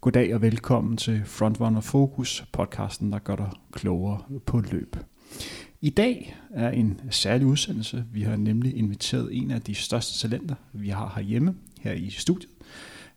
Goddag 0.00 0.34
og 0.34 0.42
velkommen 0.42 0.96
til 0.96 1.22
Frontrunner 1.24 1.80
Focus, 1.80 2.44
podcasten, 2.52 3.12
der 3.12 3.18
gør 3.18 3.36
dig 3.36 3.50
klogere 3.72 4.20
på 4.46 4.60
løb. 4.60 4.96
I 5.80 5.90
dag 5.90 6.36
er 6.50 6.70
en 6.70 7.00
særlig 7.10 7.46
udsendelse. 7.46 8.04
Vi 8.12 8.22
har 8.22 8.36
nemlig 8.36 8.76
inviteret 8.76 9.36
en 9.36 9.50
af 9.50 9.62
de 9.62 9.74
største 9.74 10.18
talenter, 10.18 10.54
vi 10.72 10.88
har 10.88 11.12
herhjemme, 11.16 11.54
her 11.80 11.92
i 11.92 12.10
studiet, 12.10 12.50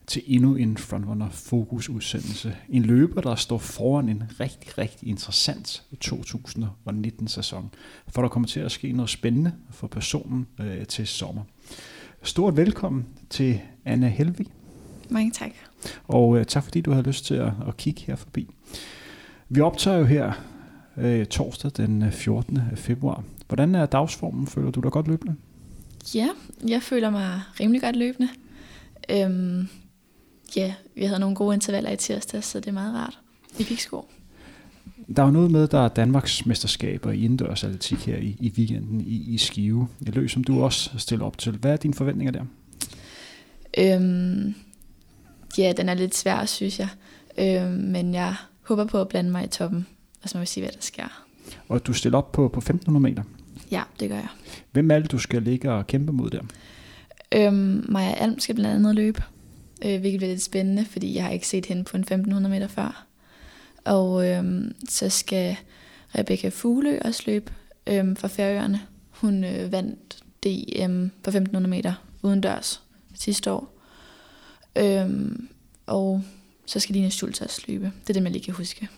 til 0.07 0.21
endnu 0.25 0.55
en 0.55 0.77
Frontrunner 0.77 1.29
Focus 1.29 1.89
udsendelse. 1.89 2.55
En 2.69 2.83
løber, 2.83 3.21
der 3.21 3.35
står 3.35 3.57
foran 3.57 4.09
en 4.09 4.23
rigtig, 4.39 4.77
rigtig 4.77 5.09
interessant 5.09 5.83
2019 6.01 7.27
sæson. 7.27 7.69
For 8.07 8.21
der 8.21 8.29
kommer 8.29 8.47
til 8.47 8.59
at 8.59 8.71
ske 8.71 8.91
noget 8.91 9.09
spændende 9.09 9.53
for 9.71 9.87
personen 9.87 10.47
øh, 10.59 10.85
til 10.85 11.07
sommer. 11.07 11.43
Stort 12.23 12.57
velkommen 12.57 13.05
til 13.29 13.59
Anna 13.85 14.07
Helvig. 14.07 14.47
Mange 15.13 15.31
tak. 15.31 15.51
Og 16.07 16.37
øh, 16.37 16.45
tak 16.45 16.63
fordi 16.63 16.81
du 16.81 16.91
har 16.91 17.01
lyst 17.01 17.25
til 17.25 17.35
at, 17.35 17.51
at 17.67 17.77
kigge 17.77 18.01
her 18.01 18.15
forbi. 18.15 18.47
Vi 19.49 19.61
optager 19.61 19.97
jo 19.97 20.05
her 20.05 20.31
øh, 20.97 21.25
torsdag 21.25 21.71
den 21.77 22.11
14. 22.11 22.57
Øh, 22.57 22.77
februar. 22.77 23.23
Hvordan 23.47 23.75
er 23.75 23.85
dagsformen? 23.85 24.47
Føler 24.47 24.71
du 24.71 24.79
dig 24.79 24.91
godt 24.91 25.07
løbende? 25.07 25.35
Ja, 26.15 26.29
jeg 26.67 26.83
føler 26.83 27.09
mig 27.09 27.41
rimelig 27.59 27.81
godt 27.81 27.95
løbende. 27.95 28.29
Øhm, 29.09 29.67
ja, 30.55 30.73
vi 30.95 31.05
havde 31.05 31.19
nogle 31.19 31.35
gode 31.35 31.53
intervaller 31.53 31.91
i 31.91 31.97
tirsdag, 31.97 32.43
så 32.43 32.59
det 32.59 32.67
er 32.67 32.71
meget 32.71 32.95
rart 32.95 33.19
i 33.59 33.63
piksko. 33.63 34.05
Der 35.15 35.23
er 35.23 35.31
noget 35.31 35.51
med, 35.51 35.67
der 35.67 35.79
er 35.79 35.87
Danmarks 35.87 36.45
mesterskaber 36.45 37.11
i 37.11 37.23
indendørs 37.23 37.63
atletik 37.63 38.05
her 38.05 38.17
i, 38.17 38.37
i 38.39 38.53
weekenden 38.57 39.01
i, 39.01 39.33
i 39.33 39.37
Skive. 39.37 39.87
Et 40.07 40.15
løb, 40.15 40.29
som 40.29 40.43
du 40.43 40.63
også 40.63 40.89
stiller 40.97 41.25
op 41.25 41.37
til. 41.37 41.51
Hvad 41.51 41.71
er 41.71 41.77
dine 41.77 41.93
forventninger 41.93 42.31
der? 42.31 42.45
Øhm, 43.77 44.55
ja, 45.57 45.73
den 45.77 45.89
er 45.89 45.93
lidt 45.93 46.15
svær, 46.15 46.45
synes 46.45 46.79
jeg. 46.79 46.89
Øhm, 47.37 47.71
men 47.71 48.13
jeg 48.13 48.35
håber 48.61 48.85
på 48.85 49.01
at 49.01 49.07
blande 49.07 49.31
mig 49.31 49.43
i 49.43 49.47
toppen, 49.47 49.87
og 50.23 50.29
så 50.29 50.37
må 50.37 50.39
vi 50.39 50.45
se, 50.45 50.61
hvad 50.61 50.69
der 50.69 50.81
sker. 50.81 51.25
Og 51.69 51.87
du 51.87 51.93
stiller 51.93 52.17
op 52.17 52.31
på, 52.31 52.47
på 52.47 52.59
1500 52.59 53.03
meter? 53.03 53.23
Ja, 53.71 53.83
det 53.99 54.09
gør 54.09 54.15
jeg. 54.15 54.27
Hvem 54.71 54.91
er 54.91 54.99
det, 54.99 55.11
du 55.11 55.17
skal 55.17 55.41
ligge 55.41 55.71
og 55.71 55.87
kæmpe 55.87 56.11
mod 56.11 56.29
der? 56.29 56.41
Øhm, 57.31 57.85
Maja 57.89 58.13
Alm 58.13 58.39
skal 58.39 58.55
blandt 58.55 58.75
andet 58.75 58.95
løbe, 58.95 59.23
øh, 59.85 59.99
hvilket 59.99 60.19
bliver 60.19 60.31
lidt 60.31 60.43
spændende, 60.43 60.85
fordi 60.85 61.15
jeg 61.15 61.23
har 61.23 61.31
ikke 61.31 61.47
set 61.47 61.65
hende 61.65 61.83
på 61.83 61.97
en 61.97 62.01
1500 62.01 62.53
meter 62.53 62.67
før. 62.67 63.05
Og 63.85 64.29
øhm, 64.29 64.75
så 64.89 65.09
skal 65.09 65.55
Rebecca 66.17 66.49
Fugle 66.49 67.01
også 67.05 67.23
løbe 67.25 67.51
øhm, 67.87 68.15
for 68.15 68.27
Færøerne. 68.27 68.81
Hun 69.09 69.43
øh, 69.43 69.71
vandt 69.71 70.23
DM 70.43 71.07
på 71.23 71.29
1500 71.29 71.69
meter 71.69 71.93
udendørs 72.21 72.83
sidste 73.13 73.51
år. 73.51 73.72
Øhm, 74.75 75.47
og 75.85 76.23
så 76.65 76.79
skal 76.79 76.95
Line 76.95 77.11
Schultz 77.11 77.41
også 77.41 77.61
løbe. 77.67 77.85
Det 78.01 78.09
er 78.09 78.13
det, 78.13 78.23
man 78.23 78.31
lige 78.31 78.43
kan 78.43 78.53
huske. 78.53 78.89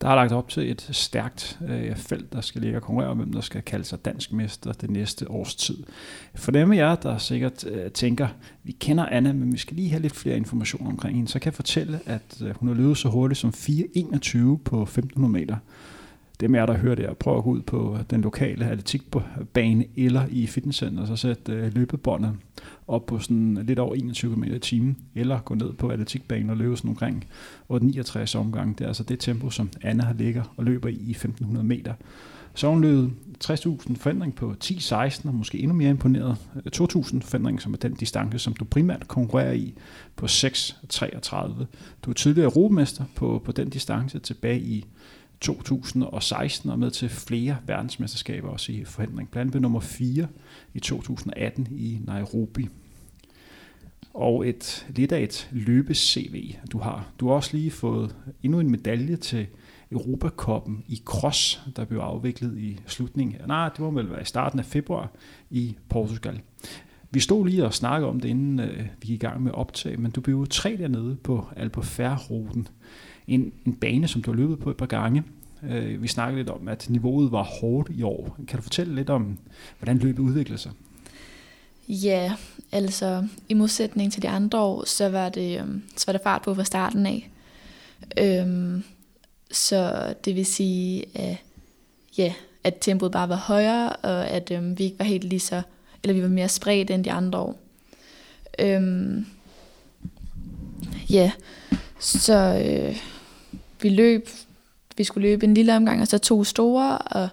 Der 0.00 0.08
er 0.08 0.14
lagt 0.14 0.32
op 0.32 0.48
til 0.48 0.70
et 0.70 0.88
stærkt 0.92 1.58
øh, 1.68 1.96
felt, 1.96 2.32
der 2.32 2.40
skal 2.40 2.60
ligge 2.60 2.78
og 2.78 2.82
konkurrere 2.82 3.10
om, 3.10 3.16
hvem 3.16 3.32
der 3.32 3.40
skal 3.40 3.62
kalde 3.62 3.84
sig 3.84 4.04
dansk 4.04 4.32
mester 4.32 4.72
det 4.72 4.90
næste 4.90 5.30
års 5.30 5.54
tid. 5.54 5.76
For 6.34 6.50
dem 6.50 6.72
af 6.72 6.76
jer, 6.76 6.94
der 6.94 7.18
sikkert 7.18 7.66
øh, 7.66 7.90
tænker, 7.90 8.28
vi 8.62 8.72
kender 8.72 9.06
Anna, 9.06 9.32
men 9.32 9.52
vi 9.52 9.58
skal 9.58 9.76
lige 9.76 9.90
have 9.90 10.02
lidt 10.02 10.16
flere 10.16 10.36
information 10.36 10.86
omkring 10.86 11.16
hende, 11.16 11.30
så 11.30 11.38
kan 11.38 11.46
jeg 11.46 11.54
fortælle, 11.54 12.00
at 12.06 12.42
øh, 12.42 12.54
hun 12.56 12.68
har 12.68 12.74
løbet 12.74 12.98
så 12.98 13.08
hurtigt 13.08 13.40
som 13.40 13.50
4.21 13.50 14.56
på 14.64 14.82
1500 14.82 15.32
meter 15.32 15.56
dem 16.40 16.54
af 16.54 16.66
der 16.66 16.76
hører 16.76 16.94
det, 16.94 17.18
prøv 17.18 17.36
at 17.36 17.44
gå 17.44 17.50
ud 17.50 17.60
på 17.60 17.96
øh, 17.96 18.04
den 18.10 18.20
lokale 18.20 18.66
atletikbane 18.66 19.84
eller 19.96 20.22
i 20.30 20.46
fitnesscenter, 20.46 21.06
så 21.06 21.16
sæt 21.16 21.48
øh, 21.48 21.74
løbebåndet 21.74 22.32
op 22.88 23.06
på 23.06 23.18
sådan 23.18 23.58
lidt 23.62 23.78
over 23.78 23.94
21 23.94 24.34
km 24.34 24.44
i 24.44 24.58
timen, 24.58 24.96
eller 25.14 25.40
gå 25.40 25.54
ned 25.54 25.72
på 25.72 25.88
atletikbanen 25.88 26.50
og 26.50 26.56
løbe 26.56 26.76
sådan 26.76 26.88
omkring 26.88 27.24
8-69 27.72 28.36
omgang. 28.36 28.78
Det 28.78 28.84
er 28.84 28.88
altså 28.88 29.02
det 29.02 29.20
tempo, 29.20 29.50
som 29.50 29.70
Anna 29.82 30.04
har 30.04 30.14
ligger 30.14 30.54
og 30.56 30.64
løber 30.64 30.88
i 30.88 31.10
1500 31.10 31.66
meter. 31.66 31.94
Så 32.54 32.68
hun 32.68 32.80
løb 32.80 33.10
60.000 33.44 33.96
forandring 33.96 34.34
på 34.34 34.54
10-16, 34.64 35.28
og 35.28 35.34
måske 35.34 35.58
endnu 35.58 35.74
mere 35.74 35.90
imponeret 35.90 36.36
øh, 36.56 36.72
2.000 36.76 37.20
forandring, 37.20 37.62
som 37.62 37.72
er 37.72 37.78
den 37.78 37.94
distance, 37.94 38.38
som 38.38 38.52
du 38.52 38.64
primært 38.64 39.08
konkurrerer 39.08 39.52
i 39.52 39.74
på 40.16 40.26
6.33. 40.26 41.64
Du 42.02 42.10
er 42.10 42.14
tidligere 42.14 42.44
europamester 42.44 43.04
på, 43.14 43.42
på 43.44 43.52
den 43.52 43.70
distance 43.70 44.18
tilbage 44.18 44.60
i 44.60 44.86
2016 45.40 46.70
og 46.70 46.78
med 46.78 46.90
til 46.90 47.08
flere 47.08 47.56
verdensmesterskaber 47.66 48.48
også 48.48 48.72
i 48.72 48.84
forhindring. 48.84 49.30
Blandt 49.30 49.50
andet 49.50 49.62
nummer 49.62 49.80
4 49.80 50.26
i 50.74 50.80
2018 50.80 51.68
i 51.70 52.00
Nairobi. 52.06 52.68
Og 54.14 54.48
et 54.48 54.86
lidt 54.96 55.12
af 55.12 55.22
et 55.22 55.48
løbe-CV, 55.52 56.54
du 56.72 56.78
har. 56.78 57.12
Du 57.20 57.28
har 57.28 57.34
også 57.34 57.56
lige 57.56 57.70
fået 57.70 58.16
endnu 58.42 58.60
en 58.60 58.70
medalje 58.70 59.16
til 59.16 59.46
Europakoppen 59.92 60.84
i 60.88 61.02
cross, 61.04 61.60
der 61.76 61.84
blev 61.84 62.00
afviklet 62.00 62.58
i 62.58 62.80
slutningen. 62.86 63.36
Nej, 63.46 63.68
det 63.68 63.80
må 63.80 63.90
vel 63.90 64.10
være 64.10 64.22
i 64.22 64.24
starten 64.24 64.58
af 64.58 64.64
februar 64.64 65.10
i 65.50 65.76
Portugal. 65.88 66.40
Vi 67.10 67.20
stod 67.20 67.46
lige 67.46 67.64
og 67.64 67.74
snakkede 67.74 68.08
om 68.08 68.20
det, 68.20 68.28
inden 68.28 68.60
øh, 68.60 68.78
vi 68.78 69.06
gik 69.06 69.14
i 69.14 69.26
gang 69.26 69.42
med 69.42 69.52
optag, 69.52 70.00
men 70.00 70.10
du 70.10 70.20
blev 70.20 70.34
jo 70.34 70.44
tre 70.44 70.76
dernede 70.78 71.16
på 71.16 71.46
Alpofer-ruten 71.56 72.68
en, 73.34 73.52
en 73.66 73.72
bane, 73.72 74.08
som 74.08 74.22
du 74.22 74.30
har 74.30 74.36
løbet 74.36 74.58
på 74.58 74.70
et 74.70 74.76
par 74.76 74.86
gange. 74.86 75.22
Øh, 75.62 76.02
vi 76.02 76.08
snakkede 76.08 76.38
lidt 76.38 76.50
om, 76.50 76.68
at 76.68 76.90
niveauet 76.90 77.32
var 77.32 77.42
hårdt 77.42 77.90
i 77.94 78.02
år. 78.02 78.36
Kan 78.48 78.56
du 78.56 78.62
fortælle 78.62 78.94
lidt 78.94 79.10
om, 79.10 79.38
hvordan 79.78 79.98
løbet 79.98 80.22
udviklede 80.22 80.58
sig? 80.58 80.72
Ja, 81.88 82.32
altså 82.72 83.26
i 83.48 83.54
modsætning 83.54 84.12
til 84.12 84.22
de 84.22 84.28
andre 84.28 84.60
år, 84.60 84.84
så 84.84 85.08
var 85.08 85.28
det, 85.28 85.60
øhm, 85.60 85.82
så 85.96 86.06
var 86.06 86.12
det 86.12 86.22
fart 86.22 86.42
på 86.42 86.54
fra 86.54 86.64
starten 86.64 87.06
af. 87.06 87.30
Øhm, 88.18 88.82
så 89.52 90.14
det 90.24 90.36
vil 90.36 90.46
sige, 90.46 91.04
at, 91.14 91.36
ja, 92.18 92.34
at 92.64 92.76
tempoet 92.80 93.12
bare 93.12 93.28
var 93.28 93.36
højere, 93.36 93.92
og 93.92 94.28
at 94.28 94.50
øhm, 94.50 94.78
vi 94.78 94.84
ikke 94.84 94.98
var 94.98 95.04
helt 95.04 95.24
lige 95.24 95.40
så, 95.40 95.62
eller 96.02 96.14
vi 96.14 96.22
var 96.22 96.28
mere 96.28 96.48
spredt 96.48 96.90
end 96.90 97.04
de 97.04 97.12
andre 97.12 97.38
år. 97.38 97.58
Øhm, 98.58 99.26
ja, 101.10 101.32
så 101.98 102.62
øh, 102.66 102.96
vi 103.82 103.88
løb, 103.88 104.28
vi 104.96 105.04
skulle 105.04 105.28
løbe 105.28 105.46
en 105.46 105.54
lille 105.54 105.76
omgang, 105.76 106.00
og 106.00 106.08
så 106.08 106.18
to 106.18 106.44
store, 106.44 106.98
og 106.98 107.28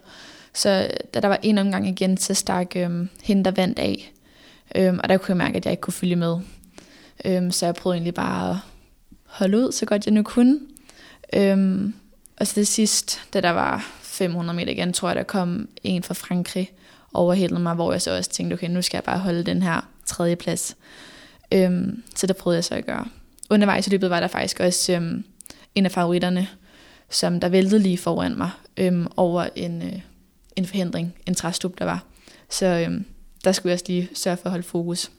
så 0.52 0.90
da 1.14 1.20
der 1.20 1.28
var 1.28 1.38
en 1.42 1.58
omgang 1.58 1.88
igen, 1.88 2.16
så 2.16 2.34
stak 2.34 2.76
øhm, 2.76 3.08
hende, 3.22 3.44
der 3.44 3.50
vandt 3.50 3.78
af. 3.78 4.12
Øhm, 4.74 5.00
og 5.02 5.08
der 5.08 5.16
kunne 5.16 5.30
jeg 5.30 5.36
mærke, 5.36 5.56
at 5.56 5.64
jeg 5.64 5.72
ikke 5.72 5.80
kunne 5.80 5.92
følge 5.92 6.16
med. 6.16 6.38
Øhm, 7.24 7.50
så 7.50 7.66
jeg 7.66 7.74
prøvede 7.74 7.96
egentlig 7.96 8.14
bare 8.14 8.50
at 8.50 8.56
holde 9.24 9.58
ud, 9.58 9.72
så 9.72 9.86
godt 9.86 10.06
jeg 10.06 10.14
nu 10.14 10.22
kunne. 10.22 10.60
Øhm, 11.32 11.94
og 12.36 12.46
så 12.46 12.52
det 12.54 12.68
sidste, 12.68 13.18
da 13.34 13.40
der 13.40 13.50
var 13.50 13.90
500 14.02 14.56
meter 14.56 14.72
igen, 14.72 14.92
tror 14.92 15.08
jeg, 15.08 15.16
der 15.16 15.22
kom 15.22 15.68
en 15.84 16.02
fra 16.02 16.14
Frankrig 16.14 16.70
overhældede 17.14 17.60
mig, 17.60 17.74
hvor 17.74 17.92
jeg 17.92 18.02
så 18.02 18.16
også 18.16 18.30
tænkte, 18.30 18.54
okay, 18.54 18.68
nu 18.68 18.82
skal 18.82 18.96
jeg 18.96 19.04
bare 19.04 19.18
holde 19.18 19.42
den 19.44 19.62
her 19.62 19.88
tredje 20.06 20.36
plads. 20.36 20.76
Øhm, 21.52 22.02
så 22.14 22.26
det 22.26 22.36
prøvede 22.36 22.56
jeg 22.56 22.64
så 22.64 22.74
at 22.74 22.86
gøre 22.86 23.06
undervejs 23.50 23.86
i 23.86 23.90
løbet 23.90 24.10
var 24.10 24.20
der 24.20 24.26
faktisk 24.26 24.60
også 24.60 24.92
øhm, 24.92 25.24
en 25.78 25.84
af 25.84 25.92
favoritterne, 25.92 26.48
som 27.10 27.40
der 27.40 27.48
væltede 27.48 27.82
lige 27.82 27.98
foran 27.98 28.38
mig 28.38 28.50
øhm, 28.76 29.06
over 29.16 29.48
en, 29.56 29.82
øh, 29.82 30.00
en 30.56 30.66
forhindring, 30.66 31.14
en 31.26 31.34
træstup, 31.34 31.78
der 31.78 31.84
var. 31.84 32.04
Så 32.50 32.66
øhm, 32.66 33.04
der 33.44 33.52
skulle 33.52 33.70
jeg 33.70 33.74
også 33.74 33.84
lige 33.88 34.08
sørge 34.14 34.36
for 34.36 34.46
at 34.46 34.50
holde 34.50 34.66
fokus. 34.66 35.10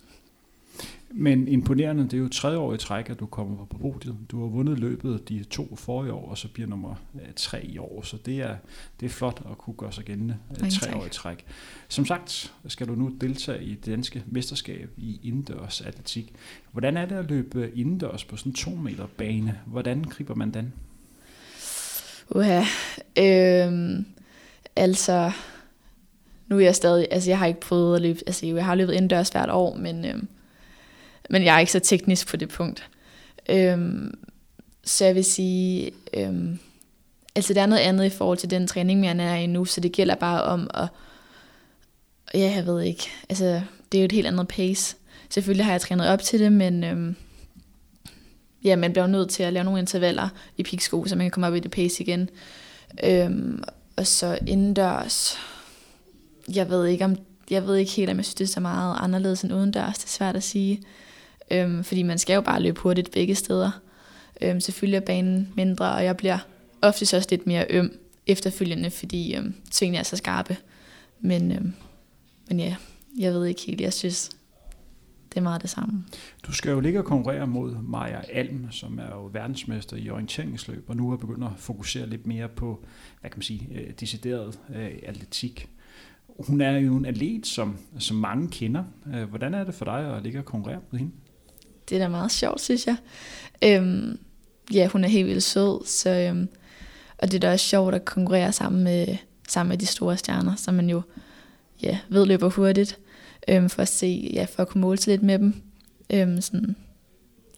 Men 1.12 1.48
imponerende, 1.48 2.04
det 2.04 2.14
er 2.14 2.18
jo 2.18 2.30
tredje 2.30 2.58
år 2.58 2.74
i 2.74 2.78
træk, 2.78 3.10
at 3.10 3.20
du 3.20 3.26
kommer 3.26 3.66
på 3.66 3.78
podiet. 3.78 4.18
Du 4.32 4.40
har 4.40 4.48
vundet 4.48 4.80
løbet 4.80 5.30
de 5.30 5.44
to 5.44 5.76
forrige 5.76 6.14
år, 6.14 6.30
og 6.30 6.38
så 6.38 6.48
bliver 6.48 6.70
nummer 6.70 6.96
tre 7.36 7.66
i 7.66 7.78
år. 7.78 8.02
Så 8.02 8.18
det 8.26 8.40
er, 8.40 8.56
det 9.00 9.06
er 9.06 9.10
flot 9.10 9.42
at 9.52 9.58
kunne 9.58 9.74
gøre 9.74 9.92
sig 9.92 10.04
gældende 10.04 10.38
tre 10.72 10.96
år 10.96 11.06
i 11.06 11.10
træk. 11.10 11.46
Som 11.88 12.06
sagt 12.06 12.54
skal 12.68 12.88
du 12.88 12.96
nu 12.96 13.12
deltage 13.22 13.64
i 13.64 13.76
det 13.76 13.86
danske 13.86 14.24
mesterskab 14.28 14.90
i 14.98 15.20
indendørs 15.24 15.82
atletik. 15.82 16.34
Hvordan 16.72 16.98
er 16.98 17.06
det 17.06 17.16
at 17.16 17.30
løbe 17.30 17.72
indendørs 17.76 18.24
på 18.24 18.38
sådan 18.38 18.50
en 18.50 18.56
to 18.56 18.72
meter 18.72 19.08
bane? 19.18 19.60
Hvordan 19.66 20.04
griber 20.04 20.36
man 20.36 20.52
den? 20.52 20.74
Uha, 22.36 22.64
øhm, 23.18 24.06
altså, 24.76 25.32
nu 26.48 26.56
er 26.56 26.60
jeg 26.60 26.76
stadig, 26.76 27.08
altså 27.12 27.30
jeg 27.30 27.40
har 27.40 27.46
ikke 27.46 27.60
prøvet 27.60 27.96
at 27.96 28.02
løbe, 28.02 28.20
altså 28.28 28.46
jeg 28.46 28.66
har 28.66 28.76
løbet 28.76 28.94
indendørs 28.94 29.30
hvert 29.30 29.50
år, 29.50 29.76
men 29.76 30.06
øhm, 30.06 30.28
men 31.30 31.44
jeg 31.44 31.56
er 31.56 31.60
ikke 31.60 31.72
så 31.72 31.80
teknisk 31.80 32.28
på 32.28 32.38
det 32.38 32.50
punkt. 32.50 32.90
Øhm, 33.50 34.18
så 34.84 35.06
jeg 35.06 35.16
vil 35.16 35.26
sige, 35.26 35.92
øhm, 36.14 36.60
altså 37.36 37.54
det 37.54 37.62
er 37.62 37.66
noget 37.66 37.82
andet 37.82 38.06
i 38.06 38.10
forhold 38.10 38.38
til 38.38 38.50
den 38.50 38.68
træning, 38.68 39.06
jeg 39.06 39.18
er 39.18 39.36
i 39.36 39.48
nu, 39.48 39.66
så 39.66 39.82
det 39.82 39.92
gælder 39.92 40.16
bare 40.16 40.44
om 40.44 40.70
at, 40.74 40.88
ja, 42.34 42.54
jeg 42.56 42.66
ved 42.66 42.82
ikke, 42.82 43.10
altså 43.30 43.62
det 43.92 43.98
er 43.98 44.02
jo 44.02 44.06
et 44.06 44.12
helt 44.12 44.28
andet 44.28 44.48
pace. 44.48 44.96
Selvfølgelig 45.30 45.66
har 45.66 45.72
jeg 45.72 45.82
trænet 45.82 46.08
op 46.08 46.22
til 46.22 46.40
det, 46.40 46.52
men 46.52 46.84
øhm, 46.84 47.16
ja, 48.64 48.76
man 48.76 48.92
bliver 48.92 49.08
nødt 49.08 49.30
til 49.30 49.44
at 49.44 49.54
lave 49.54 49.64
nogle 49.64 49.80
intervaller 49.80 50.30
i 50.58 50.64
piksko, 50.64 51.06
så 51.06 51.16
man 51.16 51.26
kan 51.26 51.32
komme 51.32 51.48
op 51.48 51.56
i 51.56 51.60
det 51.60 51.72
pace 51.72 52.04
igen. 52.04 52.30
Øhm, 53.04 53.64
og 53.96 54.08
så 54.08 54.40
indendørs, 54.48 55.38
jeg 56.56 56.70
ved 56.70 56.86
ikke 56.86 57.06
om 57.06 57.18
jeg 57.50 57.68
ved 57.68 57.76
ikke 57.76 57.92
helt, 57.92 58.10
om 58.10 58.18
jeg 58.18 58.26
synes, 58.26 58.36
det 58.36 58.44
er 58.44 58.54
så 58.54 58.60
meget 58.60 58.98
anderledes 59.00 59.42
end 59.42 59.54
udendørs. 59.54 59.98
Det 59.98 60.06
er 60.06 60.10
svært 60.10 60.36
at 60.36 60.44
sige. 60.44 60.82
Øhm, 61.52 61.84
fordi 61.84 62.04
man 62.04 62.18
skal 62.18 62.34
jo 62.34 62.42
bare 62.42 62.62
løbe 62.62 62.80
hurtigt 62.80 63.12
begge 63.12 63.36
steder. 63.36 63.72
Øhm, 64.42 64.60
selvfølgelig 64.60 64.98
er 64.98 65.02
banen 65.02 65.54
mindre, 65.56 65.92
og 65.92 66.04
jeg 66.04 66.18
bliver 66.18 66.38
ofte 66.82 67.04
også 67.18 67.28
lidt 67.32 67.48
mere 67.48 67.66
øm 67.70 68.00
efterfølgende, 68.28 68.92
fordi 68.92 69.36
øhm, 69.36 69.54
svingene 69.72 69.98
er 69.98 70.04
så 70.04 70.18
skarpe. 70.18 70.58
Men, 71.20 71.52
øhm, 71.52 71.74
men 72.48 72.60
ja, 72.60 72.76
jeg 73.20 73.34
ved 73.34 73.46
ikke 73.46 73.62
helt. 73.62 73.82
Jeg 73.82 73.94
synes, 73.94 74.30
det 75.30 75.38
er 75.38 75.42
meget 75.42 75.62
det 75.62 75.70
samme. 75.70 76.04
Du 76.44 76.54
skal 76.54 76.72
jo 76.72 76.80
ligge 76.80 77.00
og 77.00 77.06
konkurrere 77.06 77.48
mod 77.48 77.76
Maja 77.82 78.22
Alm, 78.34 78.72
som 78.72 79.00
er 79.00 79.16
jo 79.16 79.30
verdensmester 79.34 79.98
i 79.98 80.10
orienteringsløb, 80.10 80.90
og 80.90 80.96
nu 80.96 81.12
er 81.12 81.18
begyndt 81.18 81.44
at 81.44 81.52
fokusere 81.58 82.10
lidt 82.10 82.28
mere 82.28 82.50
på, 82.50 82.86
hvad 83.22 83.30
kan 83.32 83.38
man 83.38 83.44
sige, 83.44 83.68
øh, 83.72 83.92
decideret 84.00 84.60
øh, 84.76 84.92
atletik. 85.04 85.70
Hun 86.40 86.62
er 86.62 86.78
jo 86.78 86.96
en 86.96 87.06
atlet, 87.06 87.48
som, 87.48 87.78
som 88.00 88.18
mange 88.18 88.50
kender. 88.50 88.84
Øh, 89.14 89.24
hvordan 89.24 89.54
er 89.54 89.64
det 89.64 89.76
for 89.76 89.86
dig 89.86 90.16
at 90.16 90.24
ligge 90.24 90.40
og 90.40 90.46
konkurrere 90.46 90.80
mod 90.92 91.00
hende? 91.00 91.14
Det 91.90 91.96
er 91.96 92.00
da 92.00 92.08
meget 92.08 92.32
sjovt, 92.32 92.62
synes 92.62 92.88
jeg. 92.88 92.96
Øhm, 93.64 94.20
ja, 94.74 94.88
hun 94.88 95.04
er 95.04 95.08
helt 95.08 95.28
vildt 95.28 95.44
sød, 95.44 95.86
så, 95.86 96.10
øhm, 96.10 96.50
og 97.18 97.32
det 97.32 97.34
er 97.34 97.40
da 97.40 97.52
også 97.52 97.66
sjovt 97.66 97.96
at 97.96 98.06
konkurrere 98.06 98.52
sammen 98.52 98.84
med, 98.84 99.18
sammen 99.48 99.70
med 99.70 99.78
de 99.78 99.86
store 99.86 100.18
stjerner, 100.18 100.56
som 100.56 100.74
man 100.74 100.90
jo 100.90 101.02
ja, 101.84 102.00
ved 102.10 102.26
løber 102.26 102.50
hurtigt, 102.50 103.00
øhm, 103.48 103.70
for 103.70 103.82
at 103.82 103.88
se, 103.88 104.32
ja, 104.34 104.46
for 104.56 104.62
at 104.62 104.70
kunne 104.70 104.82
måle 104.82 104.98
sig 104.98 105.12
lidt 105.12 105.24
med 105.24 105.40
dem, 105.40 105.62
øhm, 106.10 106.42
sådan, 106.42 106.76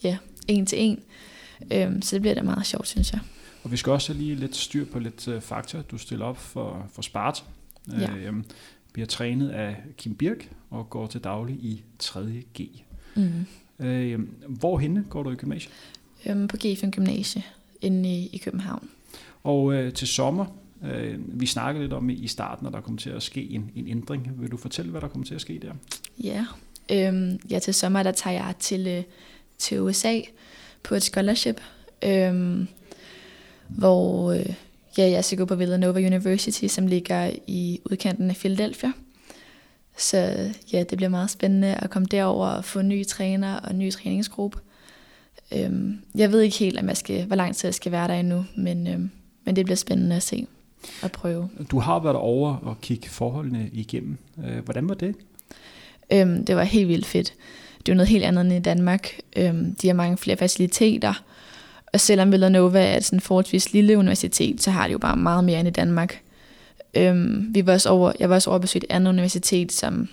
ja, 0.03 0.17
en 0.47 0.65
til 0.65 0.81
en. 0.81 0.99
Øhm, 1.73 2.01
så 2.01 2.15
det 2.15 2.21
bliver 2.21 2.35
da 2.35 2.41
meget 2.41 2.65
sjovt, 2.65 2.87
synes 2.87 3.13
jeg. 3.13 3.19
Og 3.63 3.71
vi 3.71 3.77
skal 3.77 3.91
også 3.91 4.13
lige 4.13 4.35
lidt 4.35 4.55
styr 4.55 4.85
på 4.85 4.99
lidt 4.99 5.27
uh, 5.27 5.41
fakta. 5.41 5.81
Du 5.81 5.97
stiller 5.97 6.25
op 6.25 6.37
for, 6.37 6.89
for 6.93 7.01
Sparta. 7.01 7.41
Ja. 7.99 8.15
Øh, 8.15 8.33
bliver 8.93 9.07
trænet 9.07 9.49
af 9.49 9.75
Kim 9.97 10.15
Birk 10.15 10.49
og 10.69 10.89
går 10.89 11.07
til 11.07 11.23
daglig 11.23 11.55
i 11.55 11.83
3.G. 12.03 12.83
Mm. 13.15 13.45
Øh, 13.81 14.19
hvorhenne 14.47 15.05
går 15.09 15.23
du 15.23 15.31
i 15.31 15.35
gymnasiet? 15.35 15.73
Øhm, 16.25 16.47
på 16.47 16.57
G5 16.57 16.89
Gymnasie 16.89 17.43
inde 17.81 18.09
i, 18.09 18.29
i 18.33 18.37
København. 18.37 18.89
Og 19.43 19.73
øh, 19.73 19.93
til 19.93 20.07
sommer, 20.07 20.45
øh, 20.83 21.39
vi 21.39 21.45
snakkede 21.45 21.83
lidt 21.83 21.93
om 21.93 22.09
i 22.09 22.27
starten, 22.27 22.67
at 22.67 22.73
der 22.73 22.81
kommer 22.81 22.99
til 22.99 23.09
at 23.09 23.23
ske 23.23 23.49
en, 23.49 23.71
en 23.75 23.87
ændring. 23.87 24.31
Vil 24.37 24.51
du 24.51 24.57
fortælle, 24.57 24.91
hvad 24.91 25.01
der 25.01 25.07
kommer 25.07 25.25
til 25.25 25.35
at 25.35 25.41
ske 25.41 25.59
der? 25.61 25.73
Ja, 26.23 26.45
øhm, 26.91 27.39
ja 27.49 27.59
til 27.59 27.73
sommer 27.73 28.03
der 28.03 28.11
tager 28.11 28.45
jeg 28.45 28.55
til, 28.59 28.87
øh, 28.87 29.03
til 29.57 29.81
USA 29.81 30.19
på 30.83 30.95
et 30.95 31.03
scholarship, 31.03 31.61
øhm, 32.03 32.67
hvor 33.67 34.31
øh, 34.31 34.53
ja, 34.97 35.09
jeg 35.09 35.25
skal 35.25 35.37
gå 35.37 35.45
på 35.45 35.55
Villanova 35.55 35.99
University, 35.99 36.67
som 36.67 36.87
ligger 36.87 37.31
i 37.47 37.79
udkanten 37.85 38.29
af 38.29 38.35
Philadelphia. 38.35 38.91
Så 40.01 40.51
ja, 40.73 40.83
det 40.83 40.97
bliver 40.97 41.09
meget 41.09 41.29
spændende 41.29 41.75
at 41.75 41.89
komme 41.89 42.07
derover 42.11 42.47
og 42.47 42.65
få 42.65 42.81
nye 42.81 43.03
træner 43.03 43.55
og 43.55 43.75
ny 43.75 43.91
træningsgruppe. 43.91 44.59
Øhm, 45.53 46.01
jeg 46.15 46.31
ved 46.31 46.41
ikke 46.41 46.57
helt, 46.57 46.79
om 46.79 46.87
jeg 46.87 46.97
skal, 46.97 47.25
hvor 47.25 47.35
lang 47.35 47.55
tid 47.55 47.67
jeg 47.67 47.75
skal 47.75 47.91
være 47.91 48.07
der 48.07 48.13
endnu, 48.13 48.45
men, 48.57 48.87
øhm, 48.87 49.11
men 49.45 49.55
det 49.55 49.65
bliver 49.65 49.75
spændende 49.75 50.15
at 50.15 50.23
se 50.23 50.47
og 51.01 51.11
prøve. 51.11 51.49
Du 51.71 51.79
har 51.79 51.99
været 51.99 52.15
over 52.15 52.55
og 52.55 52.81
kigge 52.81 53.09
forholdene 53.09 53.69
igennem. 53.73 54.17
Øh, 54.45 54.63
hvordan 54.63 54.89
var 54.89 54.95
det? 54.95 55.15
Øhm, 56.13 56.45
det 56.45 56.55
var 56.55 56.63
helt 56.63 56.87
vildt 56.87 57.05
fedt. 57.05 57.33
Det 57.85 57.91
var 57.91 57.95
noget 57.95 58.09
helt 58.09 58.23
andet 58.23 58.41
end 58.41 58.53
i 58.53 58.59
Danmark. 58.59 59.09
Øhm, 59.35 59.75
de 59.75 59.87
har 59.87 59.93
mange 59.93 60.17
flere 60.17 60.37
faciliteter, 60.37 61.23
og 61.93 61.99
selvom 61.99 62.31
Villanova 62.31 62.85
er 62.85 62.97
et 62.97 63.05
sådan 63.05 63.19
forholdsvis 63.19 63.73
lille 63.73 63.97
universitet, 63.97 64.61
så 64.61 64.71
har 64.71 64.87
de 64.87 64.91
jo 64.91 64.97
bare 64.97 65.17
meget 65.17 65.43
mere 65.43 65.59
end 65.59 65.67
i 65.67 65.71
Danmark. 65.71 66.21
Øhm, 66.93 67.47
vi 67.49 67.65
var 67.65 67.73
også 67.73 67.89
over, 67.89 68.11
jeg 68.19 68.29
var 68.29 68.35
også 68.35 68.49
over 68.49 68.55
at 68.55 68.61
besøge 68.61 68.83
et 68.83 68.91
andet 68.95 69.11
universitet, 69.11 69.71
som 69.71 70.07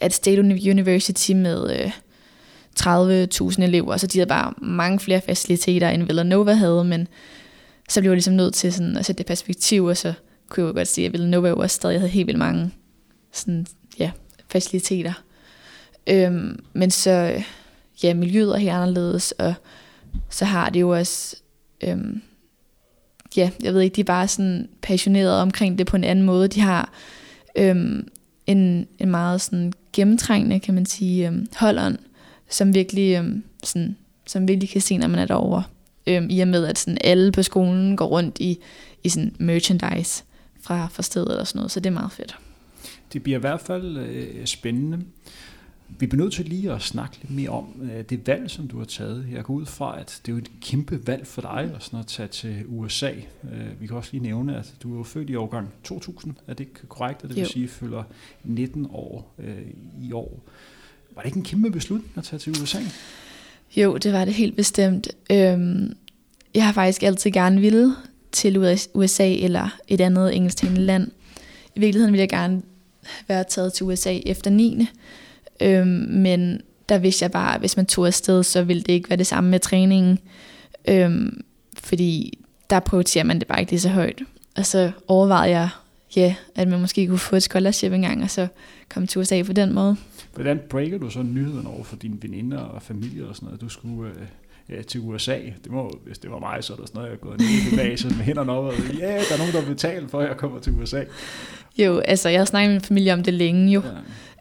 er 0.00 0.06
et 0.06 0.12
State 0.12 0.40
University 0.40 1.32
med 1.32 1.80
øh, 1.80 1.92
30.000 2.80 3.62
elever, 3.62 3.96
så 3.96 4.06
de 4.06 4.18
havde 4.18 4.28
bare 4.28 4.54
mange 4.58 5.00
flere 5.00 5.20
faciliteter, 5.20 5.88
end 5.88 6.02
Villanova 6.02 6.52
havde, 6.52 6.84
men 6.84 7.08
så 7.88 8.00
blev 8.00 8.10
jeg 8.10 8.16
ligesom 8.16 8.34
nødt 8.34 8.54
til 8.54 8.72
sådan 8.72 8.96
at 8.96 9.06
sætte 9.06 9.18
det 9.18 9.26
perspektiv, 9.26 9.84
og 9.84 9.96
så 9.96 10.14
kunne 10.48 10.64
jeg 10.64 10.68
jo 10.68 10.78
godt 10.78 10.88
sige, 10.88 11.06
at 11.06 11.12
Villanova 11.12 11.48
jo 11.48 11.56
også 11.56 11.74
stadig 11.74 11.98
havde 12.00 12.10
helt 12.10 12.26
vildt 12.26 12.38
mange 12.38 12.70
sådan, 13.32 13.66
ja, 13.98 14.10
faciliteter. 14.48 15.12
Øhm, 16.06 16.64
men 16.72 16.90
så, 16.90 17.42
ja, 18.02 18.14
miljøet 18.14 18.54
er 18.54 18.56
helt 18.56 18.72
anderledes, 18.72 19.32
og 19.32 19.54
så 20.30 20.44
har 20.44 20.70
det 20.70 20.80
jo 20.80 20.90
også, 20.90 21.36
øhm, 21.80 22.22
ja, 23.36 23.50
jeg 23.62 23.74
ved 23.74 23.80
ikke, 23.80 23.96
de 23.96 24.00
er 24.00 24.04
bare 24.04 24.28
sådan 24.28 24.68
passionerede 24.82 25.42
omkring 25.42 25.78
det 25.78 25.86
på 25.86 25.96
en 25.96 26.04
anden 26.04 26.24
måde. 26.24 26.48
De 26.48 26.60
har 26.60 26.92
øhm, 27.56 28.08
en, 28.46 28.86
en 28.98 29.10
meget 29.10 29.40
sådan 29.40 29.72
gennemtrængende, 29.92 30.60
kan 30.60 30.74
man 30.74 30.86
sige, 30.86 31.26
øhm, 31.26 31.46
holdånd, 31.56 31.98
som 32.48 32.74
virkelig, 32.74 33.16
øhm, 33.16 33.44
sådan, 33.64 33.96
som 34.26 34.48
virkelig 34.48 34.68
kan 34.68 34.80
se, 34.80 34.96
når 34.96 35.08
man 35.08 35.18
er 35.18 35.26
derovre. 35.26 35.62
Øhm, 36.06 36.26
I 36.30 36.40
og 36.40 36.48
med, 36.48 36.66
at 36.66 36.78
sådan 36.78 36.98
alle 37.00 37.32
på 37.32 37.42
skolen 37.42 37.96
går 37.96 38.06
rundt 38.06 38.38
i, 38.40 38.58
i 39.04 39.08
sådan 39.08 39.34
merchandise 39.38 40.24
fra, 40.60 40.88
fra 40.92 41.02
stedet 41.02 41.38
og 41.38 41.46
sådan 41.46 41.58
noget, 41.58 41.70
så 41.70 41.80
det 41.80 41.86
er 41.86 41.94
meget 41.94 42.12
fedt. 42.12 42.36
Det 43.12 43.22
bliver 43.22 43.38
i 43.38 43.40
hvert 43.40 43.60
fald 43.60 43.96
øh, 43.96 44.46
spændende. 44.46 44.98
Vi 45.88 46.06
bliver 46.06 46.22
nødt 46.24 46.34
til 46.34 46.44
lige 46.44 46.72
at 46.72 46.82
snakke 46.82 47.16
lidt 47.22 47.30
mere 47.30 47.48
om 47.50 47.90
øh, 47.92 48.04
det 48.04 48.26
valg, 48.26 48.50
som 48.50 48.68
du 48.68 48.78
har 48.78 48.84
taget. 48.84 49.26
Jeg 49.32 49.44
går 49.44 49.54
ud 49.54 49.66
fra, 49.66 50.00
at 50.00 50.20
det 50.26 50.32
er 50.32 50.36
jo 50.36 50.38
et 50.38 50.50
kæmpe 50.60 51.06
valg 51.06 51.26
for 51.26 51.40
dig 51.40 51.70
at, 51.74 51.82
sådan 51.82 51.98
at 52.00 52.06
tage 52.06 52.28
til 52.28 52.64
USA. 52.68 53.10
Øh, 53.52 53.80
vi 53.80 53.86
kan 53.86 53.96
også 53.96 54.08
lige 54.12 54.22
nævne, 54.22 54.56
at 54.56 54.74
du 54.82 55.00
er 55.00 55.04
født 55.04 55.30
i 55.30 55.34
årgang 55.34 55.68
2000. 55.84 56.34
Er 56.46 56.54
det 56.54 56.60
ikke 56.60 56.86
korrekt? 56.88 57.22
Det 57.22 57.30
vil 57.30 57.38
Jo. 57.38 57.48
sige, 57.48 57.64
at 57.64 57.70
fylder 57.70 58.02
19 58.44 58.86
år 58.90 59.34
øh, 59.38 59.56
i 60.02 60.12
år. 60.12 60.40
Var 61.14 61.22
det 61.22 61.26
ikke 61.28 61.38
en 61.38 61.44
kæmpe 61.44 61.70
beslutning 61.70 62.12
at 62.16 62.24
tage 62.24 62.40
til 62.40 62.62
USA? 62.62 62.78
Jo, 63.76 63.96
det 63.96 64.12
var 64.12 64.24
det 64.24 64.34
helt 64.34 64.56
bestemt. 64.56 65.08
Øhm, 65.30 65.96
jeg 66.54 66.64
har 66.64 66.72
faktisk 66.72 67.02
altid 67.02 67.30
gerne 67.30 67.60
ville 67.60 67.94
til 68.32 68.78
USA 68.94 69.32
eller 69.34 69.78
et 69.88 70.00
andet 70.00 70.36
engelsktalende 70.36 70.80
land. 70.80 71.10
I 71.76 71.80
virkeligheden 71.80 72.12
ville 72.12 72.20
jeg 72.20 72.28
gerne 72.28 72.62
være 73.28 73.44
taget 73.48 73.72
til 73.72 73.86
USA 73.86 74.18
efter 74.26 74.50
9. 74.50 74.86
Øhm, 75.62 76.06
men 76.10 76.60
der 76.88 76.98
vidste 76.98 77.22
jeg 77.22 77.30
bare, 77.30 77.54
at 77.54 77.60
hvis 77.60 77.76
man 77.76 77.86
tog 77.86 78.06
afsted, 78.06 78.42
så 78.42 78.62
ville 78.62 78.82
det 78.82 78.92
ikke 78.92 79.10
være 79.10 79.16
det 79.16 79.26
samme 79.26 79.50
med 79.50 79.60
træningen. 79.60 80.18
Øhm, 80.88 81.40
fordi 81.78 82.38
der 82.70 82.80
prioriterer 82.80 83.24
man 83.24 83.38
det 83.38 83.46
bare 83.48 83.60
ikke 83.60 83.72
lige 83.72 83.80
så 83.80 83.88
højt. 83.88 84.22
Og 84.56 84.66
så 84.66 84.90
overvejede 85.08 85.50
jeg, 85.58 85.68
ja, 86.16 86.34
at 86.54 86.68
man 86.68 86.80
måske 86.80 87.06
kunne 87.06 87.18
få 87.18 87.36
et 87.36 87.42
scholarship 87.42 87.92
engang, 87.92 88.22
og 88.22 88.30
så 88.30 88.46
komme 88.88 89.06
til 89.06 89.20
USA 89.20 89.42
på 89.42 89.52
den 89.52 89.72
måde. 89.72 89.96
Hvordan 90.34 90.60
breaker 90.68 90.98
du 90.98 91.10
så 91.10 91.22
nyheden 91.22 91.66
over 91.66 91.84
for 91.84 91.96
dine 91.96 92.16
veninder 92.22 92.58
og 92.58 92.82
familie 92.82 93.26
og 93.26 93.34
sådan 93.36 93.46
noget, 93.46 93.58
at 93.58 93.60
du 93.60 93.68
skulle 93.68 94.10
øh, 94.10 94.76
ja, 94.76 94.82
til 94.82 95.00
USA? 95.00 95.38
Det 95.64 95.72
må, 95.72 95.98
hvis 96.06 96.18
det 96.18 96.30
var 96.30 96.38
mig, 96.38 96.64
så 96.64 96.72
er 96.72 96.76
der 96.76 96.86
sådan 96.86 96.98
noget, 96.98 97.08
jeg 97.08 97.14
er 97.14 97.18
gået 97.20 97.40
ned 97.40 97.46
i 97.48 97.70
gymnasiet 97.70 98.16
med 98.16 98.24
hænderne 98.24 98.52
op 98.52 98.64
og 98.64 98.74
ja, 98.98 99.06
der 99.06 99.34
er 99.34 99.38
nogen, 99.38 99.52
der 99.52 99.60
vil 99.60 99.68
betale 99.74 100.08
for, 100.08 100.20
at 100.20 100.28
jeg 100.28 100.36
kommer 100.36 100.60
til 100.60 100.72
USA. 100.82 101.02
Jo, 101.78 101.98
altså 101.98 102.28
jeg 102.28 102.40
har 102.40 102.44
snakket 102.44 102.68
med 102.68 102.74
min 102.74 102.80
familie 102.80 103.12
om 103.12 103.22
det 103.22 103.34
længe 103.34 103.72
jo, 103.72 103.82
Ja. 103.84 103.90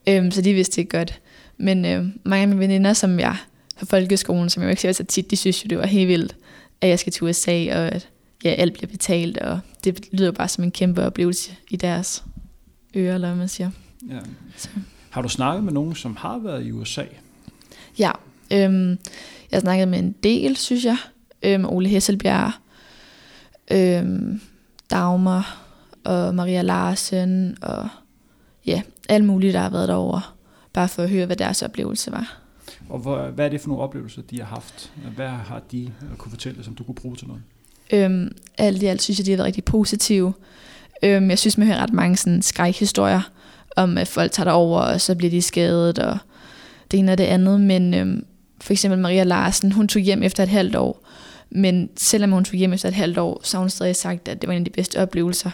Øhm, 0.08 0.32
så 0.32 0.42
de 0.42 0.54
vidste 0.54 0.82
det 0.82 0.90
godt. 0.90 1.20
Men 1.58 1.86
øh, 1.86 2.06
mange 2.24 2.42
af 2.42 2.48
mine 2.48 2.60
veninder, 2.60 2.94
som 2.94 3.20
jeg 3.20 3.36
fra 3.78 3.86
folkeskolen, 3.86 4.50
som 4.50 4.64
jeg 4.64 4.68
jo 4.68 4.70
ikke 4.70 4.82
ser 4.82 4.92
så 4.92 5.04
tit, 5.04 5.32
de 5.32 5.36
synes 5.36 5.64
jo, 5.64 5.68
det 5.68 5.78
var 5.78 5.86
helt 5.86 6.08
vildt, 6.08 6.36
at 6.82 6.90
jeg 6.90 7.00
skal 7.00 7.14
til 7.14 7.24
USA, 7.24 7.52
og 7.52 7.88
at 7.88 8.10
ja, 8.44 8.50
alt 8.50 8.74
bliver 8.74 8.92
betalt, 8.92 9.38
og 9.38 9.60
det 9.84 10.08
lyder 10.12 10.32
bare 10.32 10.48
som 10.48 10.64
en 10.64 10.72
kæmpe 10.72 11.06
oplevelse 11.06 11.52
i 11.70 11.76
deres 11.76 12.24
ører, 12.96 13.16
eller 13.16 13.28
hvad 13.28 13.38
man 13.38 13.48
siger. 13.48 13.72
Ja. 14.10 14.20
Så. 14.58 14.70
Har 15.10 15.22
du 15.22 15.30
snakket 15.30 15.64
med 15.64 15.74
nogen, 15.74 15.96
som 15.96 16.16
har 16.16 16.38
været 16.38 16.66
i 16.66 16.72
USA? 16.72 17.04
Ja, 18.00 18.12
øhm, 18.52 18.90
jeg 19.52 19.58
har 19.58 19.60
snakket 19.60 19.88
med 19.88 20.00
en 20.00 20.16
del, 20.24 20.58
synes 20.58 20.86
jeg. 20.86 20.98
Øhm, 21.44 21.66
Ole 21.66 21.90
Hesselbjerg, 21.90 22.52
øhm, 23.72 24.42
Dagmar 24.90 25.62
og 26.04 26.36
Maria 26.36 26.62
Larsen 26.62 27.58
og 27.62 27.90
ja, 28.66 28.82
alle 29.10 29.26
mulige, 29.26 29.54
der 29.54 29.60
har 29.60 29.70
været 29.70 29.88
derovre. 29.88 30.22
Bare 30.74 30.88
for 30.88 31.04
at 31.04 31.10
høre, 31.10 31.26
hvad 31.26 31.36
deres 31.36 31.62
oplevelse 31.62 32.12
var. 32.12 32.38
Og 32.90 33.00
hvor, 33.00 33.28
hvad 33.28 33.46
er 33.46 33.50
det 33.50 33.62
for 33.62 33.68
nogle 33.68 33.84
oplevelser, 33.84 34.22
de 34.22 34.40
har 34.40 34.46
haft? 34.46 34.92
Hvad 35.16 35.28
har 35.28 35.62
de 35.72 35.92
kunne 36.18 36.30
fortælle, 36.30 36.64
som 36.64 36.76
du 36.76 36.84
kunne 36.84 36.96
bruge 36.96 37.16
til 37.16 37.28
noget? 37.28 37.42
Øhm, 37.92 38.36
alt 38.58 38.84
i 38.84 38.86
alt 38.86 39.02
synes 39.02 39.20
jeg, 39.20 39.26
de 39.26 39.32
har 39.32 39.38
været 39.38 39.48
rigtig 39.48 39.64
positive. 39.64 40.34
Øhm, 41.04 41.30
jeg 41.30 41.40
synes, 41.40 41.58
man 41.58 41.68
hører 41.68 41.84
ret 41.84 41.94
mange 41.94 42.18
sådan, 42.18 42.42
skrækhistorier 42.42 43.22
om, 43.76 43.98
at 43.98 44.08
folk 44.08 44.32
tager 44.32 44.46
derover, 44.46 44.80
og 44.80 45.02
så 45.02 45.16
bliver 45.16 45.32
de 45.32 45.42
skadet, 45.42 46.00
og 46.00 46.18
det 46.92 47.00
ene 47.00 47.12
og 47.12 47.18
det 47.18 47.24
andet. 47.24 47.62
Men 47.62 47.94
øhm, 47.94 48.26
for 48.62 48.74
eksempel 48.74 49.00
Maria 49.00 49.24
Larsen, 49.24 49.72
hun 49.72 49.88
tog 49.88 50.02
hjem 50.02 50.24
efter 50.24 50.44
et 50.44 50.50
halvt 50.50 50.76
år. 50.76 51.08
Men 51.50 51.90
selvom 51.96 52.32
hun 52.32 52.46
tog 52.46 52.56
hjem 52.56 52.74
efter 52.74 52.90
et 52.90 52.96
halvt 52.96 53.18
år, 53.18 53.42
så 53.44 53.58
har 53.58 53.62
hun 53.62 53.70
stadig 53.70 53.96
sagt, 53.96 54.28
at 54.28 54.42
det 54.42 54.48
var 54.48 54.54
en 54.54 54.62
af 54.62 54.66
de 54.66 54.72
bedste 54.72 55.02
oplevelser, 55.02 55.52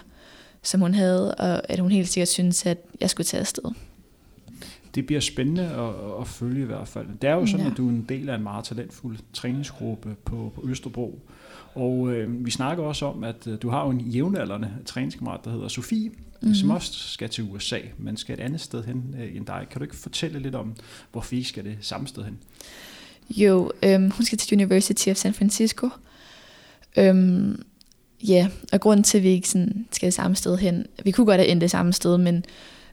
som 0.64 0.82
hun 0.82 0.94
havde, 0.94 1.36
og 1.36 1.70
at 1.72 1.80
hun 1.80 1.92
helt 1.92 2.08
sikkert 2.10 2.28
synes, 2.28 2.66
at 2.66 2.78
jeg 3.02 3.10
skulle 3.10 3.26
tage 3.26 3.42
afsted. 3.42 3.64
Det 4.96 5.06
bliver 5.06 5.22
spændende 5.22 5.64
at, 5.64 6.22
at 6.22 6.28
følge 6.28 6.62
i 6.62 6.66
hvert 6.66 6.88
fald. 6.88 7.08
Det 7.22 7.30
er 7.30 7.34
jo 7.34 7.46
sådan, 7.46 7.66
Ja. 7.66 7.72
at 7.72 7.78
du 7.78 7.88
er 7.88 7.92
en 7.92 8.06
del 8.10 8.30
af 8.30 8.36
en 8.36 8.44
meget 8.44 8.66
talentfuld 8.66 9.18
træningsgruppe 9.34 10.16
på, 10.26 10.52
på 10.56 10.64
Østerbro. 10.68 11.20
Og 11.76 12.12
øh, 12.12 12.46
vi 12.46 12.52
snakker 12.52 12.84
også 12.84 13.06
om, 13.06 13.24
at 13.24 13.48
øh, 13.48 13.58
du 13.62 13.70
har 13.70 13.84
jo 13.86 13.90
en 13.90 14.00
jævnaldrende 14.02 14.72
træningskammerat, 14.86 15.40
der 15.46 15.52
hedder 15.52 15.68
Sofie, 15.68 16.10
mm-hmm. 16.10 16.56
som 16.56 16.70
også 16.70 16.94
skal 16.94 17.30
til 17.30 17.44
USA, 17.44 17.80
men 17.98 18.18
skal 18.18 18.34
et 18.40 18.40
andet 18.44 18.62
sted 18.62 18.84
hen 18.84 19.16
øh, 19.22 19.36
end 19.36 19.46
dig. 19.46 19.68
Kan 19.72 19.80
du 19.80 19.84
ikke 19.84 19.96
fortælle 19.96 20.40
lidt 20.40 20.56
om, 20.56 20.76
hvorfor 21.12 21.36
I 21.36 21.44
skal 21.44 21.64
det 21.66 21.78
samme 21.82 22.08
sted 22.08 22.24
hen? 22.24 22.38
Jo, 23.30 23.72
øhm, 23.84 24.12
hun 24.12 24.26
skal 24.26 24.38
til 24.38 24.58
University 24.58 25.10
of 25.10 25.16
San 25.16 25.34
Francisco. 25.34 25.90
Øhm, 26.98 27.64
ja, 28.28 28.48
og 28.74 28.80
grunden 28.80 29.04
til, 29.04 29.18
at 29.18 29.24
vi 29.24 29.30
ikke 29.30 29.50
sådan 29.50 29.88
skal 29.92 30.06
det 30.06 30.14
samme 30.14 30.36
sted 30.36 30.58
hen, 30.58 30.86
vi 31.04 31.12
kunne 31.12 31.26
godt 31.26 31.40
have 31.40 31.48
endt 31.48 31.62
det 31.62 31.72
samme 31.72 31.94
sted, 31.94 32.18
men, 32.18 32.46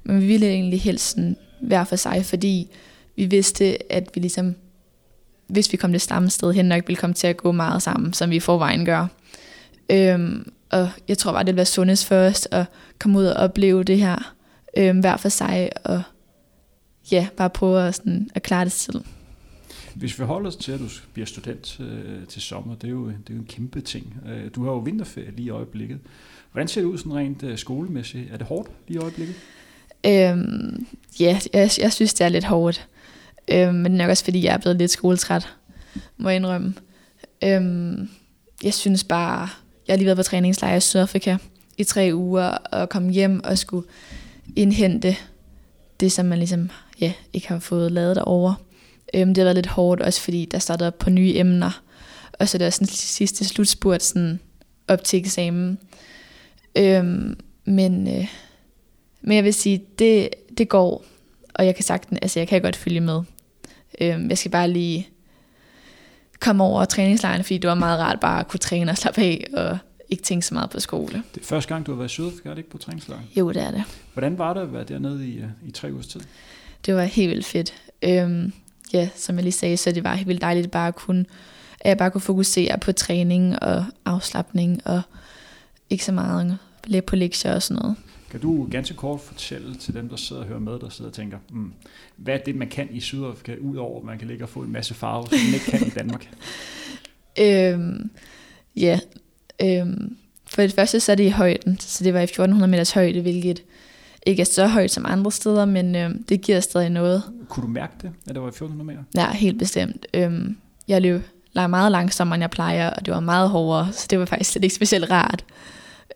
men 0.04 0.20
vi 0.20 0.26
ville 0.26 0.46
egentlig 0.46 0.80
helst 0.80 1.10
sådan 1.10 1.36
hver 1.60 1.84
for 1.84 1.96
sig, 1.96 2.26
fordi 2.26 2.70
vi 3.16 3.24
vidste, 3.24 3.92
at 3.92 4.10
vi 4.14 4.20
ligesom, 4.20 4.54
hvis 5.46 5.72
vi 5.72 5.76
kom 5.76 5.92
det 5.92 6.02
samme 6.02 6.30
sted 6.30 6.52
hen, 6.52 6.66
nok 6.66 6.82
ville 6.86 7.00
komme 7.00 7.14
til 7.14 7.26
at 7.26 7.36
gå 7.36 7.52
meget 7.52 7.82
sammen, 7.82 8.12
som 8.12 8.30
vi 8.30 8.36
i 8.36 8.40
forvejen 8.40 8.84
gør. 8.84 9.06
Øhm, 9.90 10.52
og 10.70 10.90
jeg 11.08 11.18
tror 11.18 11.32
bare, 11.32 11.42
det 11.42 11.52
vil 11.52 11.56
være 11.56 11.66
sundest 11.66 12.06
for 12.06 12.16
os 12.16 12.48
at 12.50 12.64
komme 12.98 13.18
ud 13.18 13.24
og 13.24 13.34
opleve 13.34 13.84
det 13.84 13.98
her 13.98 14.34
øhm, 14.76 15.00
hver 15.00 15.16
for 15.16 15.28
sig, 15.28 15.70
og 15.84 16.02
ja, 17.12 17.28
bare 17.36 17.50
prøve 17.50 17.88
at, 17.88 17.94
sådan, 17.94 18.30
at 18.34 18.42
klare 18.42 18.64
det 18.64 18.72
selv. 18.72 19.04
Hvis 19.96 20.18
vi 20.18 20.24
holder 20.24 20.48
os 20.48 20.56
til, 20.56 20.72
at 20.72 20.80
du 20.80 20.88
bliver 21.12 21.26
student 21.26 21.80
øh, 21.80 22.26
til 22.26 22.42
sommer, 22.42 22.74
det 22.74 22.86
er, 22.86 22.90
jo, 22.90 23.06
det 23.08 23.30
er 23.30 23.34
jo 23.34 23.40
en 23.40 23.46
kæmpe 23.46 23.80
ting. 23.80 24.16
Øh, 24.28 24.50
du 24.54 24.64
har 24.64 24.70
jo 24.70 24.78
vinterferie 24.78 25.30
lige 25.30 25.46
i 25.46 25.50
øjeblikket. 25.50 25.98
Hvordan 26.52 26.68
ser 26.68 26.80
det 26.80 26.88
ud 26.88 26.98
sådan 26.98 27.14
rent 27.14 27.42
øh, 27.42 27.58
skolemæssigt? 27.58 28.32
Er 28.32 28.36
det 28.36 28.46
hårdt 28.46 28.70
lige 28.88 28.98
i 28.98 29.02
øjeblikket? 29.02 29.34
Øhm, 30.06 30.86
ja, 31.20 31.40
jeg, 31.52 31.70
jeg 31.78 31.92
synes, 31.92 32.14
det 32.14 32.24
er 32.24 32.28
lidt 32.28 32.44
hårdt. 32.44 32.88
Øhm, 33.48 33.74
men 33.74 33.84
det 33.84 33.92
er 33.92 34.04
nok 34.04 34.10
også, 34.10 34.24
fordi 34.24 34.44
jeg 34.44 34.54
er 34.54 34.58
blevet 34.58 34.78
lidt 34.78 34.90
skoletræt, 34.90 35.54
må 36.16 36.28
jeg 36.28 36.36
indrømme. 36.36 36.74
Øhm, 37.44 38.08
jeg 38.64 38.74
synes 38.74 39.04
bare, 39.04 39.48
jeg 39.86 39.92
har 39.92 39.96
lige 39.96 40.06
været 40.06 40.18
på 40.18 40.22
træningslejr 40.22 40.76
i 40.76 40.80
Sydafrika 40.80 41.36
i 41.78 41.84
tre 41.84 42.10
uger, 42.14 42.46
og 42.46 42.88
komme 42.88 43.12
hjem 43.12 43.40
og 43.44 43.58
skulle 43.58 43.88
indhente 44.56 45.16
det, 46.00 46.12
som 46.12 46.26
man 46.26 46.38
ligesom 46.38 46.70
ja, 47.00 47.12
ikke 47.32 47.48
har 47.48 47.58
fået 47.58 47.92
lavet 47.92 48.16
derovre. 48.16 48.54
Øhm, 49.14 49.34
det 49.34 49.36
har 49.36 49.44
været 49.44 49.56
lidt 49.56 49.66
hårdt, 49.66 50.00
også 50.00 50.20
fordi 50.20 50.44
der 50.44 50.58
startede 50.58 50.86
op 50.86 50.98
på 50.98 51.10
nye 51.10 51.36
emner. 51.36 51.82
Og 52.32 52.48
så 52.48 52.56
er 52.56 52.58
det 52.58 52.74
sådan 52.74 52.86
sidste 52.86 53.44
slutspurt 53.44 54.02
sådan 54.02 54.40
op 54.88 55.04
til 55.04 55.18
eksamen. 55.18 55.78
Øhm, 56.78 57.38
men, 57.64 58.08
øh, 58.08 58.26
men 59.20 59.36
jeg 59.36 59.44
vil 59.44 59.54
sige, 59.54 59.82
det, 59.98 60.28
det 60.58 60.68
går, 60.68 61.04
og 61.54 61.66
jeg 61.66 61.74
kan 61.74 61.84
sagtens, 61.84 62.18
altså 62.22 62.40
jeg 62.40 62.48
kan 62.48 62.62
godt 62.62 62.76
følge 62.76 63.00
med. 63.00 63.22
Øhm, 64.00 64.28
jeg 64.28 64.38
skal 64.38 64.50
bare 64.50 64.70
lige 64.70 65.08
komme 66.40 66.64
over 66.64 66.84
træningslejren, 66.84 67.44
fordi 67.44 67.58
det 67.58 67.68
var 67.68 67.74
meget 67.74 68.00
rart 68.00 68.20
bare 68.20 68.40
at 68.40 68.48
kunne 68.48 68.58
træne 68.58 68.90
og 68.90 68.98
slappe 68.98 69.20
af, 69.20 69.46
og 69.52 69.78
ikke 70.08 70.22
tænke 70.22 70.46
så 70.46 70.54
meget 70.54 70.70
på 70.70 70.80
skole. 70.80 71.22
Det 71.34 71.40
er 71.40 71.44
første 71.44 71.74
gang, 71.74 71.86
du 71.86 71.92
har 71.92 71.96
været 71.96 72.08
i 72.08 72.12
Sydafrika, 72.12 72.54
ikke 72.54 72.70
på 72.70 72.78
træningslejr? 72.78 73.20
Jo, 73.36 73.52
det 73.52 73.62
er 73.62 73.70
det. 73.70 73.84
Hvordan 74.12 74.38
var 74.38 74.54
det 74.54 74.60
at 74.60 74.72
være 74.72 74.84
dernede 74.84 75.28
i, 75.28 75.36
øh, 75.36 75.44
i 75.66 75.70
tre 75.70 75.92
ugers 75.92 76.06
tid? 76.06 76.20
Det 76.86 76.94
var 76.94 77.04
helt 77.04 77.30
vildt 77.30 77.46
fedt. 77.46 77.74
Øhm, 78.02 78.52
ja, 78.92 79.08
som 79.14 79.36
jeg 79.36 79.42
lige 79.42 79.52
sagde, 79.52 79.76
så 79.76 79.92
det 79.92 80.04
var 80.04 80.14
helt 80.14 80.28
vildt 80.28 80.42
dejligt 80.42 80.70
bare 80.70 80.88
at 80.88 80.94
kunne, 80.94 81.24
at 81.80 81.88
jeg 81.88 81.98
bare 81.98 82.10
kunne 82.10 82.20
fokusere 82.20 82.78
på 82.78 82.92
træning 82.92 83.62
og 83.62 83.84
afslappning 84.04 84.86
og 84.86 85.02
ikke 85.90 86.04
så 86.04 86.12
meget 86.12 86.58
på 87.06 87.16
lektier 87.16 87.54
og 87.54 87.62
sådan 87.62 87.82
noget. 87.82 87.96
Kan 88.30 88.40
du 88.40 88.68
ganske 88.70 88.94
kort 88.94 89.20
fortælle 89.20 89.74
til 89.74 89.94
dem, 89.94 90.08
der 90.08 90.16
sidder 90.16 90.42
og 90.42 90.48
hører 90.48 90.60
med, 90.60 90.78
der 90.78 90.88
sidder 90.88 91.10
og 91.10 91.14
tænker, 91.14 91.38
mm, 91.50 91.72
hvad 92.16 92.34
er 92.34 92.38
det, 92.38 92.54
man 92.54 92.68
kan 92.68 92.88
i 92.90 93.00
Sydafrika, 93.00 93.56
udover 93.60 94.00
at 94.00 94.04
man 94.04 94.18
kan 94.18 94.28
ligge 94.28 94.44
og 94.44 94.48
få 94.48 94.60
en 94.60 94.72
masse 94.72 94.94
farve, 94.94 95.26
som 95.26 95.38
man 95.38 95.54
ikke 95.54 95.70
kan 95.70 95.86
i 95.86 95.90
Danmark? 95.90 96.28
øhm, 97.40 98.10
ja, 98.76 99.00
øhm, 99.62 100.16
for 100.46 100.62
det 100.62 100.72
første 100.72 101.00
så 101.00 101.12
er 101.12 101.16
det 101.16 101.24
i 101.24 101.28
højden, 101.28 101.78
så 101.80 102.04
det 102.04 102.14
var 102.14 102.20
i 102.20 102.24
1400 102.24 102.70
meters 102.70 102.90
højde, 102.90 103.20
hvilket 103.20 103.62
ikke 104.26 104.40
er 104.40 104.44
så 104.44 104.66
højt 104.66 104.90
som 104.90 105.06
andre 105.08 105.32
steder, 105.32 105.64
men 105.64 105.94
øhm, 105.94 106.24
det 106.24 106.40
giver 106.40 106.60
stadig 106.60 106.90
noget. 106.90 107.22
Kunne 107.48 107.66
du 107.66 107.68
mærke 107.68 107.92
det, 108.02 108.10
at 108.28 108.34
det 108.34 108.40
var 108.42 108.48
i 108.48 108.48
1400 108.48 108.86
meter? 108.86 109.02
Ja, 109.14 109.32
helt 109.32 109.58
bestemt. 109.58 110.06
Øhm, 110.14 110.56
jeg 110.88 111.02
løb 111.02 111.22
meget 111.54 111.92
langsommere, 111.92 112.34
end 112.34 112.42
jeg 112.42 112.50
plejer, 112.50 112.90
og 112.90 113.06
det 113.06 113.14
var 113.14 113.20
meget 113.20 113.50
hårdere, 113.50 113.92
så 113.92 114.06
det 114.10 114.18
var 114.18 114.24
faktisk 114.24 114.50
slet 114.50 114.64
ikke 114.64 114.74
specielt 114.74 115.10
rart. 115.10 115.44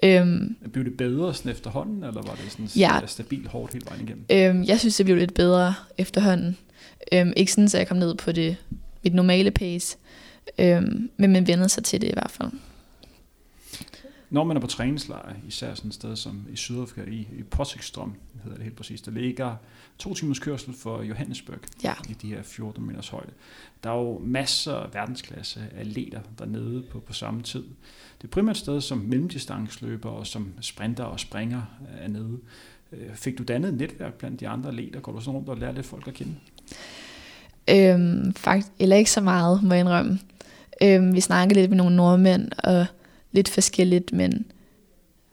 Øhm, 0.02 0.57
blev 0.73 0.85
det 0.85 0.97
bedre 0.97 1.35
sådan 1.35 1.52
efterhånden, 1.52 1.97
eller 1.97 2.23
var 2.23 2.38
det 2.45 2.52
sådan 2.52 2.67
ja, 2.76 3.00
stabilt 3.07 3.49
hårdt 3.49 3.73
hele 3.73 3.87
vejen 3.88 4.02
igennem? 4.02 4.25
Øhm, 4.31 4.64
jeg 4.64 4.81
synes, 4.81 4.97
det 4.97 5.07
blev 5.07 5.17
lidt 5.17 5.35
bedre 5.35 5.75
efterhånden. 5.99 6.57
Øhm, 7.12 7.33
ikke 7.37 7.52
sådan, 7.52 7.64
at 7.64 7.75
jeg 7.75 7.88
kom 7.88 7.97
ned 7.97 8.14
på 8.14 8.33
det 8.33 8.57
mit 9.05 9.14
normale 9.14 9.50
pace, 9.50 9.97
øhm, 10.59 11.11
men 11.17 11.33
man 11.33 11.47
vendte 11.47 11.69
sig 11.69 11.85
til 11.85 12.00
det 12.00 12.09
i 12.09 12.12
hvert 12.12 12.31
fald. 12.31 12.50
Når 14.30 14.44
man 14.44 14.56
er 14.56 14.60
på 14.60 14.66
træningslejr, 14.66 15.34
især 15.49 15.75
sådan 15.75 15.88
et 15.88 15.94
sted 15.94 16.16
som 16.16 16.46
i 16.52 16.56
Sydafrika, 16.56 17.10
i, 17.10 17.28
i 17.38 17.42
Potsikstrøm, 17.42 18.14
hedder 18.42 18.56
det 18.56 18.64
helt 18.64 18.76
præcis, 18.76 19.00
der 19.00 19.10
ligger 19.10 19.56
to 19.99 20.14
timers 20.14 20.38
kørsel 20.38 20.75
for 20.75 21.02
Johannesburg 21.02 21.58
ja. 21.84 21.94
i 22.08 22.12
de 22.12 22.28
her 22.28 22.42
14 22.42 22.87
meters 22.87 23.08
højde. 23.08 23.30
Der 23.84 23.90
er 23.90 23.94
jo 23.94 24.18
masser 24.18 24.75
af 24.75 24.94
verdensklasse 24.94 25.60
atleter 25.76 26.20
dernede 26.38 26.82
på, 26.82 27.00
på 27.00 27.12
samme 27.12 27.42
tid. 27.42 27.64
Det 28.18 28.25
er 28.25 28.28
primært 28.28 28.56
et 28.56 28.60
sted 28.60 28.80
som 28.80 28.99
mellemdistansløber 28.99 30.10
og 30.10 30.26
som 30.26 30.52
sprinter 30.60 31.04
og 31.04 31.20
springer 31.20 31.62
er 31.99 32.08
nede. 32.08 32.38
Øh, 32.92 33.14
fik 33.14 33.38
du 33.38 33.42
dannet 33.42 33.68
et 33.68 33.75
netværk 33.75 34.14
blandt 34.14 34.40
de 34.40 34.49
andre 34.49 34.68
atleter? 34.68 35.00
Går 35.00 35.12
du 35.12 35.20
sådan 35.20 35.37
rundt 35.37 35.49
og 35.49 35.56
lærer 35.56 35.72
lidt 35.72 35.87
folk 35.87 36.08
at 36.08 36.14
kende? 36.14 36.34
Øhm, 37.70 38.34
faktisk, 38.34 38.72
eller 38.78 38.96
ikke 38.96 39.10
så 39.10 39.20
meget, 39.20 39.62
må 39.62 39.75
jeg 39.75 39.80
indrømme. 39.80 40.18
Øhm, 40.82 41.14
vi 41.14 41.20
snakker 41.20 41.54
lidt 41.54 41.70
med 41.70 41.76
nogle 41.76 41.96
nordmænd, 41.96 42.52
og 42.64 42.87
lidt 43.32 43.49
forskelligt, 43.49 44.12
men, 44.12 44.46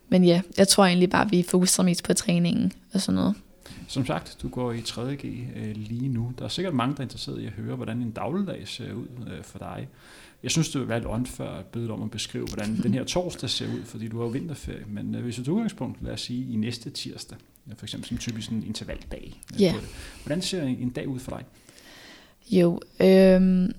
men 0.10 0.24
ja, 0.24 0.42
jeg 0.58 0.68
tror 0.68 0.86
egentlig 0.86 1.10
bare, 1.10 1.26
at 1.26 1.32
vi 1.32 1.44
fokuserer 1.44 1.86
mest 1.86 2.04
på 2.04 2.14
træningen 2.14 2.74
og 2.94 3.02
sådan 3.02 3.16
noget. 3.16 3.36
Som 3.88 4.06
sagt, 4.06 4.38
du 4.42 4.50
går 4.50 4.72
i 4.72 4.80
3.G 4.80 5.26
øh, 5.56 5.76
lige 5.76 6.10
nu. 6.10 6.34
Der 6.40 6.46
er 6.46 6.50
sikkert 6.50 6.74
mange, 6.74 6.96
der 6.96 7.00
er 7.00 7.04
interesseret 7.04 7.42
i 7.42 7.46
at 7.46 7.52
høre, 7.52 7.76
hvordan 7.76 8.02
en 8.02 8.12
dagligdag 8.12 8.68
ser 8.68 8.94
ud 8.94 9.08
øh, 9.28 9.44
for 9.44 9.60
dig. 9.60 9.88
Jeg 10.44 10.52
synes, 10.52 10.70
det 10.70 10.82
vil 10.82 10.90
være 10.90 11.00
lidt 11.00 11.10
åndfør 11.10 11.50
at 11.50 11.66
bede 11.66 11.86
dig 11.86 11.94
om 11.94 12.04
at 12.04 12.12
beskrive, 12.12 12.46
hvordan 12.46 12.78
den 12.84 12.94
her 12.94 13.04
torsdag 13.04 13.50
ser 13.50 13.66
ud, 13.66 13.84
fordi 13.86 14.08
du 14.08 14.22
har 14.22 14.28
vinterferie. 14.28 14.86
Men 14.88 15.16
øh, 15.16 15.24
hvis 15.24 15.36
du 15.46 15.54
udgangspunkt, 15.54 16.04
lad 16.04 16.14
os 16.14 16.22
sige, 16.22 16.54
i 16.54 16.56
næste 16.56 16.90
tirsdag, 16.90 17.38
for 17.78 17.86
eksempel 17.86 18.08
som 18.08 18.18
typisk 18.18 18.50
en 18.50 18.64
intervaldag. 18.68 19.42
Øh, 19.54 19.62
ja. 19.62 19.74
Hvordan 20.24 20.42
ser 20.42 20.64
en 20.64 20.90
dag 20.90 21.08
ud 21.08 21.20
for 21.20 21.32
dig? 21.32 21.46
Jo, 22.52 22.82
øh, 23.00 23.70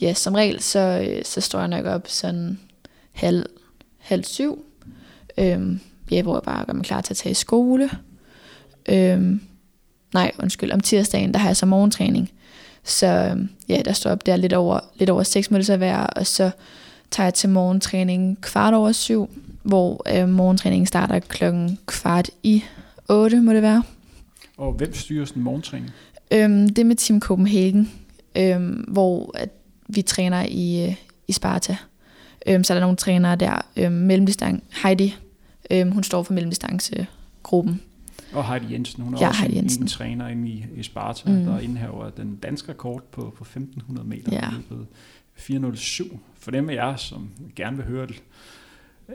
ja, 0.00 0.14
som 0.14 0.34
regel, 0.34 0.60
så, 0.60 1.06
øh, 1.08 1.24
så 1.24 1.40
står 1.40 1.58
jeg 1.58 1.68
nok 1.68 1.86
op 1.86 2.08
sådan 2.08 2.58
halv, 3.18 3.46
halv 3.98 4.24
syv, 4.24 4.64
øhm, 5.38 5.80
ja, 6.10 6.22
hvor 6.22 6.36
jeg 6.36 6.42
bare 6.42 6.64
gør 6.64 6.72
mig 6.72 6.84
klar 6.84 7.00
til 7.00 7.12
at 7.12 7.16
tage 7.16 7.30
i 7.30 7.34
skole. 7.34 7.90
Øhm, 8.88 9.40
nej, 10.14 10.32
undskyld, 10.38 10.72
om 10.72 10.80
tirsdagen, 10.80 11.34
der 11.34 11.38
har 11.38 11.48
jeg 11.48 11.56
så 11.56 11.66
morgentræning. 11.66 12.30
Så 12.84 13.06
øhm, 13.06 13.48
ja, 13.68 13.82
der 13.84 13.92
står 13.92 14.10
op 14.10 14.26
der 14.26 14.36
lidt 14.36 14.52
over, 14.52 14.80
lidt 14.94 15.10
over 15.10 15.22
6 15.22 15.50
minutter 15.50 15.74
at 15.74 15.80
være, 15.80 16.06
og 16.06 16.26
så 16.26 16.50
tager 17.10 17.26
jeg 17.26 17.34
til 17.34 17.48
morgentræning 17.48 18.40
kvart 18.40 18.74
over 18.74 18.92
syv, 18.92 19.30
hvor 19.62 20.02
øh, 20.16 20.28
morgentræningen 20.28 20.86
starter 20.86 21.18
klokken 21.18 21.78
kvart 21.86 22.30
i 22.42 22.64
8, 23.08 23.40
må 23.40 23.52
det 23.52 23.62
være. 23.62 23.82
Og 24.56 24.72
hvem 24.72 24.94
styrer 24.94 25.24
sådan 25.24 25.40
en 25.40 25.44
morgentræning? 25.44 25.90
Øhm, 26.30 26.68
det 26.68 26.78
er 26.78 26.84
med 26.84 26.96
Team 26.96 27.20
Copenhagen, 27.20 27.92
øhm, 28.36 28.84
hvor 28.88 29.30
at 29.34 29.48
vi 29.88 30.02
træner 30.02 30.46
i, 30.48 30.86
øh, 30.86 30.94
i 31.28 31.32
Sparta. 31.32 31.76
Øhm, 32.46 32.64
så 32.64 32.72
er 32.72 32.74
der 32.74 32.80
nogle 32.80 32.96
trænere 32.96 33.36
der. 33.36 33.66
Øhm, 33.76 33.92
mellemdistance, 33.92 34.62
Heidi, 34.82 35.16
øhm, 35.70 35.90
hun 35.90 36.02
står 36.02 36.22
for 36.22 36.32
mellemdistancegruppen. 36.32 37.80
Og 38.32 38.48
Heidi 38.48 38.72
Jensen, 38.72 39.02
hun 39.02 39.14
er 39.14 39.18
ja, 39.20 39.28
også 39.28 39.40
Heidi 39.40 39.56
Jensen. 39.56 39.82
en 39.82 39.88
træner 39.88 40.28
inde 40.28 40.48
i, 40.48 40.64
i 40.76 40.82
Sparta, 40.82 41.30
mm. 41.30 41.44
der 41.44 41.58
indhaver 41.58 42.10
den 42.10 42.36
danske 42.36 42.68
rekord 42.72 43.02
på, 43.12 43.34
på 43.36 43.44
1500 43.44 44.08
meter. 44.08 44.32
Ja. 44.32 44.48
407. 45.34 46.20
For 46.38 46.50
dem 46.50 46.70
af 46.70 46.74
jer, 46.74 46.96
som 46.96 47.30
gerne 47.56 47.76
vil 47.76 47.86
høre 47.86 48.06
det, 48.06 48.22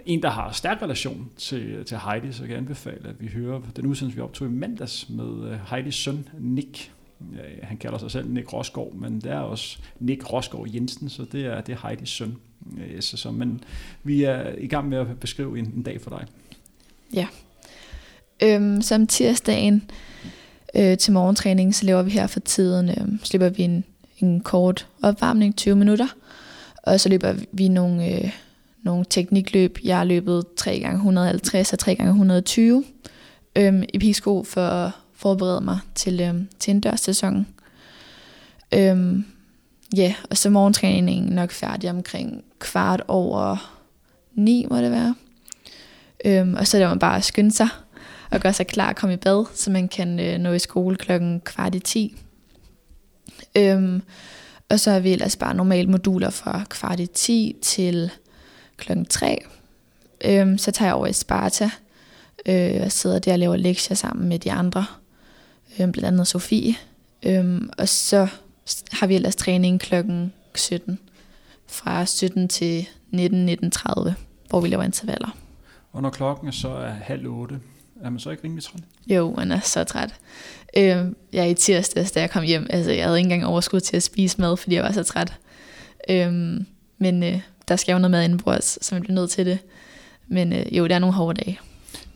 en, 0.06 0.22
der 0.22 0.30
har 0.30 0.52
stærk 0.52 0.82
relation 0.82 1.30
til, 1.38 1.86
til 1.86 1.98
Heidi, 1.98 2.32
så 2.32 2.42
kan 2.42 2.50
jeg 2.50 2.58
anbefale, 2.58 3.10
at 3.10 3.16
vi 3.20 3.28
hører 3.28 3.62
den 3.76 3.86
udsendelse, 3.86 4.16
vi 4.16 4.22
optog 4.22 4.48
i 4.48 4.52
mandags 4.52 5.10
med 5.10 5.52
øh, 5.52 5.60
Heidis 5.70 5.96
søn 5.96 6.28
Nick, 6.40 6.92
Øh, 7.22 7.58
han 7.64 7.78
kalder 7.78 7.98
sig 7.98 8.12
selv 8.12 8.30
Nick 8.30 8.54
Rosgaard, 8.54 8.94
men 8.94 9.22
det 9.22 9.32
er 9.32 9.40
også 9.40 9.78
Nick 10.00 10.34
Rosgaard 10.34 10.68
Jensen, 10.74 11.10
så 11.10 11.26
det 11.32 11.46
er, 11.46 11.62
det 11.62 11.74
er 11.74 11.88
Heidis 11.88 12.10
søn. 12.10 12.36
Øh, 12.78 13.02
så, 13.02 13.18
så, 13.18 13.32
men 13.32 13.64
vi 14.04 14.24
er 14.24 14.56
i 14.58 14.68
gang 14.68 14.90
med 14.90 14.98
at 14.98 15.20
beskrive 15.20 15.60
en, 15.60 15.74
en 15.76 15.84
dag 15.84 16.02
for 16.02 16.10
dig. 16.10 16.28
Ja. 17.14 17.28
Øhm, 18.44 18.82
som 18.82 19.08
tirsdagen 19.08 19.92
øh, 20.76 20.98
til 20.98 21.14
morgentræning, 21.14 21.76
så 21.76 21.86
laver 21.86 22.02
vi 22.02 22.12
her 22.12 22.28
for 22.28 22.40
tiden, 22.40 22.90
øh, 22.90 23.20
slipper 23.24 23.50
vi 23.50 23.64
en, 23.64 23.84
en 24.20 24.42
kort 24.42 24.88
opvarmning, 25.02 25.56
20 25.56 25.76
minutter, 25.76 26.08
og 26.84 27.00
så 27.00 27.10
løber 27.10 27.36
vi 27.52 27.68
nogle, 27.68 28.08
øh, 28.08 28.32
nogle 28.84 29.06
teknikløb. 29.10 29.78
Jeg 29.84 29.98
har 29.98 30.04
løbet 30.04 30.46
3x150 30.62 31.74
og 31.74 31.80
3x120 31.84 32.62
øh, 33.56 33.84
i 33.94 34.00
pigsko 34.00 34.44
for 34.44 34.96
forberede 35.24 35.62
mig 35.62 35.80
til, 35.96 36.22
øh, 36.22 36.36
til 36.60 36.72
en 36.72 36.80
dørsæson. 36.80 37.48
Øhm, 38.74 39.26
ja, 39.96 40.14
og 40.30 40.38
så 40.38 40.50
morgentræningen 40.50 41.34
nok 41.34 41.52
færdig 41.52 41.90
omkring 41.90 42.44
kvart 42.60 43.04
over 43.08 43.74
ni, 44.34 44.66
må 44.70 44.78
det 44.78 44.92
være. 44.92 45.16
Øhm, 46.26 46.54
og 46.54 46.68
så 46.68 46.78
er 46.78 46.90
det 46.90 47.00
bare 47.00 47.18
at 47.18 47.24
skynde 47.24 47.52
sig 47.52 47.68
og 48.32 48.40
gøre 48.40 48.54
sig 48.54 48.68
klar 48.68 48.90
at 48.90 48.96
komme 48.96 49.14
i 49.14 49.18
bad, 49.18 49.46
så 49.54 49.72
man 49.72 49.88
kan 49.88 50.20
øh, 50.20 50.40
nå 50.40 50.52
i 50.52 50.60
skole 50.60 50.96
klokken 50.96 51.42
kvart 51.42 51.76
i 51.76 51.80
ti. 51.80 52.16
Øhm, 53.58 54.02
Og 54.70 54.80
så 54.80 54.92
er 54.92 55.00
vi 55.00 55.12
ellers 55.12 55.36
bare 55.36 55.56
normale 55.56 55.88
moduler 55.90 56.30
fra 56.30 56.64
kvart 56.70 57.00
i 57.00 57.06
10 57.06 57.56
til 57.62 58.12
klokken 58.78 59.06
3. 59.06 59.46
Øhm, 60.26 60.58
så 60.58 60.72
tager 60.72 60.90
jeg 60.90 60.96
over 60.96 61.08
i 61.08 61.14
Sparta 61.14 61.70
øh, 62.46 62.82
og 62.86 62.92
sidder 62.92 63.20
der 63.20 63.34
og 63.34 63.40
laver 63.40 63.56
lektier 63.56 63.96
sammen 63.96 64.30
med 64.30 64.40
de 64.40 64.52
andre. 64.52 64.86
Øhm, 65.80 65.92
blandt 65.92 66.08
andet 66.08 66.28
Sofie. 66.28 66.76
Øhm, 67.24 67.70
og 67.78 67.90
så 67.90 68.28
har 68.92 69.08
vi 69.08 69.16
ellers 69.16 69.36
træning 69.36 69.80
klokken 69.80 70.34
17. 70.56 71.00
Fra 71.68 72.06
17 72.06 72.48
til 72.48 72.88
19, 73.12 73.50
19.30, 73.50 74.12
hvor 74.50 74.62
vi 74.62 74.68
laver 74.68 74.84
intervaller. 74.84 75.38
Og 75.92 76.02
når 76.02 76.10
klokken 76.10 76.52
så 76.52 76.70
er 76.70 76.90
halv 76.90 77.28
otte, 77.28 77.60
er 78.02 78.10
man 78.10 78.20
så 78.20 78.30
ikke 78.30 78.44
rimelig 78.44 78.64
træt? 78.64 78.82
Jo, 79.08 79.34
man 79.38 79.52
er 79.52 79.60
så 79.60 79.84
træt. 79.84 80.16
Øh, 80.78 81.06
jeg 81.34 81.44
er 81.44 81.44
i 81.44 81.54
tirsdags, 81.54 82.12
da 82.12 82.20
jeg 82.20 82.30
kom 82.30 82.44
hjem. 82.44 82.68
Altså, 82.70 82.92
jeg 82.92 83.06
havde 83.06 83.18
ikke 83.18 83.26
engang 83.26 83.46
overskud 83.46 83.80
til 83.80 83.96
at 83.96 84.04
spise 84.04 84.42
mad, 84.42 84.58
fordi 84.58 84.76
jeg 84.76 84.84
var 84.84 84.92
så 84.92 85.04
træt. 85.04 85.34
Øh, 86.10 86.34
men 86.98 87.24
øh, 87.24 87.42
der 87.68 87.76
skal 87.76 87.94
jo 87.94 88.00
noget 88.00 88.12
mad 88.12 88.24
indenbords, 88.24 88.86
så 88.86 88.96
man 88.96 89.02
bliver 89.02 89.16
nødt 89.16 89.32
til 89.32 89.46
det. 89.46 89.60
Men 90.28 90.54
øh, 90.54 90.78
jo, 90.78 90.84
det 90.84 90.92
er 90.92 91.00
nogle 91.00 91.16
hårde 91.16 91.42
dage. 91.46 91.60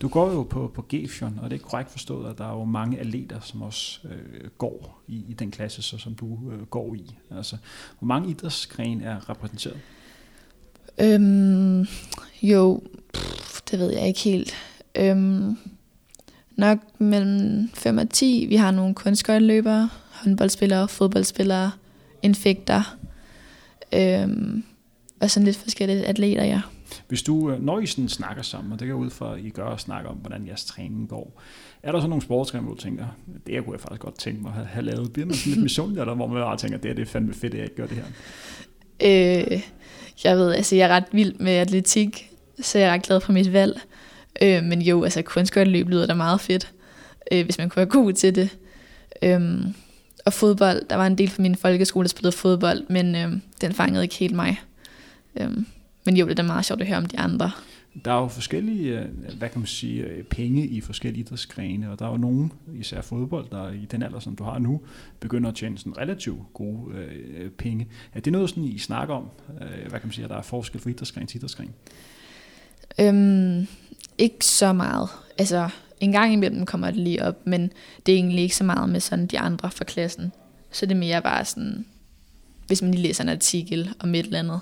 Du 0.02 0.08
går 0.08 0.32
jo 0.32 0.44
på, 0.44 0.72
på 0.76 0.86
Gefion, 0.90 1.40
og 1.42 1.50
det 1.50 1.62
er 1.62 1.64
korrekt 1.64 1.92
forstået, 1.92 2.30
at 2.30 2.38
der 2.38 2.46
er 2.46 2.54
jo 2.54 2.64
mange 2.64 3.00
atleter, 3.00 3.40
som 3.40 3.62
også 3.62 4.00
øh, 4.04 4.50
går 4.58 5.02
i, 5.08 5.24
i 5.30 5.34
den 5.34 5.52
klasse, 5.52 5.82
så, 5.82 5.98
som 5.98 6.16
du 6.16 6.52
øh, 6.52 6.66
går 6.66 6.96
i. 6.96 7.16
Altså, 7.32 7.58
hvor 8.00 8.06
mange 8.06 8.30
idrætsgrene 8.30 9.04
er 9.04 9.30
repræsenteret? 9.30 9.78
Øhm, 10.98 11.86
jo, 12.42 12.84
pff, 13.14 13.62
det 13.62 13.80
ved 13.80 13.94
jeg 13.94 14.08
ikke 14.08 14.20
helt. 14.20 14.54
Øhm, 14.96 15.58
nok 16.56 16.80
mellem 17.00 17.70
5 17.74 17.98
og 17.98 18.10
10. 18.10 18.46
Vi 18.50 18.56
har 18.56 18.72
nogle 18.72 18.96
kunstskøjteløbere, 18.96 19.90
håndboldspillere, 20.12 20.88
fodboldspillere, 20.88 21.72
infekter, 22.22 22.98
øhm, 23.94 24.64
og 25.20 25.32
sådan 25.32 25.46
lidt 25.46 25.58
forskellige 25.58 26.06
atleter, 26.06 26.44
ja. 26.44 26.62
Hvis 27.08 27.22
du, 27.22 27.58
når 27.60 27.80
I 27.80 27.86
sådan 27.86 28.10
snakker 28.10 28.44
sammen, 28.44 28.74
og 28.74 28.80
det 28.80 28.90
går 28.90 28.96
ud 28.96 29.10
for, 29.10 29.26
at 29.26 29.40
I 29.40 29.50
gør 29.50 29.64
og 29.64 29.80
snakker 29.80 30.10
om, 30.10 30.16
hvordan 30.16 30.48
jeres 30.48 30.66
træning 30.66 31.10
går, 31.10 31.42
er 31.84 31.92
der 31.92 32.02
så 32.02 32.08
nogle 32.08 32.22
sportsgrene, 32.22 32.66
hvor 32.66 32.74
du 32.74 32.82
tænker, 32.82 33.06
det 33.48 33.54
jeg 33.54 33.64
kunne 33.64 33.74
jeg 33.74 33.82
faktisk 33.82 34.02
godt 34.02 34.20
tænke 34.20 34.42
mig 34.42 34.54
at 34.60 34.66
have 34.66 34.86
lavet? 34.86 35.14
Bliver 35.14 35.26
man 35.26 35.36
sådan 35.36 35.52
lidt 35.52 35.64
misundelig, 35.64 36.02
eller 36.02 36.16
hvor 36.16 36.28
man 36.28 36.42
bare 36.42 36.58
tænker, 36.58 36.78
det 36.78 36.92
er, 36.92 36.96
det 36.96 37.02
er 37.02 37.06
fandme 37.06 37.34
fedt, 37.34 37.54
at 37.54 37.60
jeg 37.60 37.64
ikke 37.64 37.76
gør 37.76 37.88
det 37.88 37.98
her? 37.98 38.06
Øh, 39.04 39.62
jeg 40.24 40.38
ved, 40.38 40.54
altså 40.54 40.76
jeg 40.76 40.90
er 40.90 40.96
ret 40.96 41.06
vild 41.12 41.34
med 41.40 41.52
atletik, 41.52 42.32
så 42.62 42.80
jeg 42.80 42.88
er 42.88 42.94
ret 42.94 43.04
glad 43.04 43.22
for 43.22 43.34
mit 43.34 43.54
valg. 43.54 43.82
Øh, 44.42 44.64
men 44.64 44.82
jo, 44.82 45.04
altså 45.04 45.22
kunstskøjteløb 45.22 45.90
lyder 45.90 46.06
da 46.06 46.14
meget 46.14 46.42
fedt, 46.42 46.74
øh, 47.32 47.46
hvis 47.46 47.58
man 47.58 47.70
kunne 47.70 47.78
være 47.78 47.86
god 47.86 48.14
til 48.14 48.36
det. 48.36 48.58
Øh, 49.22 49.60
og 50.26 50.34
fodbold, 50.34 50.86
der 50.90 50.96
var 50.96 51.08
en 51.08 51.18
del 51.18 51.30
fra 51.30 51.42
min 51.42 51.56
folkeskole, 51.56 52.04
der 52.04 52.10
spillede 52.10 52.38
fodbold, 52.38 52.84
men 52.90 53.16
øh, 53.16 53.32
den 53.62 53.74
fangede 53.74 54.04
ikke 54.04 54.16
helt 54.16 54.36
mig. 54.36 54.62
Øh, 55.40 55.52
men 56.08 56.18
jo, 56.18 56.28
det 56.28 56.40
er 56.40 56.44
meget 56.44 56.66
sjovt 56.66 56.82
at 56.82 56.88
høre 56.88 56.98
om 56.98 57.06
de 57.06 57.20
andre. 57.20 57.52
Der 58.06 58.12
er 58.12 58.22
jo 58.22 58.28
forskellige, 58.28 59.00
øh, 59.00 59.06
hvad 59.38 59.50
kan 59.50 59.60
man 59.60 59.68
sige, 59.68 60.04
øh, 60.04 60.24
penge 60.24 60.68
i 60.68 60.82
forskellige 60.82 61.22
idrætsgrene, 61.22 61.92
og 61.92 62.00
der 62.00 62.06
er 62.06 62.10
jo 62.10 62.18
nogen, 62.18 62.54
især 62.76 63.02
fodbold, 63.02 63.50
der 63.52 63.72
i 63.72 63.86
den 63.92 64.04
alder, 64.04 64.20
som 64.20 64.36
du 64.36 64.44
har 64.44 64.60
nu, 64.60 64.82
begynder 65.20 65.50
at 65.50 65.56
tjene 65.56 65.78
sådan 65.78 65.98
relativt 65.98 66.54
gode 66.54 66.96
øh, 66.96 67.50
penge. 67.50 67.88
Er 68.14 68.20
det 68.20 68.34
noget, 68.34 68.50
sådan, 68.50 68.64
I 68.64 68.80
snakker 68.80 69.16
om? 69.16 69.30
Øh, 69.62 69.90
hvad 69.90 70.00
kan 70.00 70.02
man 70.04 70.12
sige, 70.12 70.24
at 70.24 70.30
der 70.30 70.38
er 70.38 70.42
forskel 70.42 70.82
fra 70.82 70.90
idrætsgren 70.90 71.28
til 71.28 71.38
idrætsgren? 71.38 71.74
Øhm, 73.00 73.68
ikke 74.18 74.46
så 74.46 74.74
meget. 74.74 75.10
Altså, 75.38 75.70
en 76.00 76.12
gang 76.12 76.34
imellem 76.34 76.66
kommer 76.66 76.88
det 76.88 77.00
lige 77.00 77.24
op, 77.24 77.48
men 77.48 77.72
det 78.06 78.12
er 78.12 78.18
egentlig 78.18 78.42
ikke 78.44 78.56
så 78.56 78.64
meget 78.64 78.90
med 78.90 79.00
sådan 79.00 79.28
de 79.28 79.40
andre 79.40 79.72
fra 79.72 79.86
klassen. 79.86 80.32
Så 80.72 80.86
det 80.86 80.92
er 80.92 81.00
mere 81.00 81.22
bare 81.22 81.46
sådan, 81.46 81.86
hvis 82.68 82.82
man 82.82 82.92
lige 82.92 83.04
læser 83.04 83.24
en 83.24 83.30
artikel 83.30 83.94
om 84.00 84.16
et 84.16 84.26
eller 84.26 84.40
andet, 84.40 84.60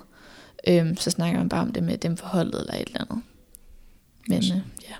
øhm, 0.67 0.97
så 0.97 1.11
snakker 1.11 1.39
man 1.39 1.49
bare 1.49 1.61
om 1.61 1.71
det 1.71 1.83
med 1.83 1.97
dem 1.97 2.17
forholdet 2.17 2.59
eller 2.59 2.73
et 2.73 2.87
eller 2.87 3.01
andet. 3.01 3.21
Men 4.27 4.37
øh, 4.37 4.61
ja. 4.89 4.95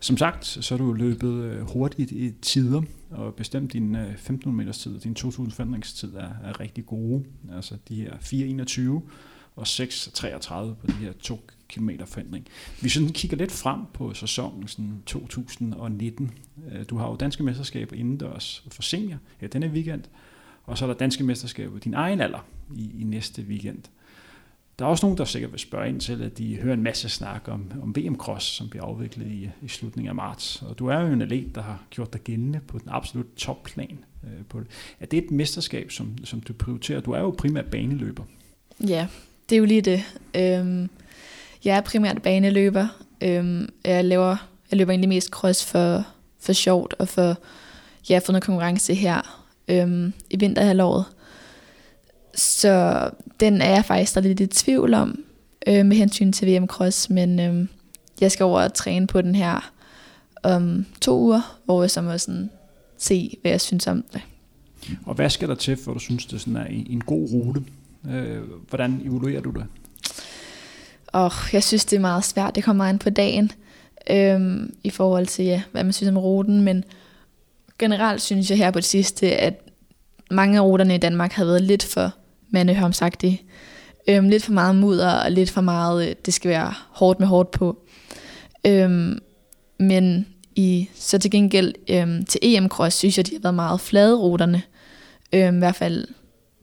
Som 0.00 0.16
sagt, 0.16 0.46
så 0.46 0.74
er 0.74 0.78
du 0.78 0.92
løbet 0.92 1.44
øh, 1.44 1.60
hurtigt 1.60 2.10
i 2.12 2.32
tider, 2.42 2.82
og 3.10 3.34
bestemt 3.34 3.72
din 3.72 3.94
1500 3.94 4.48
øh, 4.48 4.56
meters 4.56 4.78
tid, 4.78 5.00
din 5.00 5.14
2000 5.14 5.52
forandringstid 5.52 6.14
er, 6.14 6.30
er 6.44 6.60
rigtig 6.60 6.86
gode. 6.86 7.24
Altså 7.54 7.76
de 7.88 7.94
her 7.94 8.12
421 8.20 9.02
og 9.56 9.62
6.33 9.62 10.54
på 10.54 10.86
de 10.86 10.92
her 10.92 11.12
2 11.12 11.40
km 11.68 11.90
forandring. 12.06 12.46
Vi 12.82 12.88
sådan 12.88 13.08
kigger 13.08 13.36
lidt 13.36 13.52
frem 13.52 13.80
på 13.94 14.14
sæsonen 14.14 14.68
sådan 14.68 15.02
2019. 15.06 16.30
Øh, 16.72 16.84
du 16.90 16.96
har 16.96 17.08
jo 17.08 17.16
danske 17.16 17.42
mesterskaber 17.42 17.96
indendørs 17.96 18.64
for 18.70 18.82
senior 18.82 19.18
her 19.38 19.48
denne 19.48 19.66
weekend, 19.66 20.02
og 20.64 20.78
så 20.78 20.84
er 20.84 20.86
der 20.86 20.94
danske 20.94 21.24
mesterskaber 21.24 21.78
din 21.78 21.94
egen 21.94 22.20
alder 22.20 22.46
i, 22.76 23.00
i 23.00 23.04
næste 23.04 23.42
weekend. 23.42 23.82
Der 24.78 24.84
er 24.84 24.88
også 24.88 25.06
nogen, 25.06 25.18
der 25.18 25.24
sikkert 25.24 25.52
vil 25.52 25.60
spørge 25.60 25.88
ind 25.88 26.00
til, 26.00 26.22
at 26.22 26.38
de 26.38 26.56
hører 26.56 26.74
en 26.74 26.82
masse 26.82 27.08
snak 27.08 27.48
om, 27.48 27.72
om 27.82 27.96
VM 27.96 28.16
Cross, 28.16 28.46
som 28.46 28.68
bliver 28.68 28.84
afviklet 28.84 29.26
i, 29.26 29.50
i 29.62 29.68
slutningen 29.68 30.08
af 30.08 30.14
marts. 30.14 30.62
Og 30.62 30.78
du 30.78 30.86
er 30.86 31.00
jo 31.00 31.06
en 31.06 31.22
atlet, 31.22 31.54
der 31.54 31.62
har 31.62 31.82
gjort 31.90 32.12
dig 32.12 32.20
gældende 32.20 32.60
på 32.68 32.78
den 32.78 32.88
absolut 32.90 33.26
topplan 33.36 33.98
øh, 34.24 34.44
på 34.48 34.60
det. 34.60 34.66
Er 35.00 35.06
det 35.06 35.24
et 35.24 35.30
mesterskab, 35.30 35.90
som, 35.90 36.24
som 36.24 36.40
du 36.40 36.52
prioriterer? 36.52 37.00
Du 37.00 37.12
er 37.12 37.20
jo 37.20 37.34
primært 37.38 37.66
baneløber. 37.66 38.24
Ja, 38.88 39.06
det 39.48 39.56
er 39.56 39.58
jo 39.58 39.64
lige 39.64 39.80
det. 39.80 40.02
Øhm, 40.36 40.90
jeg 41.64 41.76
er 41.76 41.80
primært 41.80 42.22
baneløber. 42.22 42.86
Øhm, 43.20 43.68
jeg, 43.84 44.04
laver, 44.04 44.36
jeg 44.70 44.78
løber 44.78 44.92
egentlig 44.92 45.08
mest 45.08 45.28
cross 45.28 45.64
for, 45.64 46.06
for 46.40 46.52
sjovt, 46.52 46.94
og 46.98 47.08
for, 47.08 47.36
ja, 48.10 48.18
for 48.18 48.32
noget 48.32 48.44
konkurrence 48.44 48.94
her 48.94 49.44
øhm, 49.68 50.12
i 50.30 50.36
vinterhalvåret. 50.36 51.04
Så 52.34 53.10
den 53.40 53.60
er 53.60 53.70
jeg 53.70 53.84
faktisk 53.84 54.16
lidt 54.16 54.40
i 54.40 54.46
tvivl 54.46 54.94
om, 54.94 55.24
øh, 55.66 55.86
med 55.86 55.96
hensyn 55.96 56.32
til 56.32 56.48
VM 56.48 56.66
Cross, 56.66 57.10
men 57.10 57.40
øh, 57.40 57.66
jeg 58.20 58.32
skal 58.32 58.44
over 58.44 58.62
og 58.62 58.74
træne 58.74 59.06
på 59.06 59.22
den 59.22 59.34
her 59.34 59.72
om 60.42 60.86
to 61.00 61.18
uger, 61.18 61.58
hvor 61.64 61.82
jeg 61.82 61.90
så 61.90 62.02
må 62.02 62.18
sådan 62.18 62.50
se, 62.98 63.36
hvad 63.42 63.50
jeg 63.50 63.60
synes 63.60 63.86
om 63.86 64.04
det. 64.12 64.20
Og 65.06 65.14
hvad 65.14 65.30
skal 65.30 65.48
der 65.48 65.54
til, 65.54 65.76
for 65.76 65.92
du 65.92 65.98
synes, 65.98 66.26
det 66.26 66.40
sådan 66.40 66.56
er 66.56 66.66
en 66.66 67.00
god 67.06 67.28
rute? 67.32 67.62
Øh, 68.10 68.42
hvordan 68.68 69.00
evaluerer 69.04 69.40
du 69.40 69.50
det? 69.50 69.66
Og 71.06 71.32
jeg 71.52 71.64
synes, 71.64 71.84
det 71.84 71.96
er 71.96 72.00
meget 72.00 72.24
svært. 72.24 72.54
Det 72.54 72.64
kommer 72.64 72.84
an 72.84 72.98
på 72.98 73.10
dagen 73.10 73.52
øh, 74.10 74.68
i 74.84 74.90
forhold 74.90 75.26
til, 75.26 75.44
ja, 75.44 75.62
hvad 75.72 75.84
man 75.84 75.92
synes 75.92 76.10
om 76.10 76.18
ruten, 76.18 76.60
men 76.60 76.84
generelt 77.78 78.22
synes 78.22 78.50
jeg 78.50 78.58
her 78.58 78.70
på 78.70 78.78
det 78.78 78.84
sidste, 78.84 79.36
at 79.36 79.60
mange 80.30 80.58
af 80.58 80.62
ruterne 80.62 80.94
i 80.94 80.98
Danmark 80.98 81.32
har 81.32 81.44
været 81.44 81.62
lidt 81.62 81.84
for 81.84 82.12
mandehørmsagtige. 82.54 83.42
Øhm, 84.08 84.28
lidt 84.28 84.44
for 84.44 84.52
meget 84.52 84.76
mudder 84.76 85.12
og 85.12 85.30
lidt 85.30 85.50
for 85.50 85.60
meget, 85.60 86.08
øh, 86.08 86.14
det 86.26 86.34
skal 86.34 86.48
være 86.48 86.72
hårdt 86.88 87.20
med 87.20 87.28
hårdt 87.28 87.50
på. 87.50 87.78
Øhm, 88.66 89.18
men 89.78 90.26
i, 90.56 90.88
så 90.94 91.18
til 91.18 91.30
gengæld 91.30 91.74
øhm, 91.90 92.24
til 92.24 92.40
EM 92.42 92.68
Cross, 92.68 92.96
synes 92.96 93.18
jeg, 93.18 93.26
de 93.26 93.32
har 93.32 93.40
været 93.42 93.54
meget 93.54 93.80
flade 93.80 94.16
ruterne. 94.16 94.62
Øhm, 95.32 95.56
I 95.56 95.58
hvert 95.58 95.74
fald 95.74 96.08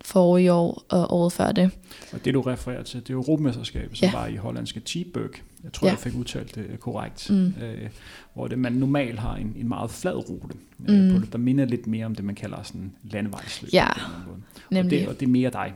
for 0.06 0.38
i 0.38 0.49
år 0.49 0.84
og 0.89 1.13
året 1.13 1.34
før 1.34 1.51
det. 1.51 1.71
Og 2.13 2.25
det 2.25 2.34
du 2.34 2.41
refererer 2.41 2.84
til, 2.84 2.99
det 2.99 3.10
er 3.10 3.13
Europamesterskabet, 3.13 3.97
som 3.97 4.06
ja. 4.06 4.12
var 4.12 4.27
i 4.27 4.36
hollandske 4.36 4.80
Tibøg. 4.80 5.41
Jeg 5.63 5.73
tror, 5.73 5.88
ja. 5.88 5.91
jeg 5.91 5.99
fik 5.99 6.15
udtalt 6.15 6.56
det 6.56 6.80
korrekt. 6.80 7.30
Mm. 7.30 7.45
Øh, 7.45 7.89
hvor 8.33 8.47
det, 8.47 8.59
man 8.59 8.73
normalt 8.73 9.19
har 9.19 9.35
en, 9.35 9.53
en 9.57 9.67
meget 9.67 9.91
flad 9.91 10.29
rute. 10.29 10.55
Øh, 10.89 10.99
mm. 10.99 11.13
på 11.13 11.25
det, 11.25 11.31
der 11.31 11.37
minder 11.37 11.65
lidt 11.65 11.87
mere 11.87 12.05
om 12.05 12.15
det, 12.15 12.25
man 12.25 12.35
kalder 12.35 12.63
sådan 12.63 12.91
landevejsløb. 13.03 13.73
Ja, 13.73 13.87
nemlig. 14.71 14.99
Og 14.99 15.01
det, 15.01 15.07
og 15.07 15.19
det 15.19 15.25
er 15.25 15.29
mere 15.29 15.49
dig. 15.49 15.73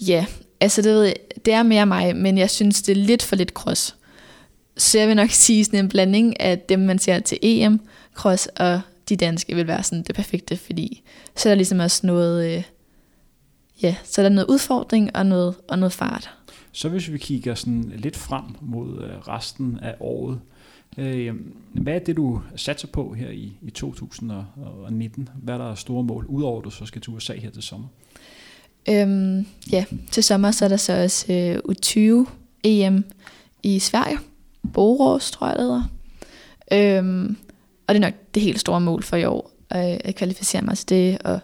Ja, 0.00 0.26
altså 0.60 0.82
det, 0.82 0.94
ved 0.94 1.02
jeg, 1.02 1.14
det 1.44 1.54
er 1.54 1.62
mere 1.62 1.86
mig, 1.86 2.16
men 2.16 2.38
jeg 2.38 2.50
synes, 2.50 2.82
det 2.82 2.92
er 2.92 3.04
lidt 3.04 3.22
for 3.22 3.36
lidt 3.36 3.50
cross. 3.50 3.96
Så 4.76 4.98
jeg 4.98 5.08
vil 5.08 5.16
nok 5.16 5.30
sige 5.30 5.64
sådan 5.64 5.78
en 5.78 5.88
blanding 5.88 6.40
af 6.40 6.58
dem, 6.58 6.80
man 6.80 6.98
ser 6.98 7.18
til 7.20 7.38
EM, 7.42 7.80
cross 8.14 8.46
og 8.46 8.80
de 9.08 9.16
danske 9.16 9.54
vil 9.54 9.66
være 9.66 9.82
sådan 9.82 10.02
det 10.02 10.14
perfekte, 10.14 10.56
fordi 10.56 11.02
så 11.36 11.48
er 11.48 11.50
der 11.50 11.56
ligesom 11.56 11.78
også 11.78 12.06
noget, 12.06 12.56
øh, 12.56 12.62
ja, 13.82 13.96
så 14.04 14.20
er 14.20 14.22
der 14.22 14.34
noget 14.34 14.48
udfordring 14.48 15.16
og 15.16 15.26
noget, 15.26 15.54
og 15.68 15.78
noget 15.78 15.92
fart. 15.92 16.30
Så 16.72 16.88
hvis 16.88 17.12
vi 17.12 17.18
kigger 17.18 17.54
sådan 17.54 17.92
lidt 17.96 18.16
frem 18.16 18.44
mod 18.60 19.02
øh, 19.02 19.18
resten 19.18 19.78
af 19.82 19.94
året, 20.00 20.40
øh, 20.98 21.34
hvad 21.72 21.94
er 21.94 21.98
det, 21.98 22.16
du 22.16 22.40
satser 22.56 22.88
på 22.88 23.12
her 23.12 23.30
i, 23.30 23.52
i 23.62 23.70
2019? 23.70 25.28
Hvad 25.42 25.54
er 25.54 25.58
der 25.58 25.74
store 25.74 26.02
mål, 26.02 26.26
udover 26.28 26.58
at 26.58 26.64
du 26.64 26.70
så 26.70 26.86
skal 26.86 27.00
til 27.00 27.12
USA 27.12 27.34
her 27.34 27.50
til 27.50 27.62
sommer? 27.62 27.88
Øhm, 28.88 29.46
ja, 29.72 29.84
til 30.10 30.22
sommer 30.22 30.50
så 30.50 30.64
er 30.64 30.68
der 30.68 30.76
så 30.76 31.02
også 31.02 31.32
øh, 31.32 31.58
U20 31.68 32.30
EM 32.64 33.04
i 33.62 33.78
Sverige. 33.78 34.18
Borås, 34.72 35.30
tror 35.30 35.46
jeg, 35.46 35.56
det 35.56 35.64
hedder. 35.64 35.82
Øhm, 36.72 37.36
og 37.86 37.94
det 37.94 38.04
er 38.04 38.06
nok 38.06 38.14
det 38.34 38.42
helt 38.42 38.60
store 38.60 38.80
mål 38.80 39.02
for 39.02 39.16
i 39.16 39.24
år, 39.24 39.50
at, 39.70 40.00
at 40.04 40.14
kvalificere 40.14 40.62
mig 40.62 40.78
til 40.78 40.88
det 40.88 41.22
og 41.22 41.40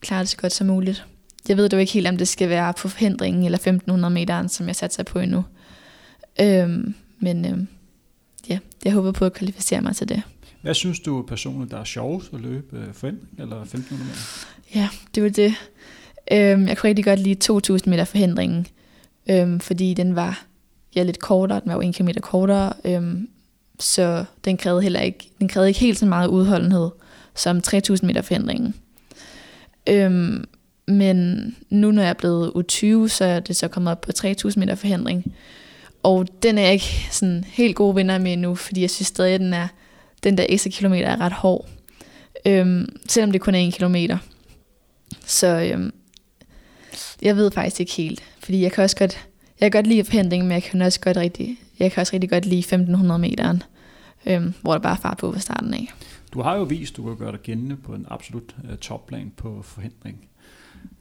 klare 0.00 0.20
det 0.20 0.28
så 0.28 0.36
godt 0.36 0.52
som 0.52 0.66
muligt. 0.66 1.04
Jeg 1.48 1.56
ved 1.56 1.68
jo 1.72 1.78
ikke 1.78 1.92
helt, 1.92 2.08
om 2.08 2.16
det 2.16 2.28
skal 2.28 2.48
være 2.48 2.72
på 2.72 2.88
forhindringen 2.88 3.44
eller 3.44 3.58
1500 3.58 4.14
meter, 4.14 4.46
som 4.46 4.66
jeg 4.66 4.76
satser 4.76 5.02
på 5.02 5.18
endnu. 5.18 5.44
Øhm, 6.40 6.94
men 7.18 7.44
øhm, 7.44 7.68
ja, 8.50 8.58
jeg 8.84 8.92
håber 8.92 9.12
på 9.12 9.24
at 9.24 9.32
kvalificere 9.32 9.80
mig 9.80 9.96
til 9.96 10.08
det. 10.08 10.22
Hvad 10.62 10.74
synes 10.74 11.00
du 11.00 11.22
personligt, 11.22 11.70
der 11.70 11.78
er 11.78 11.84
sjovest 11.84 12.32
at 12.32 12.40
løbe 12.40 12.76
øh, 12.76 12.94
forhindring 12.94 13.30
eller 13.38 13.56
1500 13.56 14.08
meter? 14.08 14.20
Ja, 14.74 14.88
det 15.14 15.22
var 15.22 15.28
det. 15.28 15.54
Øhm, 16.32 16.68
jeg 16.68 16.76
kunne 16.76 16.88
rigtig 16.88 17.04
godt 17.04 17.20
lide 17.20 17.34
2000 17.34 17.90
meter 17.90 18.04
forhindringen, 18.04 18.66
øhm, 19.30 19.60
fordi 19.60 19.94
den 19.94 20.16
var 20.16 20.44
ja, 20.96 21.02
lidt 21.02 21.18
kortere, 21.18 21.60
den 21.60 21.68
var 21.68 21.74
jo 21.74 21.80
en 21.80 21.92
kilometer 21.92 22.20
kortere, 22.20 22.72
øhm, 22.84 23.28
så 23.78 24.24
den 24.44 24.56
krævede 24.56 24.82
heller 24.82 25.00
ikke, 25.00 25.30
den 25.38 25.48
krævede 25.48 25.68
ikke 25.68 25.80
helt 25.80 25.98
så 25.98 26.06
meget 26.06 26.28
udholdenhed 26.28 26.90
som 27.34 27.60
3000 27.60 28.06
meter 28.06 28.22
forhindringen. 28.22 28.74
Øhm, 29.88 30.44
men 30.88 31.56
nu 31.70 31.90
når 31.90 32.02
jeg 32.02 32.10
er 32.10 32.14
blevet 32.14 32.52
U20, 32.56 33.08
så 33.08 33.24
er 33.24 33.40
det 33.40 33.56
så 33.56 33.68
kommet 33.68 33.90
op 33.90 34.00
på 34.00 34.12
3000 34.12 34.62
meter 34.62 34.74
forhindring. 34.74 35.34
Og 36.02 36.26
den 36.42 36.58
er 36.58 36.62
jeg 36.62 36.72
ikke 36.72 37.08
sådan 37.10 37.44
helt 37.44 37.76
god 37.76 37.94
vinder 37.94 38.18
med 38.18 38.36
nu, 38.36 38.54
fordi 38.54 38.80
jeg 38.80 38.90
synes 38.90 39.06
stadig, 39.06 39.34
at 39.34 39.40
den, 39.40 39.54
er, 39.54 39.68
den 40.24 40.38
der 40.38 40.46
ekstra 40.48 40.70
kilometer 40.70 41.08
er 41.08 41.20
ret 41.20 41.32
hård. 41.32 41.68
Øhm, 42.46 42.88
selvom 43.08 43.32
det 43.32 43.40
kun 43.40 43.54
er 43.54 43.58
en 43.58 43.72
kilometer. 43.72 44.18
Så 45.26 45.46
øhm, 45.46 45.92
jeg 47.22 47.36
ved 47.36 47.50
faktisk 47.50 47.80
ikke 47.80 47.92
helt, 47.92 48.22
fordi 48.38 48.62
jeg 48.62 48.72
kan 48.72 48.84
også 48.84 48.96
godt, 48.96 49.26
jeg 49.60 49.72
kan 49.72 49.78
godt 49.78 49.86
lide 49.86 50.04
pendling, 50.04 50.42
men 50.42 50.52
jeg 50.52 50.62
kan 50.62 50.82
også 50.82 51.00
godt 51.00 51.16
rigtig, 51.16 51.58
jeg 51.78 51.92
kan 51.92 52.00
også 52.00 52.12
rigtig 52.12 52.30
godt 52.30 52.46
lide 52.46 52.58
1500 52.58 53.18
meteren, 53.18 53.62
øhm, 54.26 54.54
hvor 54.62 54.72
der 54.72 54.80
bare 54.80 54.96
er 54.96 55.00
fart 55.00 55.18
på 55.18 55.30
ved 55.30 55.40
starten 55.40 55.74
af. 55.74 55.86
Du 56.32 56.42
har 56.42 56.56
jo 56.56 56.62
vist, 56.62 56.92
at 56.92 56.96
du 56.96 57.02
kan 57.02 57.16
gøre 57.16 57.32
dig 57.32 57.40
gældende 57.40 57.76
på 57.76 57.94
en 57.94 58.06
absolut 58.10 58.56
øh, 58.70 58.76
topplan 58.76 59.32
på 59.36 59.62
forhindring 59.62 60.29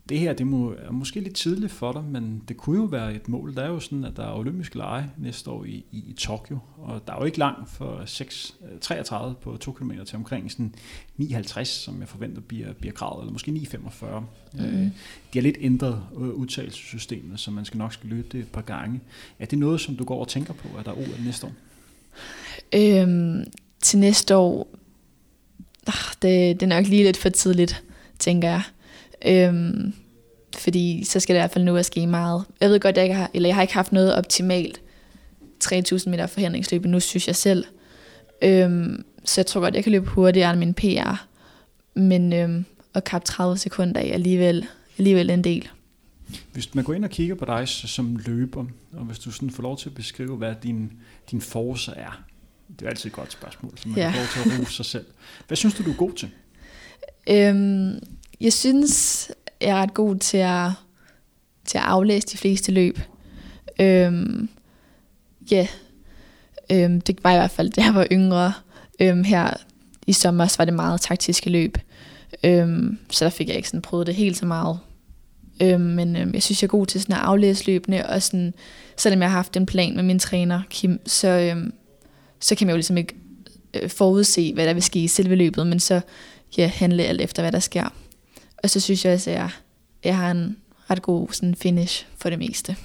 det 0.09 0.19
her 0.19 0.33
det 0.33 0.47
må, 0.47 0.73
er 0.73 0.91
måske 0.91 1.19
lidt 1.19 1.35
tidligt 1.35 1.71
for 1.71 1.91
dig, 1.91 2.03
men 2.03 2.43
det 2.47 2.57
kunne 2.57 2.77
jo 2.77 2.83
være 2.83 3.15
et 3.15 3.29
mål. 3.29 3.55
Der 3.55 3.63
er 3.63 3.67
jo 3.67 3.79
sådan, 3.79 4.03
at 4.03 4.17
der 4.17 4.23
er 4.23 4.33
olympiske 4.33 4.77
lege 4.77 5.11
næste 5.17 5.49
år 5.49 5.65
i, 5.65 5.85
i, 5.91 6.03
i 6.07 6.13
Tokyo, 6.13 6.59
og 6.77 7.01
der 7.07 7.13
er 7.13 7.17
jo 7.17 7.25
ikke 7.25 7.37
langt 7.37 7.69
for 7.69 8.03
6, 8.05 8.55
33 8.81 9.35
på 9.41 9.57
2 9.57 9.71
km 9.71 9.91
til 10.05 10.15
omkring 10.15 10.51
sådan 10.51 10.75
59, 11.17 11.67
som 11.67 11.99
jeg 11.99 12.07
forventer 12.07 12.41
bliver, 12.41 12.73
bliver 12.73 12.93
kravet, 12.93 13.21
eller 13.21 13.31
måske 13.31 13.51
9,45. 13.51 14.05
Mm. 14.53 14.59
Øh, 14.59 14.83
de 14.83 14.89
har 15.33 15.41
lidt 15.41 15.57
ændret 15.59 16.03
øh, 16.15 16.29
udtalelsessystemet, 16.29 17.39
så 17.39 17.51
man 17.51 17.65
skal 17.65 17.77
nok 17.77 17.93
skal 17.93 18.09
løbe 18.09 18.27
det 18.31 18.39
et 18.39 18.51
par 18.51 18.61
gange. 18.61 18.99
Er 19.39 19.45
det 19.45 19.59
noget, 19.59 19.81
som 19.81 19.95
du 19.95 20.03
går 20.03 20.19
og 20.19 20.27
tænker 20.27 20.53
på, 20.53 20.67
at 20.79 20.85
der 20.85 20.91
er 20.91 20.95
OL 20.95 21.23
næste 21.25 21.47
år? 21.47 21.53
Øhm, 22.75 23.43
til 23.81 23.99
næste 23.99 24.35
år, 24.35 24.75
ah, 25.87 26.13
det, 26.21 26.59
det 26.59 26.63
er 26.63 26.67
nok 26.67 26.87
lige 26.87 27.03
lidt 27.03 27.17
for 27.17 27.29
tidligt, 27.29 27.83
tænker 28.19 28.49
jeg. 28.49 28.63
Øhm, 29.25 29.93
fordi 30.57 31.03
så 31.03 31.19
skal 31.19 31.35
det 31.35 31.39
i 31.39 31.41
hvert 31.41 31.51
fald 31.51 31.63
nu 31.63 31.75
at 31.75 31.85
ske 31.85 32.07
meget. 32.07 32.43
Jeg 32.61 32.69
ved 32.69 32.79
godt, 32.79 32.89
at 32.93 32.97
jeg 32.97 33.03
ikke 33.03 33.15
har, 33.15 33.31
eller 33.33 33.49
jeg 33.49 33.55
har 33.55 33.61
ikke 33.61 33.73
haft 33.73 33.91
noget 33.91 34.15
optimalt 34.15 34.81
3000 35.59 36.11
meter 36.11 36.27
forhindringsløb 36.27 36.85
nu, 36.85 36.99
synes 36.99 37.27
jeg 37.27 37.35
selv. 37.35 37.65
Øhm, 38.41 39.05
så 39.25 39.41
jeg 39.41 39.45
tror 39.45 39.61
godt, 39.61 39.75
jeg 39.75 39.83
kan 39.83 39.91
løbe 39.91 40.09
hurtigere 40.09 40.51
end 40.51 40.59
min 40.59 40.73
PR. 40.73 41.25
Men 41.93 42.33
øhm, 42.33 42.65
at 42.93 43.03
kappe 43.03 43.25
30 43.25 43.57
sekunder 43.57 44.01
er 44.01 44.13
alligevel, 44.13 44.65
alligevel 44.97 45.29
en 45.29 45.43
del. 45.43 45.69
Hvis 46.53 46.75
man 46.75 46.83
går 46.83 46.93
ind 46.93 47.03
og 47.03 47.09
kigger 47.09 47.35
på 47.35 47.45
dig 47.45 47.67
som 47.67 48.19
løber, 48.25 48.65
og 48.93 49.05
hvis 49.05 49.19
du 49.19 49.31
sådan 49.31 49.49
får 49.49 49.63
lov 49.63 49.77
til 49.77 49.89
at 49.89 49.95
beskrive, 49.95 50.35
hvad 50.35 50.55
din, 50.63 50.91
din 51.31 51.41
force 51.41 51.91
er, 51.91 52.23
det 52.79 52.85
er 52.85 52.89
altid 52.89 53.09
et 53.09 53.15
godt 53.15 53.31
spørgsmål, 53.31 53.73
så 53.75 53.89
man 53.89 53.97
ja. 53.97 54.09
får 54.09 54.15
lov 54.15 54.25
til 54.33 54.51
at 54.51 54.59
rose 54.59 54.73
sig 54.73 54.85
selv. 54.85 55.05
Hvad 55.47 55.57
synes 55.57 55.75
du, 55.75 55.83
du 55.83 55.91
er 55.91 55.95
god 55.95 56.11
til? 56.11 56.29
Øhm, 57.29 57.99
jeg 58.41 58.53
synes, 58.53 59.31
jeg 59.61 59.69
er 59.69 59.75
ret 59.75 59.93
god 59.93 60.15
til 60.15 60.37
at, 60.37 60.71
til 61.65 61.77
at 61.77 61.83
aflæse 61.83 62.27
de 62.27 62.37
fleste 62.37 62.71
løb. 62.71 62.99
Øhm, 63.79 64.49
ja, 65.51 65.67
yeah. 66.71 66.83
øhm, 66.83 67.01
det 67.01 67.23
var 67.23 67.31
i 67.31 67.37
hvert 67.37 67.51
fald, 67.51 67.69
da 67.75 67.81
jeg 67.81 67.95
var 67.95 68.07
yngre. 68.11 68.53
Øhm, 68.99 69.23
her 69.23 69.53
i 70.07 70.13
sommer 70.13 70.55
var 70.57 70.65
det 70.65 70.73
meget 70.73 71.01
taktiske 71.01 71.49
løb. 71.49 71.77
Øhm, 72.43 72.97
så 73.11 73.25
der 73.25 73.31
fik 73.31 73.47
jeg 73.47 73.55
ikke 73.55 73.67
sådan 73.67 73.81
prøvet 73.81 74.07
det 74.07 74.15
helt 74.15 74.37
så 74.37 74.45
meget. 74.45 74.79
Øhm, 75.61 75.81
men 75.81 76.15
øhm, 76.15 76.33
jeg 76.33 76.43
synes, 76.43 76.61
jeg 76.61 76.67
er 76.67 76.69
god 76.69 76.85
til 76.85 77.01
sådan 77.01 77.15
at 77.15 77.21
aflæse 77.21 77.65
løbende, 77.65 78.05
og 78.05 78.23
sådan, 78.23 78.53
selvom 78.97 79.21
jeg 79.21 79.29
har 79.29 79.37
haft 79.37 79.57
en 79.57 79.65
plan 79.65 79.95
med 79.95 80.03
min 80.03 80.19
træner, 80.19 80.61
Kim, 80.69 80.99
så, 81.05 81.27
øhm, 81.27 81.73
så 82.39 82.55
kan 82.55 82.67
man 82.67 82.73
jo 82.73 82.77
ligesom 82.77 82.97
ikke 82.97 83.15
øh, 83.73 83.89
forudse, 83.89 84.53
hvad 84.53 84.65
der 84.65 84.73
vil 84.73 84.83
ske 84.83 84.99
i 84.99 85.07
selve 85.07 85.35
løbet, 85.35 85.67
men 85.67 85.79
så 85.79 86.01
ja, 86.57 86.67
handle 86.67 87.03
alt 87.03 87.21
efter, 87.21 87.43
hvad 87.43 87.51
der 87.51 87.59
sker. 87.59 87.93
Og 88.63 88.69
så 88.69 88.79
synes 88.79 89.05
jeg 89.05 89.13
også, 89.13 89.29
at 89.29 89.35
jeg, 89.35 89.49
jeg 90.03 90.17
har 90.17 90.31
en 90.31 90.57
ret 90.89 91.01
god 91.01 91.27
sådan 91.31 91.55
finish 91.55 92.07
for 92.17 92.29
det 92.29 92.39
meste. 92.39 92.75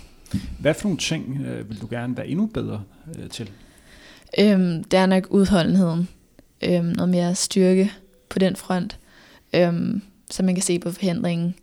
Hvad 0.58 0.74
for 0.74 0.84
nogle 0.84 0.98
ting 0.98 1.40
øh, 1.46 1.70
vil 1.70 1.80
du 1.80 1.86
gerne 1.90 2.16
være 2.16 2.28
endnu 2.28 2.46
bedre 2.46 2.82
øh, 3.18 3.28
til? 3.28 3.50
Øhm, 4.38 4.84
det 4.84 4.98
er 4.98 5.06
nok 5.06 5.26
udholdenheden. 5.30 6.08
Øhm, 6.62 6.84
noget 6.84 7.08
mere 7.08 7.34
styrke 7.34 7.92
på 8.28 8.38
den 8.38 8.56
front. 8.56 8.98
Øhm, 9.54 10.02
så 10.30 10.42
man 10.42 10.54
kan 10.54 10.62
se 10.62 10.78
på 10.78 10.90
forhindringen, 10.90 11.54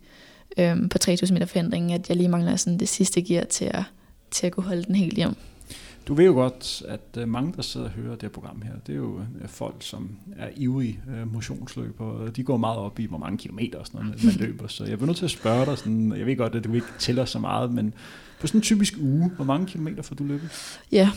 øhm, 0.58 0.88
på 0.88 0.98
3000 0.98 1.34
meter 1.34 1.46
forhindringen, 1.46 1.90
at 1.90 2.08
jeg 2.08 2.16
lige 2.16 2.28
mangler 2.28 2.56
sådan 2.56 2.78
det 2.78 2.88
sidste 2.88 3.22
gear 3.22 3.44
til 3.44 3.64
at, 3.64 3.82
til 4.30 4.46
at 4.46 4.52
kunne 4.52 4.66
holde 4.66 4.82
den 4.84 4.94
helt 4.94 5.16
hjem. 5.16 5.34
Du 6.08 6.14
ved 6.14 6.24
jo 6.24 6.32
godt, 6.32 6.82
at 6.88 7.00
øh, 7.18 7.28
mange, 7.28 7.52
der 7.56 7.62
sidder 7.62 7.86
og 7.86 7.92
hører 7.92 8.10
det 8.10 8.22
her 8.22 8.28
program 8.28 8.62
her, 8.62 8.72
det 8.86 8.92
er 8.92 8.96
jo 8.96 9.18
øh, 9.18 9.48
folk, 9.48 9.74
som 9.80 10.10
er 10.38 10.48
ivrige 10.56 11.00
øh, 11.10 11.32
motionsløbere. 11.32 12.30
De 12.30 12.42
går 12.42 12.56
meget 12.56 12.78
op 12.78 12.98
i, 12.98 13.06
hvor 13.06 13.18
mange 13.18 13.38
kilometer 13.38 13.78
og 13.78 13.86
sådan 13.86 14.00
noget, 14.00 14.24
man 14.24 14.34
løber. 14.46 14.68
Så 14.68 14.84
jeg 14.84 15.00
vil 15.00 15.06
nødt 15.06 15.18
til 15.18 15.24
at 15.24 15.30
spørge 15.30 15.66
dig, 15.66 15.78
sådan, 15.78 16.16
jeg 16.18 16.26
ved 16.26 16.36
godt, 16.36 16.54
at 16.54 16.64
du 16.64 16.74
ikke 16.74 16.86
tæller 16.98 17.24
så 17.24 17.38
meget, 17.38 17.72
men 17.72 17.94
på 18.40 18.46
sådan 18.46 18.58
en 18.58 18.62
typisk 18.62 18.94
uge, 19.00 19.30
hvor 19.36 19.44
mange 19.44 19.66
kilometer 19.66 20.02
får 20.02 20.14
du 20.14 20.24
løbet? 20.24 20.50
Ja, 20.92 21.10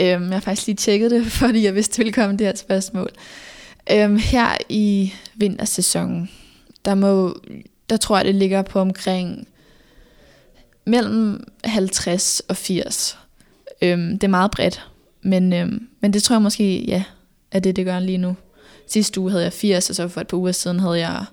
øhm, 0.00 0.24
jeg 0.24 0.32
har 0.32 0.40
faktisk 0.40 0.66
lige 0.66 0.76
tjekket 0.76 1.10
det, 1.10 1.26
fordi 1.42 1.64
jeg 1.64 1.74
vidste, 1.74 1.92
det 1.92 1.98
ville 1.98 2.12
komme 2.12 2.36
det 2.36 2.46
her 2.46 2.54
spørgsmål. 2.54 3.08
Øhm, 3.92 4.16
her 4.16 4.56
i 4.68 5.12
vintersæsonen, 5.34 6.30
der, 6.84 6.94
må, 6.94 7.40
der 7.90 7.96
tror 7.96 8.16
jeg, 8.16 8.24
det 8.24 8.34
ligger 8.34 8.62
på 8.62 8.80
omkring 8.80 9.48
mellem 10.84 11.44
50 11.64 12.40
og 12.48 12.56
80 12.56 13.18
Øhm, 13.82 14.10
det 14.12 14.24
er 14.24 14.28
meget 14.28 14.50
bredt, 14.50 14.86
men, 15.22 15.52
øhm, 15.52 15.88
men 16.00 16.12
det 16.12 16.22
tror 16.22 16.36
jeg 16.36 16.42
måske, 16.42 16.84
ja, 16.84 17.04
er 17.50 17.58
det, 17.58 17.76
det 17.76 17.84
gør 17.84 17.98
lige 17.98 18.18
nu. 18.18 18.36
Sidste 18.86 19.20
uge 19.20 19.30
havde 19.30 19.44
jeg 19.44 19.52
80, 19.52 19.90
og 19.90 19.96
så 19.96 20.08
for 20.08 20.20
et 20.20 20.26
par 20.26 20.36
uger 20.36 20.52
siden 20.52 20.80
havde 20.80 20.98
jeg 20.98 21.24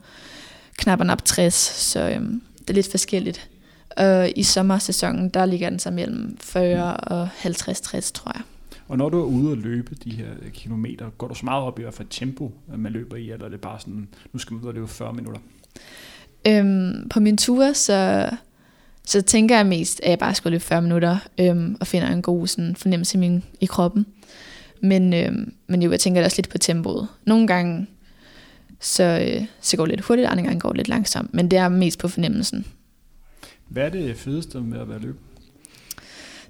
knap 0.77 0.99
og 0.99 1.05
nap 1.05 1.25
60, 1.25 1.53
så 1.53 2.09
øhm, 2.09 2.41
det 2.59 2.69
er 2.69 2.73
lidt 2.73 2.91
forskelligt. 2.91 3.49
Og 3.97 4.29
i 4.35 4.43
sommersæsonen, 4.43 5.29
der 5.29 5.45
ligger 5.45 5.69
den 5.69 5.79
så 5.79 5.91
mellem 5.91 6.37
40 6.41 6.97
og 6.97 7.29
50-60, 7.43 8.11
tror 8.13 8.31
jeg. 8.35 8.41
Og 8.87 8.97
når 8.97 9.09
du 9.09 9.19
er 9.19 9.25
ude 9.25 9.51
og 9.51 9.57
løbe 9.57 9.95
de 10.03 10.11
her 10.11 10.29
kilometer, 10.53 11.09
går 11.09 11.27
du 11.27 11.35
så 11.35 11.45
meget 11.45 11.63
op 11.63 11.79
i 11.79 11.81
hvert 11.81 11.93
fald 11.93 12.07
tempo, 12.09 12.51
man 12.77 12.91
løber 12.91 13.15
i, 13.15 13.31
eller 13.31 13.45
er 13.45 13.49
det 13.49 13.61
bare 13.61 13.79
sådan, 13.79 14.07
nu 14.33 14.39
skal 14.39 14.53
man 14.53 14.63
ud 14.63 14.67
og 14.67 14.73
løbe 14.73 14.87
40 14.87 15.13
minutter? 15.13 15.41
Øhm, 16.47 17.09
på 17.09 17.19
min 17.19 17.37
tur, 17.37 17.73
så 17.73 18.29
så 19.05 19.21
tænker 19.21 19.55
jeg 19.55 19.65
mest, 19.65 20.01
at 20.03 20.09
jeg 20.09 20.19
bare 20.19 20.35
skulle 20.35 20.51
løbe 20.51 20.63
40 20.63 20.81
minutter 20.81 21.17
øhm, 21.37 21.77
og 21.79 21.87
finder 21.87 22.07
en 22.07 22.21
god 22.21 22.47
sådan, 22.47 22.75
fornemmelse 22.75 23.17
i, 23.17 23.19
min, 23.19 23.43
i 23.61 23.65
kroppen. 23.65 24.05
Men, 24.81 25.13
øhm, 25.13 25.53
men 25.67 25.81
jo, 25.81 25.91
jeg 25.91 25.99
tænker 25.99 26.23
også 26.23 26.37
lidt 26.37 26.49
på 26.49 26.57
tempoet. 26.57 27.07
Nogle 27.25 27.47
gange 27.47 27.87
så, 28.79 29.03
øh, 29.03 29.45
så 29.61 29.77
går 29.77 29.85
det 29.85 29.95
lidt 29.95 30.05
hurtigt, 30.05 30.27
andre 30.27 30.43
gange 30.43 30.59
går 30.59 30.69
det 30.69 30.77
lidt 30.77 30.87
langsomt. 30.87 31.33
Men 31.33 31.51
det 31.51 31.59
er 31.59 31.69
mest 31.69 31.99
på 31.99 32.07
fornemmelsen. 32.07 32.65
Hvad 33.67 33.83
er 33.85 33.89
det 33.89 34.17
fedeste 34.17 34.61
med 34.61 34.79
at 34.79 34.89
være 34.89 34.99
løb? 34.99 35.19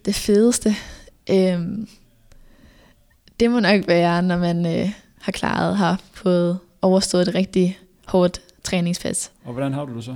Det 0.05 0.15
fedeste? 0.15 0.75
Øhm, 1.29 1.87
det 3.39 3.51
må 3.51 3.59
nok 3.59 3.87
være, 3.87 4.23
når 4.23 4.37
man 4.37 4.65
øh, 4.65 4.89
har 5.21 5.31
klaret, 5.31 5.77
har 5.77 6.01
fået 6.13 6.59
overstået 6.81 7.27
et 7.27 7.35
rigtig 7.35 7.79
hårdt 8.05 8.41
træningspas. 8.63 9.31
Og 9.43 9.53
hvordan 9.53 9.73
har 9.73 9.85
du 9.85 9.95
det 9.95 10.03
så? 10.03 10.15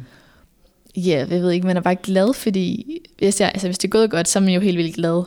Ja, 0.97 1.25
jeg 1.29 1.29
ved 1.29 1.51
ikke, 1.51 1.67
man 1.67 1.77
er 1.77 1.81
bare 1.81 1.95
glad, 1.95 2.33
fordi 2.33 2.99
hvis, 3.17 3.41
jeg, 3.41 3.51
altså, 3.53 3.67
hvis 3.67 3.77
det 3.77 3.87
er 3.87 3.91
gået 3.91 4.11
godt, 4.11 4.27
så 4.27 4.39
er 4.39 4.43
man 4.43 4.53
jo 4.53 4.59
helt 4.59 4.77
vildt 4.77 4.95
glad. 4.95 5.23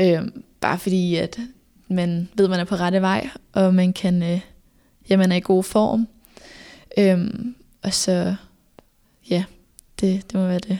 Øhm, 0.00 0.42
bare 0.60 0.78
fordi, 0.78 1.16
at 1.16 1.38
man 1.88 2.28
ved, 2.34 2.48
man 2.48 2.60
er 2.60 2.64
på 2.64 2.74
rette 2.74 3.00
vej, 3.00 3.28
og 3.52 3.74
man 3.74 3.92
kan, 3.92 4.22
øh, 4.22 4.40
ja, 5.10 5.16
man 5.16 5.32
er 5.32 5.36
i 5.36 5.40
god 5.40 5.62
form. 5.62 6.08
Øhm, 6.98 7.54
og 7.82 7.94
så, 7.94 8.34
ja, 9.30 9.44
det, 10.00 10.32
det 10.32 10.34
må 10.34 10.46
være 10.46 10.58
det. 10.58 10.78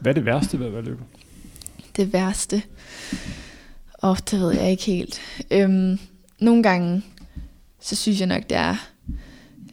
Hvad 0.00 0.12
er 0.12 0.14
det 0.14 0.24
værste 0.24 0.58
ved 0.58 0.66
at 0.66 0.72
være 0.72 0.84
løber? 0.84 1.04
Det 1.96 2.12
værste? 2.12 2.62
Åh, 4.02 4.10
oh, 4.10 4.16
det 4.30 4.40
ved 4.40 4.52
jeg 4.52 4.70
ikke 4.70 4.84
helt. 4.84 5.20
Øhm, 5.50 5.98
nogle 6.38 6.62
gange, 6.62 7.02
så 7.80 7.96
synes 7.96 8.20
jeg 8.20 8.26
nok, 8.26 8.42
det 8.42 8.56
er 8.56 8.76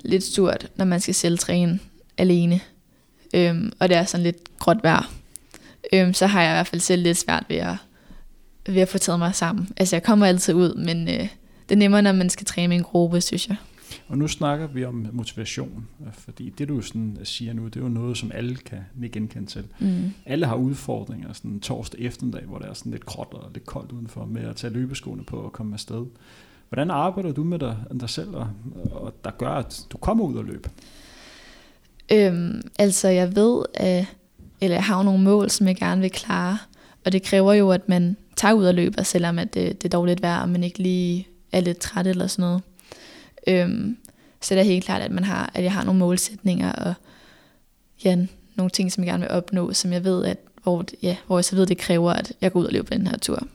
lidt 0.01 0.23
stort, 0.23 0.71
når 0.75 0.85
man 0.85 0.99
skal 0.99 1.15
selv 1.15 1.37
træne 1.37 1.79
alene 2.17 2.61
øhm, 3.33 3.71
og 3.79 3.89
det 3.89 3.97
er 3.97 4.05
sådan 4.05 4.23
lidt 4.23 4.59
gråt 4.59 4.83
vejr, 4.83 5.11
øhm, 5.93 6.13
så 6.13 6.27
har 6.27 6.41
jeg 6.41 6.51
i 6.51 6.55
hvert 6.55 6.67
fald 6.67 6.81
selv 6.81 7.03
lidt 7.03 7.17
svært 7.17 7.45
ved 7.49 7.57
at, 7.57 7.75
ved 8.65 8.81
at 8.81 8.89
få 8.89 8.97
taget 8.97 9.19
mig 9.19 9.35
sammen. 9.35 9.69
Altså 9.77 9.95
jeg 9.95 10.03
kommer 10.03 10.25
altid 10.25 10.53
ud, 10.53 10.75
men 10.75 11.07
øh, 11.07 11.27
det 11.69 11.71
er 11.71 11.75
nemmere, 11.75 12.01
når 12.01 12.11
man 12.11 12.29
skal 12.29 12.45
træne 12.45 12.67
med 12.67 12.77
en 12.77 12.83
gruppe, 12.83 13.21
synes 13.21 13.49
jeg. 13.49 13.57
Og 14.07 14.17
nu 14.17 14.27
snakker 14.27 14.67
vi 14.67 14.85
om 14.85 15.07
motivation, 15.11 15.87
fordi 16.13 16.49
det 16.57 16.67
du 16.67 16.81
sådan 16.81 17.17
siger 17.23 17.53
nu, 17.53 17.65
det 17.65 17.75
er 17.75 17.81
jo 17.81 17.89
noget, 17.89 18.17
som 18.17 18.31
alle 18.33 18.55
kan 18.55 18.79
genkende 19.13 19.47
til. 19.47 19.63
Mm. 19.79 20.11
Alle 20.25 20.45
har 20.45 20.55
udfordringer 20.55 21.33
sådan 21.33 21.59
torsdag 21.59 21.99
eftermiddag, 22.01 22.43
hvor 22.43 22.57
det 22.57 22.69
er 22.69 22.73
sådan 22.73 22.91
lidt 22.91 23.05
gråt 23.05 23.27
og 23.31 23.51
lidt 23.53 23.65
koldt 23.65 23.91
udenfor, 23.91 24.25
med 24.25 24.41
at 24.41 24.55
tage 24.55 24.73
løbeskoene 24.73 25.23
på 25.23 25.37
og 25.37 25.53
komme 25.53 25.73
afsted. 25.73 26.05
Hvordan 26.69 26.91
arbejder 26.91 27.31
du 27.31 27.43
med 27.43 27.59
dig, 27.59 27.77
dig 27.99 28.09
selv, 28.09 28.35
og, 28.35 28.49
og 28.91 29.13
der 29.23 29.31
gør, 29.31 29.49
at 29.51 29.85
du 29.89 29.97
kommer 29.97 30.25
ud 30.25 30.35
og 30.35 30.45
løbe? 30.45 30.69
Øhm, 32.11 32.61
altså 32.79 33.07
jeg 33.07 33.35
ved, 33.35 33.65
at, 33.73 34.05
eller 34.61 34.75
jeg 34.75 34.83
har 34.83 34.97
jo 34.97 35.03
nogle 35.03 35.23
mål, 35.23 35.49
som 35.49 35.67
jeg 35.67 35.75
gerne 35.75 36.01
vil 36.01 36.11
klare, 36.11 36.57
og 37.05 37.11
det 37.11 37.23
kræver 37.23 37.53
jo, 37.53 37.71
at 37.71 37.89
man 37.89 38.17
tager 38.35 38.53
ud 38.53 38.65
og 38.65 38.73
løber, 38.73 39.03
selvom 39.03 39.39
at 39.39 39.53
det, 39.53 39.81
det 39.81 39.87
er 39.93 39.97
dårligt 39.97 40.21
vejr, 40.21 40.41
og 40.41 40.49
man 40.49 40.63
ikke 40.63 40.79
lige 40.79 41.27
er 41.51 41.61
lidt 41.61 41.77
træt 41.77 42.07
eller 42.07 42.27
sådan 42.27 42.43
noget. 42.43 42.61
Øhm, 43.47 43.97
så 44.41 44.53
det 44.53 44.61
er 44.61 44.65
helt 44.65 44.85
klart, 44.85 45.01
at, 45.01 45.11
man 45.11 45.23
har, 45.23 45.51
at 45.53 45.63
jeg 45.63 45.73
har 45.73 45.83
nogle 45.83 45.99
målsætninger, 45.99 46.71
og 46.71 46.93
ja, 48.03 48.17
nogle 48.55 48.69
ting, 48.69 48.91
som 48.91 49.03
jeg 49.03 49.11
gerne 49.11 49.21
vil 49.21 49.31
opnå, 49.31 49.73
som 49.73 49.93
jeg 49.93 50.03
ved, 50.03 50.25
at, 50.25 50.37
hvor, 50.63 50.85
ja, 51.03 51.17
hvor 51.27 51.37
jeg 51.37 51.45
så 51.45 51.55
ved, 51.55 51.63
at 51.63 51.69
det 51.69 51.77
kræver, 51.77 52.11
at 52.11 52.33
jeg 52.41 52.51
går 52.51 52.59
ud 52.59 52.65
og 52.65 52.73
løber 52.73 52.97
den 52.97 53.07
her 53.07 53.17
tur. 53.17 53.47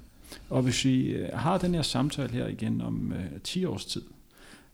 Og 0.51 0.63
hvis 0.63 0.85
vi 0.85 1.07
øh, 1.07 1.29
har 1.35 1.59
den 1.59 1.75
her 1.75 1.83
samtale 1.83 2.31
her 2.33 2.47
igen 2.47 2.81
om 2.81 3.13
øh, 3.13 3.41
10 3.45 3.65
års 3.65 3.85
tid, 3.85 4.03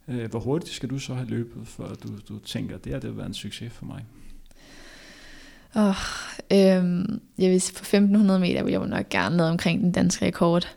øh, 0.08 0.30
hvor 0.30 0.40
hurtigt 0.40 0.74
skal 0.74 0.90
du 0.90 0.98
så 0.98 1.14
have 1.14 1.28
løbet, 1.28 1.68
for 1.68 1.96
du, 2.02 2.08
du 2.28 2.38
tænker, 2.38 2.74
at 2.74 2.84
det 2.84 2.92
her 2.92 3.00
det 3.00 3.10
vil 3.10 3.16
være 3.16 3.26
en 3.26 3.34
succes 3.34 3.72
for 3.72 3.84
mig? 3.84 4.04
Oh, 5.74 5.94
øhm, 6.52 7.20
jeg 7.38 7.50
vil 7.50 7.62
på 7.76 7.82
1500 7.82 8.40
meter 8.40 8.62
vil 8.62 8.72
jeg 8.72 8.80
jo 8.80 8.86
nok 8.86 9.08
gerne 9.08 9.36
ned 9.36 9.44
omkring 9.44 9.80
den 9.80 9.92
danske 9.92 10.26
rekord. 10.26 10.76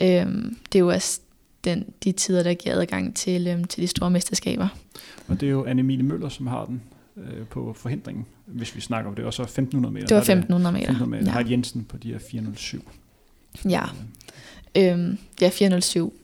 Øhm, 0.00 0.56
det 0.72 0.78
er 0.78 0.80
jo 0.80 0.88
også 0.88 1.20
den, 1.64 1.84
de 2.04 2.12
tider, 2.12 2.42
der 2.42 2.54
giver 2.54 2.74
adgang 2.74 3.16
til, 3.16 3.46
øhm, 3.46 3.64
til 3.64 3.82
de 3.82 3.86
store 3.86 4.10
mesterskaber. 4.10 4.68
Og 5.28 5.40
det 5.40 5.46
er 5.46 5.50
jo 5.50 5.66
Anne-Emilie 5.66 6.02
Møller, 6.02 6.28
som 6.28 6.46
har 6.46 6.64
den 6.64 6.82
øh, 7.16 7.46
på 7.46 7.72
forhindringen, 7.72 8.26
hvis 8.46 8.76
vi 8.76 8.80
snakker 8.80 9.10
om 9.10 9.16
det. 9.16 9.24
Og 9.24 9.34
så 9.34 9.42
1500 9.42 9.94
meter. 9.94 10.06
Det 10.06 10.14
var 10.14 10.20
1500 10.20 10.72
meter. 10.72 10.82
1500 10.82 11.20
meter. 11.20 11.32
Ja. 11.32 11.42
Har 11.42 11.50
Jensen 11.50 11.84
på 11.84 11.96
de 11.96 12.08
her 12.08 12.18
407. 12.18 12.88
Ja. 13.64 13.82
Øhm, 14.76 15.18
ja, 15.40 15.48
407. 15.48 16.19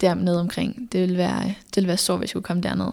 Dernede 0.00 0.40
omkring. 0.40 0.88
Det 0.92 1.00
ville 1.00 1.16
være, 1.16 1.44
det 1.44 1.76
ville 1.76 1.88
være 1.88 1.96
så, 1.96 2.16
hvis 2.16 2.30
jeg 2.30 2.34
kunne 2.34 2.42
komme 2.42 2.62
derned. 2.62 2.92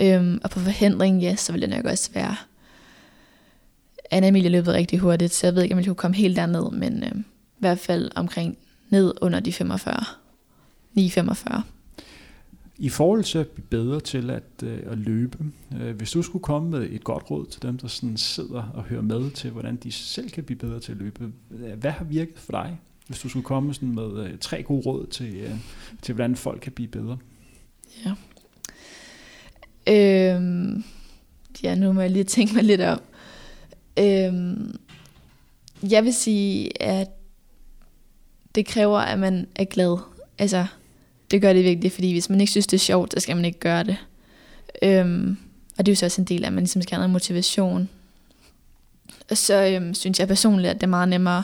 Øhm, 0.00 0.40
og 0.44 0.50
på 0.50 0.60
forhindring, 0.60 1.20
ja, 1.20 1.36
så 1.36 1.52
ville 1.52 1.66
det 1.66 1.76
nok 1.76 1.84
også 1.84 2.10
være... 2.14 2.36
Anna 4.10 4.28
Emilie 4.28 4.50
løbet 4.50 4.74
rigtig 4.74 4.98
hurtigt, 4.98 5.32
så 5.32 5.46
jeg 5.46 5.54
ved 5.54 5.62
ikke, 5.62 5.74
om 5.74 5.78
jeg 5.78 5.86
kunne 5.86 5.94
komme 5.94 6.16
helt 6.16 6.36
derned, 6.36 6.70
men 6.70 7.04
øhm, 7.04 7.20
i 7.20 7.58
hvert 7.58 7.78
fald 7.78 8.10
omkring 8.14 8.58
ned 8.90 9.14
under 9.20 9.40
de 9.40 9.52
45. 9.52 9.94
9,45. 10.98 11.62
I 12.78 12.88
forhold 12.88 13.24
til 13.24 13.38
at 13.38 13.48
blive 13.48 13.66
bedre 13.66 14.00
til 14.00 14.30
at, 14.30 14.42
øh, 14.62 14.78
at 14.86 14.98
løbe, 14.98 15.38
øh, 15.80 15.96
hvis 15.96 16.10
du 16.10 16.22
skulle 16.22 16.42
komme 16.42 16.70
med 16.70 16.88
et 16.90 17.04
godt 17.04 17.30
råd 17.30 17.46
til 17.46 17.62
dem, 17.62 17.78
der 17.78 17.88
sådan 17.88 18.16
sidder 18.16 18.62
og 18.74 18.82
hører 18.82 19.02
med 19.02 19.30
til, 19.30 19.50
hvordan 19.50 19.76
de 19.76 19.92
selv 19.92 20.30
kan 20.30 20.44
blive 20.44 20.58
bedre 20.58 20.80
til 20.80 20.92
at 20.92 20.98
løbe, 20.98 21.32
øh, 21.50 21.78
hvad 21.78 21.90
har 21.90 22.04
virket 22.04 22.38
for 22.38 22.52
dig? 22.52 22.80
Hvis 23.06 23.20
du 23.20 23.28
skulle 23.28 23.44
komme 23.44 23.74
sådan 23.74 23.94
med 23.94 24.24
øh, 24.24 24.38
tre 24.38 24.62
gode 24.62 24.82
råd 24.86 25.06
til, 25.06 25.34
øh, 25.34 25.54
til, 26.02 26.14
hvordan 26.14 26.36
folk 26.36 26.60
kan 26.60 26.72
blive 26.72 26.88
bedre. 26.88 27.18
Ja. 28.04 28.14
Øhm, 29.86 30.84
ja, 31.62 31.74
nu 31.74 31.92
må 31.92 32.00
jeg 32.00 32.10
lige 32.10 32.24
tænke 32.24 32.54
mig 32.54 32.64
lidt 32.64 32.80
om. 32.80 33.00
Øhm, 33.98 34.78
jeg 35.90 36.04
vil 36.04 36.14
sige, 36.14 36.82
at 36.82 37.08
det 38.54 38.66
kræver, 38.66 38.98
at 38.98 39.18
man 39.18 39.46
er 39.54 39.64
glad. 39.64 39.98
Altså, 40.38 40.66
det 41.30 41.40
gør 41.40 41.52
det 41.52 41.64
virkelig, 41.64 41.92
fordi 41.92 42.12
hvis 42.12 42.30
man 42.30 42.40
ikke 42.40 42.50
synes, 42.50 42.66
det 42.66 42.76
er 42.76 42.80
sjovt, 42.80 43.14
så 43.14 43.20
skal 43.20 43.36
man 43.36 43.44
ikke 43.44 43.58
gøre 43.58 43.84
det. 43.84 43.96
Øhm, 44.82 45.36
og 45.78 45.86
det 45.86 45.92
er 45.92 45.94
jo 45.94 45.96
så 45.96 46.06
også 46.06 46.20
en 46.20 46.26
del 46.26 46.44
af, 46.44 46.46
at 46.46 46.52
man 46.52 46.62
ligesom 46.62 46.82
skal 46.82 46.94
have 46.94 47.00
noget 47.00 47.12
motivation. 47.12 47.88
Og 49.30 49.36
så 49.36 49.66
øhm, 49.66 49.94
synes 49.94 50.20
jeg 50.20 50.28
personligt, 50.28 50.70
at 50.70 50.76
det 50.76 50.82
er 50.82 50.86
meget 50.86 51.08
nemmere 51.08 51.42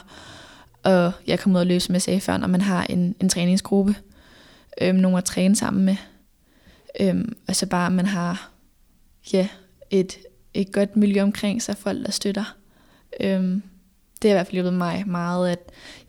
og 0.82 1.12
jeg 1.26 1.38
kommer 1.38 1.58
ud 1.58 1.60
og 1.60 1.66
løbe, 1.66 1.80
som 1.80 1.92
jeg 1.92 2.02
sagde 2.02 2.20
før, 2.20 2.36
når 2.36 2.46
man 2.46 2.60
har 2.60 2.84
en, 2.84 3.14
en 3.20 3.28
træningsgruppe, 3.28 3.94
øhm, 4.82 4.98
nogen 4.98 5.18
at 5.18 5.24
træne 5.24 5.56
sammen 5.56 5.84
med. 5.84 5.96
Øhm, 7.00 7.36
og 7.48 7.56
så 7.56 7.66
bare, 7.66 7.86
at 7.86 7.92
man 7.92 8.06
har 8.06 8.50
ja, 9.32 9.48
et, 9.90 10.18
et 10.54 10.72
godt 10.72 10.96
miljø 10.96 11.22
omkring 11.22 11.62
sig, 11.62 11.76
folk 11.76 12.04
der 12.04 12.10
støtter. 12.10 12.56
Øhm, 13.20 13.62
det 14.22 14.30
har 14.30 14.34
i 14.34 14.36
hvert 14.36 14.46
fald 14.46 14.54
hjulpet 14.54 14.74
mig 14.74 15.04
meget, 15.06 15.50
at 15.50 15.58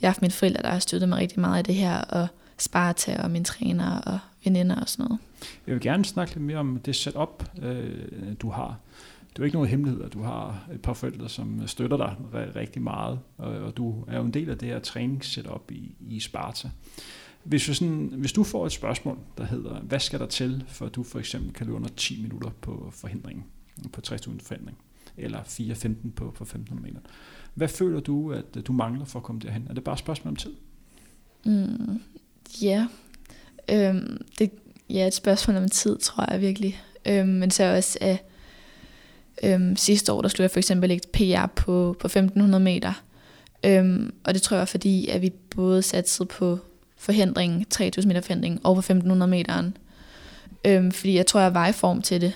jeg 0.02 0.08
har 0.08 0.12
haft 0.12 0.22
mine 0.22 0.32
forældre, 0.32 0.62
der 0.62 0.70
har 0.70 0.80
støttet 0.80 1.10
mig 1.10 1.18
rigtig 1.18 1.40
meget 1.40 1.60
i 1.60 1.72
det 1.72 1.76
her, 1.76 1.98
og 1.98 2.28
Sparta 2.58 3.22
og 3.24 3.32
mine 3.32 3.46
træner 3.46 4.00
og 4.00 4.20
veninder 4.44 4.76
og 4.76 4.90
sådan 4.90 5.06
noget. 5.06 5.20
Jeg 5.68 5.74
vil 5.74 5.82
gerne 5.82 6.06
snakke 6.06 6.34
lidt 6.34 6.44
mere 6.44 6.58
om 6.58 6.80
det 6.86 6.96
setup, 6.96 7.44
øh, 7.62 7.94
du 8.42 8.50
har 8.50 8.78
det 9.34 9.40
er 9.40 9.44
jo 9.44 9.46
ikke 9.46 9.56
nogen 9.56 9.70
hemmelighed, 9.70 10.04
at 10.04 10.14
du 10.14 10.22
har 10.22 10.68
et 10.74 10.82
par 10.82 10.94
forældre, 10.94 11.30
som 11.30 11.68
støtter 11.68 11.98
dig 11.98 12.16
rigtig 12.56 12.82
meget, 12.82 13.20
og, 13.38 13.78
du 13.78 14.04
er 14.08 14.18
jo 14.18 14.24
en 14.24 14.34
del 14.34 14.50
af 14.50 14.58
det 14.58 14.68
her 14.68 14.80
træningssetup 14.80 15.72
i, 15.72 15.96
i 16.00 16.20
Sparta. 16.20 16.70
Hvis 17.44 17.66
du, 17.66 17.74
sådan, 17.74 18.12
hvis 18.18 18.34
du 18.34 18.44
får 18.44 18.66
et 18.66 18.72
spørgsmål, 18.72 19.18
der 19.38 19.46
hedder, 19.46 19.80
hvad 19.80 20.00
skal 20.00 20.20
der 20.20 20.26
til, 20.26 20.64
for 20.68 20.86
at 20.86 20.96
du 20.96 21.04
for 21.04 21.20
eksempel 21.20 21.54
kan 21.54 21.66
løbe 21.66 21.76
under 21.76 21.90
10 21.98 22.22
minutter 22.22 22.50
på 22.62 22.90
forhindringen, 22.92 23.46
på 23.92 24.02
60 24.02 24.26
forhindring, 24.26 24.78
eller 25.18 25.40
4.15 25.40 25.88
på, 26.16 26.32
på 26.32 26.44
1500 26.44 26.82
meter. 26.82 27.00
Hvad 27.54 27.68
føler 27.68 28.00
du, 28.00 28.32
at 28.32 28.68
du 28.68 28.74
mangler 28.74 29.06
for 29.06 29.20
at 29.20 29.24
komme 29.24 29.42
derhen? 29.42 29.68
Er 29.70 29.74
det 29.74 29.84
bare 29.84 29.94
et 29.94 30.00
spørgsmål 30.00 30.30
om 30.30 30.36
tid? 30.36 30.54
Mm, 31.46 32.02
ja, 32.62 32.88
øhm, 33.72 34.26
det 34.40 34.52
ja, 34.90 35.08
et 35.08 35.14
spørgsmål 35.14 35.58
om 35.58 35.70
tid, 35.70 35.98
tror 35.98 36.32
jeg 36.32 36.42
virkelig. 36.42 36.82
Øhm, 37.08 37.30
men 37.30 37.52
så 37.52 37.76
også, 37.76 37.98
at 38.02 38.26
Øhm, 39.44 39.76
sidste 39.76 40.14
år, 40.14 40.22
der 40.22 40.30
slog 40.30 40.44
jeg 40.44 40.52
for 40.52 40.60
eksempel 40.60 40.92
et 40.92 41.06
PR 41.14 41.46
på, 41.56 41.96
på 42.00 42.08
1500 42.08 42.64
meter. 42.64 43.04
Øhm, 43.66 44.14
og 44.24 44.34
det 44.34 44.42
tror 44.42 44.58
jeg 44.58 44.68
fordi, 44.68 45.08
at 45.08 45.22
vi 45.22 45.30
både 45.56 45.82
satsede 45.82 46.28
på 46.28 46.60
forhindringen, 46.98 47.66
3000 47.66 48.10
meter 48.10 48.22
forhindring, 48.22 48.60
og 48.64 48.76
på 48.76 48.80
1500 48.80 49.30
meteren. 49.30 49.78
Øhm, 50.66 50.92
fordi 50.92 51.16
jeg 51.16 51.28
tror, 51.28 51.40
jeg 51.40 51.54
var 51.54 51.68
i 51.68 51.72
form 51.72 52.02
til 52.02 52.22
det, 52.22 52.34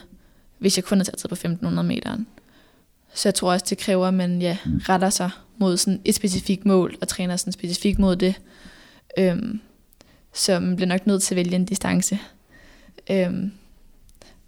hvis 0.57 0.77
jeg 0.77 0.83
kun 0.83 0.97
havde 0.97 1.05
satset 1.05 1.29
på 1.29 1.35
1500 1.35 1.87
meteren. 1.87 2.27
Så 3.13 3.29
jeg 3.29 3.35
tror 3.35 3.51
også, 3.51 3.65
det 3.69 3.77
kræver, 3.77 4.07
at 4.07 4.13
man 4.13 4.41
ja, 4.41 4.57
retter 4.65 5.09
sig 5.09 5.29
mod 5.57 5.77
sådan 5.77 6.01
et 6.05 6.15
specifikt 6.15 6.65
mål, 6.65 6.95
og 7.01 7.07
træner 7.07 7.35
sådan 7.35 7.53
specifikt 7.53 7.99
mod 7.99 8.15
det. 8.15 8.35
Øhm, 9.19 9.59
så 10.33 10.59
man 10.59 10.75
bliver 10.75 10.87
nok 10.87 11.07
nødt 11.07 11.23
til 11.23 11.33
at 11.33 11.35
vælge 11.35 11.55
en 11.55 11.65
distance. 11.65 12.19
Øhm, 13.11 13.51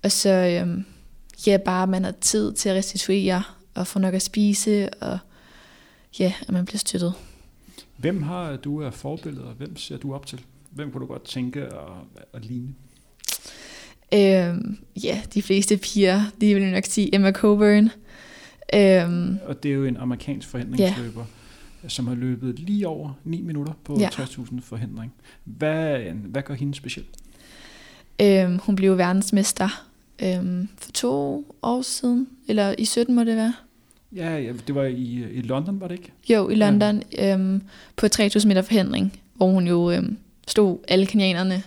og 0.03 0.11
så, 0.11 0.29
øhm, 0.29 0.85
ja, 1.47 1.57
bare 1.57 1.87
man 1.87 2.03
har 2.03 2.13
tid 2.21 2.53
til 2.53 2.69
at 2.69 2.75
restituere 2.75 3.43
og 3.75 3.87
få 3.87 3.99
nok 3.99 4.13
at 4.13 4.21
spise, 4.21 4.89
og 4.93 5.19
ja, 6.19 6.33
at 6.41 6.51
man 6.51 6.65
bliver 6.65 6.79
støttet. 6.79 7.13
Hvem 7.97 8.23
har 8.23 8.55
du 8.55 8.83
af 8.83 8.93
forbilleder? 8.93 9.53
Hvem 9.53 9.77
ser 9.77 9.97
du 9.97 10.13
op 10.13 10.25
til? 10.25 10.41
Hvem 10.71 10.91
kunne 10.91 11.01
du 11.01 11.07
godt 11.07 11.23
tænke 11.23 11.61
at, 11.61 11.73
at 12.33 12.45
ligne? 12.45 12.73
Øhm, 14.13 14.77
ja, 15.03 15.21
de 15.33 15.41
fleste 15.41 15.77
piger, 15.77 16.21
de 16.41 16.53
vil 16.53 16.71
nok 16.71 16.85
sige 16.85 17.15
Emma 17.15 17.31
Coburn. 17.31 17.89
Øhm, 18.73 19.37
og 19.45 19.63
det 19.63 19.71
er 19.71 19.75
jo 19.75 19.85
en 19.85 19.97
amerikansk 19.97 20.47
forhindringsløber, 20.47 21.25
ja. 21.83 21.89
som 21.89 22.07
har 22.07 22.15
løbet 22.15 22.59
lige 22.59 22.87
over 22.87 23.13
9 23.23 23.41
minutter 23.41 23.73
på 23.83 23.99
ja. 23.99 24.07
60.000 24.07 24.61
forhindring. 24.61 25.13
Hvad, 25.43 25.99
hvad 26.11 26.41
gør 26.41 26.53
hende 26.53 26.75
speciel? 26.75 27.05
Øhm, 28.21 28.59
hun 28.59 28.75
blev 28.75 28.97
verdensmester 28.97 29.88
øhm, 30.23 30.67
for 30.77 30.91
to 30.91 31.45
år 31.63 31.81
siden, 31.81 32.27
eller 32.47 32.75
i 32.77 32.85
17 32.85 33.15
må 33.15 33.23
det 33.23 33.35
være. 33.35 33.53
Ja, 34.15 34.37
ja 34.37 34.53
det 34.67 34.75
var 34.75 34.83
i, 34.83 35.25
i 35.31 35.41
London, 35.41 35.81
var 35.81 35.87
det 35.87 35.95
ikke? 35.95 36.11
Jo, 36.29 36.49
i 36.49 36.55
London, 36.55 37.03
ja. 37.13 37.33
øhm, 37.33 37.61
på 37.95 38.07
3000 38.07 38.49
meter 38.49 38.61
forhindring, 38.61 39.19
hvor 39.35 39.47
hun 39.47 39.67
jo 39.67 39.91
øhm, 39.91 40.17
stod 40.47 40.77
alle 40.87 41.05
kenianerne, 41.05 41.63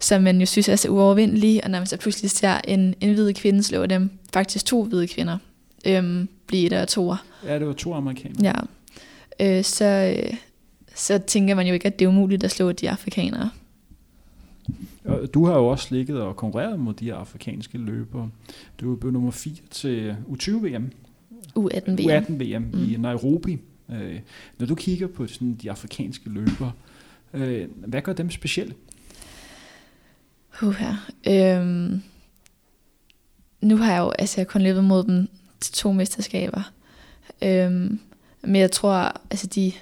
som 0.00 0.22
man 0.22 0.40
jo 0.40 0.46
synes 0.46 0.68
er 0.68 0.76
så 0.76 0.88
uovervindelige, 0.88 1.64
og 1.64 1.70
når 1.70 1.78
man 1.78 1.86
så 1.86 1.96
pludselig 1.96 2.30
ser 2.30 2.60
en, 2.68 2.94
en 3.00 3.14
hvid 3.14 3.34
kvinde 3.34 3.62
slå 3.62 3.86
dem, 3.86 4.10
faktisk 4.32 4.66
to 4.66 4.84
hvide 4.84 5.08
kvinder, 5.08 5.38
øhm, 5.86 6.28
blive 6.46 6.82
og 6.82 6.88
to. 6.88 7.14
Ja, 7.46 7.58
det 7.58 7.66
var 7.66 7.72
to 7.72 7.94
amerikanere. 7.94 8.66
Ja, 9.40 9.58
øh, 9.58 9.64
så, 9.64 10.14
øh, 10.16 10.34
så 10.94 11.18
tænker 11.18 11.54
man 11.54 11.66
jo 11.66 11.74
ikke, 11.74 11.86
at 11.86 11.98
det 11.98 12.04
er 12.04 12.08
umuligt 12.08 12.44
at 12.44 12.50
slå 12.50 12.72
de 12.72 12.90
afrikanere. 12.90 13.50
Du 15.34 15.46
har 15.46 15.54
jo 15.54 15.66
også 15.66 15.94
ligget 15.94 16.20
og 16.20 16.36
konkurreret 16.36 16.80
mod 16.80 16.94
de 16.94 17.04
her 17.04 17.14
afrikanske 17.14 17.78
løbere. 17.78 18.30
Du 18.80 18.92
er 18.92 18.96
blevet 18.96 19.12
nummer 19.12 19.30
4 19.30 19.54
til 19.70 20.16
U20-VM. 20.28 20.90
U18-VM. 21.58 22.10
U18-VM 22.10 22.62
mm. 22.72 22.92
i 22.92 22.96
Nairobi. 22.96 23.58
Øh, 23.90 24.20
når 24.58 24.66
du 24.66 24.74
kigger 24.74 25.06
på 25.06 25.26
sådan 25.26 25.54
de 25.54 25.70
afrikanske 25.70 26.30
løbere, 26.30 26.72
øh, 27.34 27.68
hvad 27.86 28.02
gør 28.02 28.12
dem 28.12 28.30
specielle? 28.30 28.74
Uh, 30.62 30.74
ja. 31.26 31.56
øhm, 31.58 32.02
nu 33.60 33.76
har 33.76 33.92
jeg 33.92 34.00
jo 34.00 34.10
altså, 34.10 34.40
jeg 34.40 34.48
kun 34.48 34.62
løbet 34.62 34.84
mod 34.84 35.04
dem 35.04 35.28
til 35.60 35.74
to 35.74 35.92
mesterskaber. 35.92 36.72
Øhm, 37.42 38.00
men 38.42 38.56
jeg 38.56 38.70
tror, 38.70 39.20
altså 39.30 39.46
de, 39.46 39.72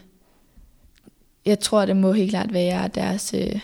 jeg 1.47 1.61
tror, 1.61 1.87
det 1.87 1.97
må 1.97 2.13
helt 2.13 2.31
klart 2.31 2.53
være 2.53 2.89
deres, 2.89 3.35
øh, 3.35 3.61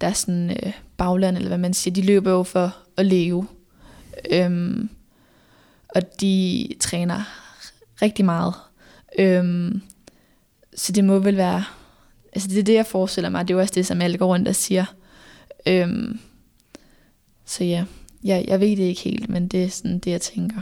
deres 0.00 0.18
sådan, 0.18 0.50
øh, 0.50 0.72
bagland, 0.96 1.36
eller 1.36 1.48
hvad 1.48 1.58
man 1.58 1.74
siger, 1.74 1.94
de 1.94 2.02
løber 2.02 2.30
jo 2.30 2.42
for 2.42 2.76
at 2.96 3.06
leve. 3.06 3.46
Øhm, 4.30 4.88
og 5.94 6.20
de 6.20 6.66
træner 6.80 7.22
rigtig 8.02 8.24
meget. 8.24 8.54
Øhm, 9.18 9.82
så 10.74 10.92
det 10.92 11.04
må 11.04 11.18
vel 11.18 11.36
være, 11.36 11.64
altså 12.32 12.48
det 12.48 12.58
er 12.58 12.62
det, 12.62 12.74
jeg 12.74 12.86
forestiller 12.86 13.30
mig, 13.30 13.48
det 13.48 13.54
er 13.54 13.58
jo 13.58 13.60
også 13.60 13.74
det, 13.74 13.86
som 13.86 14.02
alle 14.02 14.18
går 14.18 14.26
rundt 14.26 14.48
og 14.48 14.54
siger. 14.54 14.84
Øhm, 15.66 16.18
så 17.44 17.64
ja, 17.64 17.84
jeg, 18.24 18.44
jeg 18.48 18.60
ved 18.60 18.68
det 18.68 18.78
ikke 18.78 19.00
helt, 19.00 19.28
men 19.28 19.48
det 19.48 19.64
er 19.64 19.68
sådan 19.68 19.98
det, 19.98 20.10
jeg 20.10 20.20
tænker. 20.20 20.60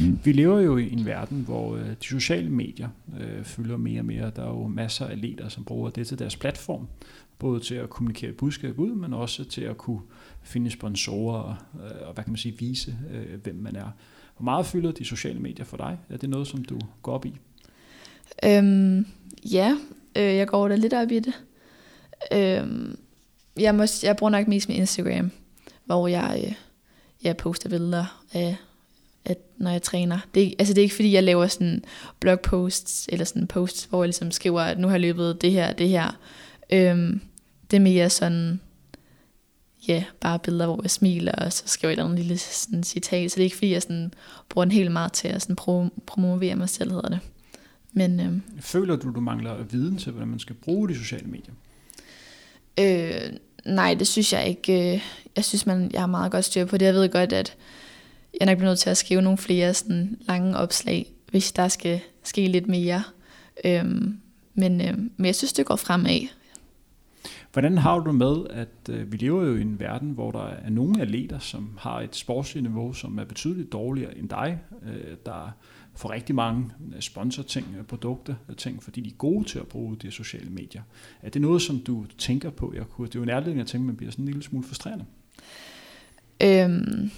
Mm. 0.00 0.18
Vi 0.24 0.32
lever 0.32 0.60
jo 0.60 0.76
i 0.76 0.92
en 0.92 1.06
verden, 1.06 1.40
hvor 1.40 1.76
øh, 1.76 1.86
de 1.86 2.06
sociale 2.06 2.50
medier 2.50 2.88
øh, 3.20 3.44
fylder 3.44 3.76
mere 3.76 4.00
og 4.00 4.04
mere. 4.04 4.32
Der 4.36 4.42
er 4.42 4.48
jo 4.48 4.66
masser 4.66 5.06
af 5.06 5.20
ledere, 5.20 5.50
som 5.50 5.64
bruger 5.64 5.90
det 5.90 6.06
til 6.06 6.18
deres 6.18 6.36
platform, 6.36 6.88
både 7.40 7.60
til 7.60 7.74
at 7.74 7.90
kommunikere 7.90 8.32
budskab 8.32 8.78
ud, 8.78 8.90
men 8.90 9.14
også 9.14 9.44
til 9.44 9.60
at 9.60 9.78
kunne 9.78 10.00
finde 10.42 10.70
sponsorer 10.70 11.38
og, 11.38 11.56
og 12.06 12.14
hvad 12.14 12.24
kan 12.24 12.32
man 12.32 12.36
sige, 12.36 12.58
vise, 12.58 12.98
øh, 13.10 13.42
hvem 13.42 13.54
man 13.54 13.76
er. 13.76 13.90
Hvor 14.36 14.44
meget 14.44 14.66
fylder 14.66 14.92
de 14.92 15.04
sociale 15.04 15.40
medier 15.40 15.64
for 15.64 15.76
dig? 15.76 15.98
Er 16.10 16.16
det 16.16 16.28
noget, 16.28 16.46
som 16.46 16.64
du 16.64 16.78
går 17.02 17.12
op 17.12 17.26
i? 17.26 17.34
Øhm, 18.44 19.06
ja, 19.52 19.76
øh, 20.16 20.36
jeg 20.36 20.48
går 20.48 20.68
da 20.68 20.74
lidt 20.74 20.94
op 20.94 21.10
i 21.10 21.18
det. 21.18 21.34
Øhm, 22.32 22.98
jeg, 23.58 23.74
må, 23.74 23.84
jeg 24.02 24.16
bruger 24.16 24.30
nok 24.30 24.48
mest 24.48 24.68
min 24.68 24.78
Instagram, 24.78 25.30
hvor 25.84 26.08
jeg, 26.08 26.44
øh, 26.46 26.52
jeg 27.24 27.36
poster 27.36 27.68
billeder 27.68 28.22
af, 28.32 28.56
at 29.24 29.38
når 29.56 29.70
jeg 29.70 29.82
træner. 29.82 30.18
Det 30.34 30.46
er, 30.46 30.50
altså 30.58 30.74
det 30.74 30.80
er 30.80 30.82
ikke 30.82 30.94
fordi, 30.94 31.12
jeg 31.12 31.22
laver 31.22 31.46
sådan 31.46 31.84
blogposts, 32.20 33.08
eller 33.12 33.24
sådan 33.24 33.46
posts, 33.46 33.84
hvor 33.84 34.02
jeg 34.02 34.08
ligesom 34.08 34.30
skriver, 34.30 34.60
at 34.60 34.78
nu 34.78 34.86
har 34.86 34.94
jeg 34.94 35.00
løbet 35.00 35.42
det 35.42 35.52
her, 35.52 35.72
det 35.72 35.88
her. 35.88 36.18
Øhm, 36.72 37.20
det 37.70 37.76
er 37.76 37.80
mere 37.80 38.10
sådan, 38.10 38.60
ja, 39.88 40.04
bare 40.20 40.38
billeder, 40.38 40.66
hvor 40.66 40.82
jeg 40.82 40.90
smiler, 40.90 41.32
og 41.32 41.52
så 41.52 41.62
skriver 41.66 41.94
jeg 41.94 42.10
et 42.10 42.18
lille 42.18 42.38
sådan, 42.38 42.82
citat. 42.82 43.30
Så 43.30 43.34
det 43.34 43.42
er 43.42 43.44
ikke 43.44 43.56
fordi, 43.56 43.72
jeg 43.72 43.82
sådan, 43.82 44.12
bruger 44.48 44.64
en 44.64 44.70
hel 44.70 44.90
meget 44.90 45.12
til 45.12 45.28
at 45.28 45.42
sådan, 45.42 45.56
pro- 45.60 46.00
promovere 46.06 46.56
mig 46.56 46.68
selv, 46.68 46.90
hedder 46.90 47.08
det. 47.08 47.18
Men, 47.92 48.20
øhm, 48.20 48.42
Føler 48.60 48.96
du, 48.96 49.12
du 49.12 49.20
mangler 49.20 49.62
viden 49.62 49.96
til, 49.96 50.12
hvordan 50.12 50.28
man 50.28 50.38
skal 50.38 50.54
bruge 50.54 50.88
de 50.88 50.94
sociale 50.94 51.26
medier? 51.26 51.54
Øh, 52.80 53.32
nej, 53.64 53.94
det 53.94 54.06
synes 54.06 54.32
jeg 54.32 54.48
ikke. 54.48 54.94
Øh, 54.94 55.02
jeg 55.36 55.44
synes, 55.44 55.66
man, 55.66 55.90
jeg 55.92 56.00
har 56.00 56.06
meget 56.06 56.32
godt 56.32 56.44
styr 56.44 56.64
på 56.64 56.76
det. 56.76 56.86
Jeg 56.86 56.94
ved 56.94 57.08
godt, 57.08 57.32
at 57.32 57.56
jeg 58.40 58.46
nok 58.46 58.58
bliver 58.58 58.70
nødt 58.70 58.78
til 58.78 58.90
at 58.90 58.96
skrive 58.96 59.22
nogle 59.22 59.38
flere 59.38 59.74
sådan, 59.74 60.18
lange 60.28 60.56
opslag, 60.56 61.12
hvis 61.30 61.52
der 61.52 61.68
skal 61.68 62.00
ske 62.24 62.46
lidt 62.46 62.68
mere. 62.68 63.02
Øhm, 63.64 64.20
men, 64.54 64.80
øh, 64.80 64.98
men 65.16 65.26
jeg 65.26 65.34
synes, 65.34 65.52
det 65.52 65.66
går 65.66 65.76
fremad. 65.76 66.28
Hvordan 67.52 67.78
har 67.78 67.98
du 67.98 68.12
med, 68.12 68.36
at 68.50 68.68
øh, 68.90 69.12
vi 69.12 69.16
lever 69.16 69.44
jo 69.44 69.56
i 69.56 69.60
en 69.60 69.80
verden, 69.80 70.10
hvor 70.10 70.30
der 70.30 70.46
er 70.46 70.70
nogle 70.70 71.02
atleter, 71.02 71.38
som 71.38 71.78
har 71.78 72.00
et 72.00 72.16
sportsligt 72.16 72.64
niveau, 72.64 72.92
som 72.92 73.18
er 73.18 73.24
betydeligt 73.24 73.72
dårligere 73.72 74.18
end 74.18 74.28
dig, 74.28 74.58
øh, 74.86 75.16
der 75.26 75.56
får 75.96 76.10
rigtig 76.10 76.34
mange 76.34 76.70
øh, 76.94 77.00
sponsorting, 77.00 77.66
øh, 77.78 77.84
produkter, 77.84 78.34
og 78.48 78.56
ting, 78.56 78.82
fordi 78.82 79.00
de 79.00 79.08
er 79.08 79.14
gode 79.14 79.44
til 79.44 79.58
at 79.58 79.66
bruge 79.66 79.96
de 79.96 80.10
sociale 80.10 80.50
medier. 80.50 80.82
Er 81.22 81.30
det 81.30 81.42
noget, 81.42 81.62
som 81.62 81.78
du 81.78 82.06
tænker 82.18 82.50
på? 82.50 82.72
Jeg 82.76 82.84
kunne, 82.86 83.06
det 83.06 83.14
er 83.14 83.18
jo 83.18 83.22
en 83.22 83.30
ærlighed, 83.30 83.56
jeg 83.56 83.66
tænker, 83.66 83.86
man 83.86 83.96
bliver 83.96 84.10
sådan 84.10 84.22
en 84.22 84.26
lille 84.26 84.42
smule 84.42 84.64
frustrerende. 84.66 85.04
Øhm, 86.42 87.10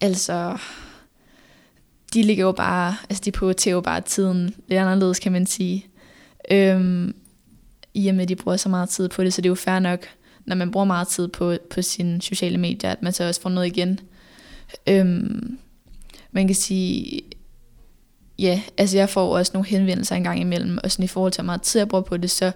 altså, 0.00 0.58
de 2.14 2.22
ligger 2.22 2.44
jo 2.44 2.52
bare, 2.52 2.94
altså 3.10 3.22
de 3.24 3.30
prioriterer 3.30 3.74
jo 3.74 3.80
bare 3.80 4.00
tiden 4.00 4.54
lidt 4.68 4.80
anderledes, 4.80 5.18
kan 5.18 5.32
man 5.32 5.46
sige. 5.46 5.86
Øhm, 6.50 7.14
i 7.98 8.08
og 8.08 8.14
med, 8.14 8.22
at 8.22 8.28
de 8.28 8.36
bruger 8.36 8.56
så 8.56 8.68
meget 8.68 8.88
tid 8.88 9.08
på 9.08 9.24
det, 9.24 9.32
så 9.32 9.40
det 9.40 9.46
er 9.46 9.50
jo 9.50 9.54
fair 9.54 9.78
nok, 9.78 10.06
når 10.44 10.56
man 10.56 10.70
bruger 10.70 10.86
meget 10.86 11.08
tid 11.08 11.28
på, 11.28 11.56
på 11.70 11.82
sine 11.82 12.22
sociale 12.22 12.58
medier, 12.58 12.90
at 12.90 13.02
man 13.02 13.12
så 13.12 13.24
også 13.24 13.40
får 13.40 13.50
noget 13.50 13.66
igen. 13.66 14.00
Øhm, 14.86 15.58
man 16.32 16.46
kan 16.46 16.56
sige, 16.56 17.20
ja, 18.38 18.62
altså 18.76 18.96
jeg 18.96 19.08
får 19.08 19.36
også 19.36 19.50
nogle 19.54 19.68
henvendelser 19.68 20.16
en 20.16 20.24
gang 20.24 20.40
imellem, 20.40 20.78
og 20.84 20.90
sådan 20.90 21.04
i 21.04 21.08
forhold 21.08 21.32
til, 21.32 21.42
hvor 21.42 21.46
meget 21.46 21.62
tid 21.62 21.80
jeg 21.80 21.88
bruger 21.88 22.02
på 22.02 22.16
det, 22.16 22.30
så, 22.30 22.52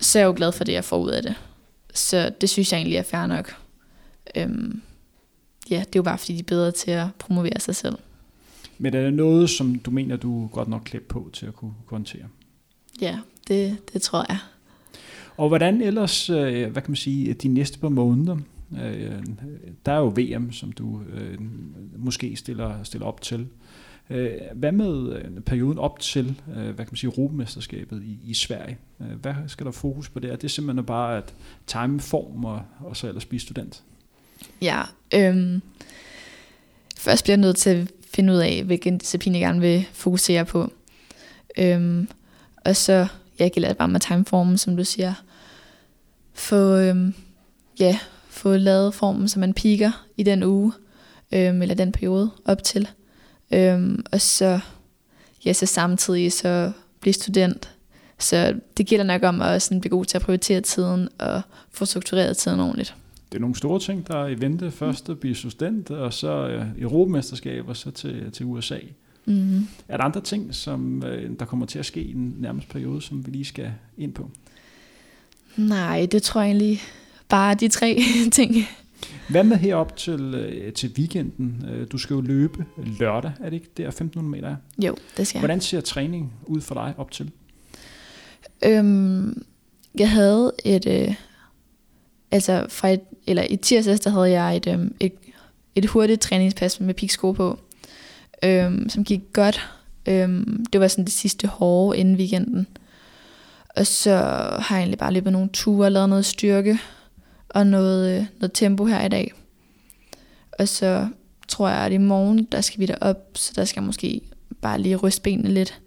så 0.00 0.18
er 0.18 0.20
jeg 0.22 0.26
jo 0.26 0.34
glad 0.36 0.52
for 0.52 0.64
det, 0.64 0.72
jeg 0.72 0.84
får 0.84 0.98
ud 0.98 1.10
af 1.10 1.22
det. 1.22 1.34
Så 1.94 2.32
det 2.40 2.50
synes 2.50 2.72
jeg 2.72 2.78
egentlig 2.78 2.96
er 2.96 3.02
fair 3.02 3.26
nok. 3.26 3.56
Øhm, 4.36 4.82
ja, 5.70 5.78
det 5.78 5.86
er 5.86 5.96
jo 5.96 6.02
bare 6.02 6.18
fordi, 6.18 6.32
de 6.32 6.38
er 6.38 6.42
bedre 6.42 6.70
til 6.70 6.90
at 6.90 7.06
promovere 7.18 7.60
sig 7.60 7.76
selv. 7.76 7.96
Men 8.78 8.94
er 8.94 9.02
det 9.02 9.14
noget, 9.14 9.50
som 9.50 9.74
du 9.74 9.90
mener, 9.90 10.16
du 10.16 10.46
godt 10.46 10.68
nok 10.68 10.82
klædt 10.84 11.08
på 11.08 11.30
til 11.32 11.46
at 11.46 11.54
kunne 11.54 11.74
håndtere? 11.86 12.24
Ja, 13.00 13.18
det, 13.48 13.78
det 13.92 14.02
tror 14.02 14.26
jeg. 14.28 14.38
Og 15.36 15.48
hvordan 15.48 15.82
ellers, 15.82 16.30
øh, 16.30 16.70
hvad 16.70 16.82
kan 16.82 16.90
man 16.90 16.96
sige, 16.96 17.34
de 17.34 17.48
næste 17.48 17.78
par 17.78 17.88
måneder, 17.88 18.36
øh, 18.82 19.22
der 19.86 19.92
er 19.92 19.98
jo 19.98 20.12
VM, 20.16 20.52
som 20.52 20.72
du 20.72 21.00
øh, 21.12 21.38
måske 21.96 22.36
stiller, 22.36 22.82
stiller 22.82 23.06
op 23.06 23.20
til. 23.20 23.46
Øh, 24.10 24.30
hvad 24.54 24.72
med 24.72 25.12
øh, 25.12 25.40
perioden 25.40 25.78
op 25.78 25.98
til, 25.98 26.40
øh, 26.56 26.62
hvad 26.62 26.74
kan 26.74 26.88
man 26.90 26.96
sige, 26.96 27.08
Europamesterskabet 27.08 28.02
i, 28.02 28.18
i 28.30 28.34
Sverige? 28.34 28.78
Hvad 28.98 29.34
skal 29.46 29.66
der 29.66 29.72
fokus 29.72 30.08
på 30.08 30.18
der? 30.18 30.36
Det 30.36 30.44
er 30.44 30.48
simpelthen 30.48 30.86
bare 30.86 31.16
at 31.16 31.34
time 31.66 32.00
form 32.00 32.44
og, 32.44 32.62
og 32.80 32.96
så 32.96 33.08
ellers 33.08 33.24
blive 33.24 33.40
student? 33.40 33.82
Ja, 34.62 34.82
øhm, 35.14 35.62
først 36.98 37.24
bliver 37.24 37.36
jeg 37.36 37.40
nødt 37.40 37.56
til 37.56 37.70
at 37.70 37.92
finde 38.14 38.32
ud 38.32 38.38
af, 38.38 38.62
hvilken 38.64 38.98
disciplin 38.98 39.34
jeg 39.34 39.40
gerne 39.40 39.60
vil 39.60 39.86
fokusere 39.92 40.44
på. 40.44 40.72
Øhm, 41.58 42.08
og 42.56 42.76
så, 42.76 43.06
jeg 43.38 43.52
gælder 43.52 43.68
det 43.68 43.76
bare 43.76 43.88
med 43.88 44.00
timeformen, 44.00 44.58
som 44.58 44.76
du 44.76 44.84
siger. 44.84 45.14
Få, 46.34 46.76
øhm, 46.76 47.14
ja, 47.80 47.98
få 48.28 48.56
lavet 48.56 48.94
formen, 48.94 49.28
så 49.28 49.40
man 49.40 49.54
piker 49.54 50.06
i 50.16 50.22
den 50.22 50.42
uge, 50.42 50.72
øhm, 51.32 51.62
eller 51.62 51.74
den 51.74 51.92
periode 51.92 52.30
op 52.44 52.62
til. 52.62 52.88
Øhm, 53.50 54.04
og 54.12 54.20
så, 54.20 54.60
ja, 55.44 55.52
så 55.52 55.66
samtidig 55.66 56.32
så 56.32 56.72
blive 57.00 57.12
student. 57.14 57.74
Så 58.18 58.54
det 58.76 58.86
gælder 58.86 59.04
nok 59.04 59.22
om 59.22 59.42
at 59.42 59.62
sådan 59.62 59.80
blive 59.80 59.90
god 59.90 60.04
til 60.04 60.18
at 60.18 60.22
prioritere 60.22 60.60
tiden 60.60 61.08
og 61.18 61.42
få 61.70 61.84
struktureret 61.84 62.36
tiden 62.36 62.60
ordentligt. 62.60 62.94
Det 63.32 63.38
er 63.38 63.40
nogle 63.40 63.56
store 63.56 63.80
ting, 63.80 64.08
der 64.08 64.24
er 64.24 64.28
i 64.28 64.40
vente. 64.40 64.70
Først 64.70 65.08
at 65.08 65.18
blive 65.18 65.34
student, 65.34 65.90
og 65.90 66.12
så 66.12 66.48
øh, 66.48 66.66
Europamesterskab, 66.78 67.68
og 67.68 67.76
så 67.76 67.90
til, 67.90 68.32
til 68.32 68.46
USA. 68.46 68.78
Mm-hmm. 69.24 69.68
Er 69.88 69.96
der 69.96 70.04
andre 70.04 70.20
ting, 70.20 70.54
som 70.54 71.04
øh, 71.04 71.30
der 71.38 71.44
kommer 71.44 71.66
til 71.66 71.78
at 71.78 71.86
ske 71.86 72.02
i 72.02 72.12
den 72.12 72.36
nærmeste 72.38 72.70
periode, 72.70 73.02
som 73.02 73.26
vi 73.26 73.30
lige 73.30 73.44
skal 73.44 73.72
ind 73.98 74.12
på? 74.12 74.30
Nej, 75.56 76.06
det 76.12 76.22
tror 76.22 76.40
jeg 76.40 76.48
egentlig 76.48 76.80
bare 77.28 77.54
de 77.54 77.68
tre 77.68 78.02
ting. 78.32 78.54
Hvad 79.28 79.44
med 79.44 79.56
herop 79.56 79.96
til, 79.96 80.34
øh, 80.34 80.72
til 80.72 80.92
weekenden? 80.98 81.64
Øh, 81.68 81.86
du 81.92 81.98
skal 81.98 82.14
jo 82.14 82.20
løbe 82.20 82.64
lørdag, 82.98 83.32
er 83.40 83.44
det 83.44 83.52
ikke 83.52 83.68
der 83.76 83.88
1500 83.88 84.30
meter? 84.30 84.56
Jo, 84.78 84.96
det 85.16 85.26
skal 85.26 85.38
jeg. 85.38 85.40
Hvordan 85.40 85.60
ser 85.60 85.80
træning 85.80 86.32
ud 86.46 86.60
for 86.60 86.74
dig 86.74 86.94
op 86.96 87.10
til? 87.10 87.30
Øhm, 88.64 89.44
jeg 89.98 90.10
havde 90.10 90.52
et, 90.64 90.86
øh, 90.86 91.14
altså 92.30 92.66
fra 92.68 92.88
et, 92.88 93.00
eller 93.26 93.44
i 93.50 93.56
tirsdags, 93.56 94.00
der 94.00 94.10
havde 94.10 94.30
jeg 94.30 94.56
et, 94.56 94.66
øh, 94.66 94.86
et, 95.00 95.12
et 95.74 95.86
hurtigt 95.86 96.20
træningspas 96.20 96.80
med 96.80 96.94
piksko 96.94 97.32
på, 97.32 97.58
øhm, 98.44 98.88
som 98.88 99.04
gik 99.04 99.20
godt. 99.32 99.70
Øhm, 100.08 100.66
det 100.72 100.80
var 100.80 100.88
sådan 100.88 101.04
det 101.04 101.12
sidste 101.12 101.48
hårde 101.48 101.98
inden 101.98 102.16
weekenden. 102.16 102.66
Og 103.76 103.86
så 103.86 104.16
har 104.58 104.76
jeg 104.76 104.78
egentlig 104.78 104.98
bare 104.98 105.12
løbet 105.12 105.32
nogle 105.32 105.48
ture, 105.52 105.90
lavet 105.90 106.08
noget 106.08 106.24
styrke 106.24 106.78
og 107.48 107.66
noget, 107.66 108.18
øh, 108.18 108.26
noget 108.40 108.52
tempo 108.54 108.84
her 108.84 109.06
i 109.06 109.08
dag. 109.08 109.32
Og 110.58 110.68
så 110.68 111.08
tror 111.48 111.68
jeg, 111.68 111.78
at 111.78 111.92
i 111.92 111.96
morgen, 111.96 112.44
der 112.44 112.60
skal 112.60 112.80
vi 112.80 112.86
derop, 112.86 113.16
så 113.34 113.52
der 113.56 113.64
skal 113.64 113.80
jeg 113.80 113.86
måske 113.86 114.20
bare 114.60 114.80
lige 114.80 114.96
ryste 114.96 115.22
benene 115.22 115.50
lidt. 115.50 115.80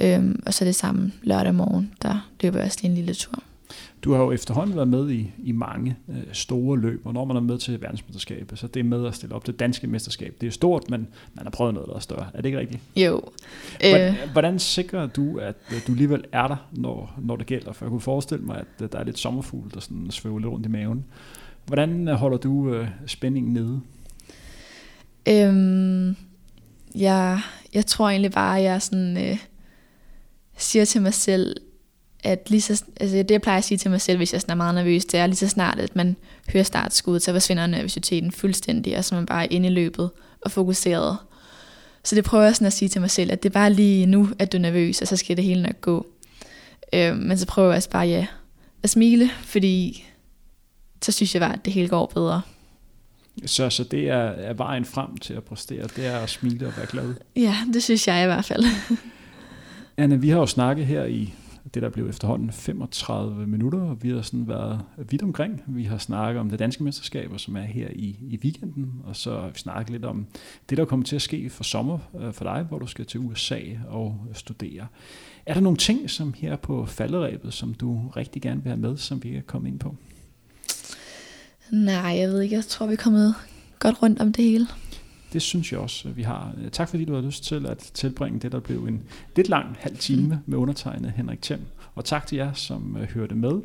Øhm, 0.00 0.42
og 0.46 0.54
så 0.54 0.64
det 0.64 0.74
samme 0.74 1.12
lørdag 1.22 1.54
morgen, 1.54 1.94
der 2.02 2.30
løber 2.40 2.58
jeg 2.58 2.66
også 2.66 2.78
lige 2.82 2.90
en 2.90 2.96
lille 2.96 3.14
tur. 3.14 3.42
Du 4.02 4.12
har 4.12 4.22
jo 4.22 4.32
efterhånden 4.32 4.76
været 4.76 4.88
med 4.88 5.10
i, 5.10 5.30
i 5.44 5.52
mange 5.52 5.96
øh, 6.08 6.16
store 6.32 6.78
løb, 6.78 7.06
og 7.06 7.14
når 7.14 7.24
man 7.24 7.36
er 7.36 7.40
med 7.40 7.58
til 7.58 7.80
verdensmesterskabet, 7.80 8.58
så 8.58 8.66
det 8.66 8.80
er 8.80 8.84
med 8.84 9.06
at 9.06 9.14
stille 9.14 9.34
op 9.34 9.44
til 9.44 9.54
danske 9.54 9.86
mesterskab. 9.86 10.36
Det 10.40 10.46
er 10.46 10.50
stort, 10.50 10.90
men 10.90 11.08
man 11.34 11.44
har 11.44 11.50
prøvet 11.50 11.74
noget, 11.74 11.88
der 11.88 11.94
er 11.94 12.00
større. 12.00 12.26
Er 12.34 12.36
det 12.36 12.44
ikke 12.44 12.58
rigtigt? 12.58 12.82
Jo. 12.96 13.22
Hvordan, 13.80 14.14
øh. 14.14 14.32
hvordan 14.32 14.58
sikrer 14.58 15.06
du, 15.06 15.38
at 15.38 15.54
øh, 15.72 15.80
du 15.86 15.92
alligevel 15.92 16.24
er 16.32 16.48
der, 16.48 16.68
når, 16.72 17.14
når 17.18 17.36
det 17.36 17.46
gælder? 17.46 17.72
For 17.72 17.84
jeg 17.84 17.90
kunne 17.90 18.00
forestille 18.00 18.44
mig, 18.44 18.56
at 18.56 18.82
øh, 18.82 18.88
der 18.92 18.98
er 18.98 19.04
lidt 19.04 19.18
sommerfugl, 19.18 19.70
der 19.74 19.80
sådan 19.80 20.10
svæver 20.10 20.38
lidt 20.38 20.48
rundt 20.48 20.66
i 20.66 20.68
maven. 20.68 21.04
Hvordan 21.66 22.08
øh, 22.08 22.14
holder 22.14 22.38
du 22.38 22.74
øh, 22.74 22.88
spændingen 23.06 23.52
nede? 23.52 23.80
Øhm, 25.28 26.16
jeg, 26.94 27.40
jeg 27.74 27.86
tror 27.86 28.08
egentlig 28.08 28.32
bare, 28.32 28.58
at 28.58 28.64
jeg 28.64 28.82
sådan, 28.82 29.30
øh, 29.30 29.38
siger 30.56 30.84
til 30.84 31.02
mig 31.02 31.14
selv, 31.14 31.56
at 32.24 32.50
lige 32.50 32.60
så, 32.60 32.84
altså 33.00 33.16
det 33.16 33.30
jeg 33.30 33.42
plejer 33.42 33.58
at 33.58 33.64
sige 33.64 33.78
til 33.78 33.90
mig 33.90 34.00
selv, 34.00 34.16
hvis 34.16 34.32
jeg 34.32 34.42
er 34.48 34.54
meget 34.54 34.74
nervøs, 34.74 35.04
det 35.04 35.20
er 35.20 35.26
lige 35.26 35.36
så 35.36 35.48
snart, 35.48 35.78
at 35.78 35.96
man 35.96 36.16
hører 36.52 36.64
startskuddet, 36.64 37.22
så 37.22 37.32
forsvinder 37.32 37.66
nervøsiteten 37.66 38.32
fuldstændig, 38.32 38.98
og 38.98 39.04
så 39.04 39.14
er 39.14 39.18
man 39.18 39.26
bare 39.26 39.46
inde 39.46 39.68
i 39.68 39.70
løbet 39.72 40.10
og 40.40 40.50
fokuseret. 40.50 41.16
Så 42.04 42.14
det 42.14 42.24
prøver 42.24 42.44
jeg 42.44 42.54
sådan 42.54 42.66
at 42.66 42.72
sige 42.72 42.88
til 42.88 43.00
mig 43.00 43.10
selv, 43.10 43.32
at 43.32 43.42
det 43.42 43.48
er 43.48 43.52
bare 43.52 43.72
lige 43.72 44.06
nu, 44.06 44.28
at 44.38 44.52
du 44.52 44.56
er 44.56 44.60
nervøs, 44.60 45.02
og 45.02 45.08
så 45.08 45.16
skal 45.16 45.36
det 45.36 45.44
hele 45.44 45.62
nok 45.62 45.80
gå. 45.80 46.06
Øh, 46.92 47.16
men 47.16 47.38
så 47.38 47.46
prøver 47.46 47.68
jeg 47.68 47.76
også 47.76 47.90
bare, 47.90 48.06
ja, 48.06 48.26
at 48.82 48.90
smile, 48.90 49.30
fordi 49.42 50.04
så 51.02 51.12
synes 51.12 51.34
jeg 51.34 51.40
bare, 51.40 51.52
at 51.52 51.64
det 51.64 51.72
hele 51.72 51.88
går 51.88 52.06
bedre. 52.14 52.42
Så, 53.46 53.70
så 53.70 53.84
det 53.84 54.08
er, 54.08 54.16
er 54.16 54.52
vejen 54.52 54.84
frem 54.84 55.16
til 55.16 55.34
at 55.34 55.44
præstere, 55.44 55.86
det 55.96 56.06
er 56.06 56.18
at 56.18 56.30
smile 56.30 56.66
og 56.66 56.72
være 56.76 56.86
glad? 56.86 57.14
Ja, 57.36 57.56
det 57.72 57.82
synes 57.82 58.08
jeg 58.08 58.22
i 58.22 58.26
hvert 58.26 58.44
fald. 58.44 58.64
Anne, 59.96 60.20
vi 60.20 60.28
har 60.28 60.38
jo 60.38 60.46
snakket 60.46 60.86
her 60.86 61.04
i 61.04 61.34
det 61.74 61.82
der 61.82 61.88
blev 61.88 62.08
efterhånden 62.08 62.52
35 62.52 63.46
minutter, 63.46 63.80
og 63.80 64.02
vi 64.02 64.10
har 64.10 64.22
sådan 64.22 64.48
været 64.48 64.80
vidt 65.10 65.22
omkring. 65.22 65.62
Vi 65.66 65.84
har 65.84 65.98
snakket 65.98 66.40
om 66.40 66.50
det 66.50 66.58
danske 66.58 66.84
mesterskaber, 66.84 67.36
som 67.36 67.56
er 67.56 67.62
her 67.62 67.88
i, 67.92 68.16
i 68.20 68.38
weekenden, 68.42 68.92
og 69.04 69.16
så 69.16 69.40
har 69.40 69.48
vi 69.48 69.58
snakket 69.58 69.90
lidt 69.90 70.04
om 70.04 70.26
det, 70.70 70.78
der 70.78 70.84
kommer 70.84 71.06
til 71.06 71.16
at 71.16 71.22
ske 71.22 71.50
for 71.50 71.64
sommer 71.64 71.98
øh, 72.20 72.32
for 72.32 72.44
dig, 72.44 72.62
hvor 72.68 72.78
du 72.78 72.86
skal 72.86 73.06
til 73.06 73.20
USA 73.20 73.60
og 73.88 74.20
studere. 74.32 74.86
Er 75.46 75.54
der 75.54 75.60
nogle 75.60 75.78
ting, 75.78 76.10
som 76.10 76.34
her 76.36 76.56
på 76.56 76.86
falderæbet, 76.86 77.54
som 77.54 77.74
du 77.74 78.08
rigtig 78.16 78.42
gerne 78.42 78.62
vil 78.62 78.70
have 78.70 78.80
med, 78.80 78.96
som 78.96 79.24
vi 79.24 79.30
kan 79.30 79.42
komme 79.46 79.68
ind 79.68 79.78
på? 79.78 79.96
Nej, 81.70 82.16
jeg 82.18 82.28
ved 82.28 82.40
ikke. 82.40 82.54
Jeg 82.54 82.64
tror, 82.64 82.86
vi 82.86 82.92
er 82.92 82.96
kommet 82.96 83.34
godt 83.78 84.02
rundt 84.02 84.20
om 84.20 84.32
det 84.32 84.44
hele. 84.44 84.66
Det 85.32 85.42
synes 85.42 85.72
jeg 85.72 85.80
også, 85.80 86.08
vi 86.08 86.22
har. 86.22 86.54
Tak 86.72 86.88
fordi 86.88 87.04
du 87.04 87.14
har 87.14 87.20
lyst 87.20 87.44
til 87.44 87.66
at 87.66 87.78
tilbringe 87.78 88.38
det, 88.40 88.52
der 88.52 88.60
blev 88.60 88.86
en 88.86 89.02
lidt 89.36 89.48
lang 89.48 89.76
halv 89.80 89.96
time 89.96 90.42
med 90.46 90.58
undertegnet 90.58 91.12
Henrik 91.16 91.42
Thiem. 91.42 91.60
Og 91.94 92.04
tak 92.04 92.26
til 92.26 92.36
jer, 92.36 92.52
som 92.52 92.96
uh, 93.00 93.02
hørte 93.02 93.34
med. 93.34 93.60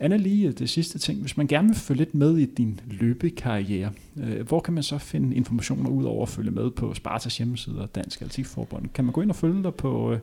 Anna, 0.00 0.16
lige 0.16 0.52
det 0.52 0.70
sidste 0.70 0.98
ting. 0.98 1.20
Hvis 1.20 1.36
man 1.36 1.46
gerne 1.46 1.68
vil 1.68 1.76
følge 1.76 1.98
lidt 1.98 2.14
med 2.14 2.38
i 2.38 2.44
din 2.44 2.80
løbekarriere, 2.90 3.92
uh, 4.16 4.40
hvor 4.40 4.60
kan 4.60 4.74
man 4.74 4.82
så 4.82 4.98
finde 4.98 5.36
informationer 5.36 5.90
ud 5.90 6.04
over 6.04 6.22
at 6.22 6.28
følge 6.28 6.50
med 6.50 6.70
på 6.70 6.94
Spartas 6.94 7.38
hjemmeside 7.38 7.80
og 7.80 7.94
Dansk 7.94 8.20
Atletikforbund? 8.20 8.88
Kan 8.94 9.04
man 9.04 9.12
gå 9.12 9.22
ind 9.22 9.30
og 9.30 9.36
følge 9.36 9.62
dig 9.62 9.74
på, 9.74 10.16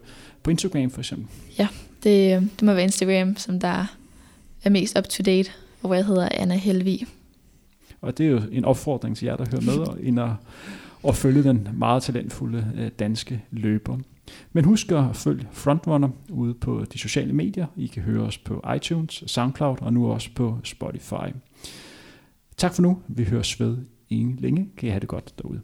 på 0.44 0.52
Instagram 0.52 0.90
for 0.90 1.00
eksempel? 1.00 1.28
Ja, 1.60 1.68
det, 2.04 2.50
det 2.60 2.62
må 2.62 2.74
være 2.74 2.84
Instagram, 2.84 3.38
som 3.38 3.60
der 3.60 3.86
er 4.64 4.70
mest 4.70 4.98
up-to-date, 4.98 5.52
og 5.82 5.88
hvor 5.88 5.96
jeg 5.96 6.06
hedder 6.06 6.30
Anna 6.32 6.56
Helvi. 6.56 7.06
Og 8.02 8.18
det 8.18 8.26
er 8.26 8.30
jo 8.30 8.42
en 8.52 8.66
opfordring 8.66 9.18
til 9.18 9.26
jer, 9.26 9.36
der 9.36 9.46
hører 9.52 9.96
med, 9.96 10.04
ind 10.04 10.20
og, 10.20 10.36
og 11.04 11.16
følge 11.16 11.44
den 11.44 11.70
meget 11.74 12.04
talentfulde 12.04 12.74
øh, 12.78 12.92
danske 13.00 13.44
løber. 13.52 13.98
Men 14.54 14.66
husk 14.66 14.92
at 14.92 15.16
følge 15.16 15.48
Frontrunner 15.52 16.10
ude 16.30 16.54
på 16.54 16.86
de 16.94 16.98
sociale 16.98 17.34
medier. 17.34 17.66
I 17.76 17.88
kan 17.88 18.04
høre 18.04 18.22
os 18.22 18.38
på 18.38 18.64
iTunes, 18.76 19.24
SoundCloud 19.28 19.78
og 19.82 19.94
nu 19.94 20.12
også 20.12 20.30
på 20.36 20.58
Spotify. 20.64 21.36
Tak 22.58 22.74
for 22.74 22.82
nu. 22.82 23.02
Vi 23.08 23.24
høres 23.24 23.60
ved 23.60 23.78
en 24.10 24.38
længe. 24.40 24.70
Kan 24.78 24.88
I 24.88 24.90
have 24.90 25.00
det 25.00 25.10
godt 25.10 25.34
derude. 25.38 25.62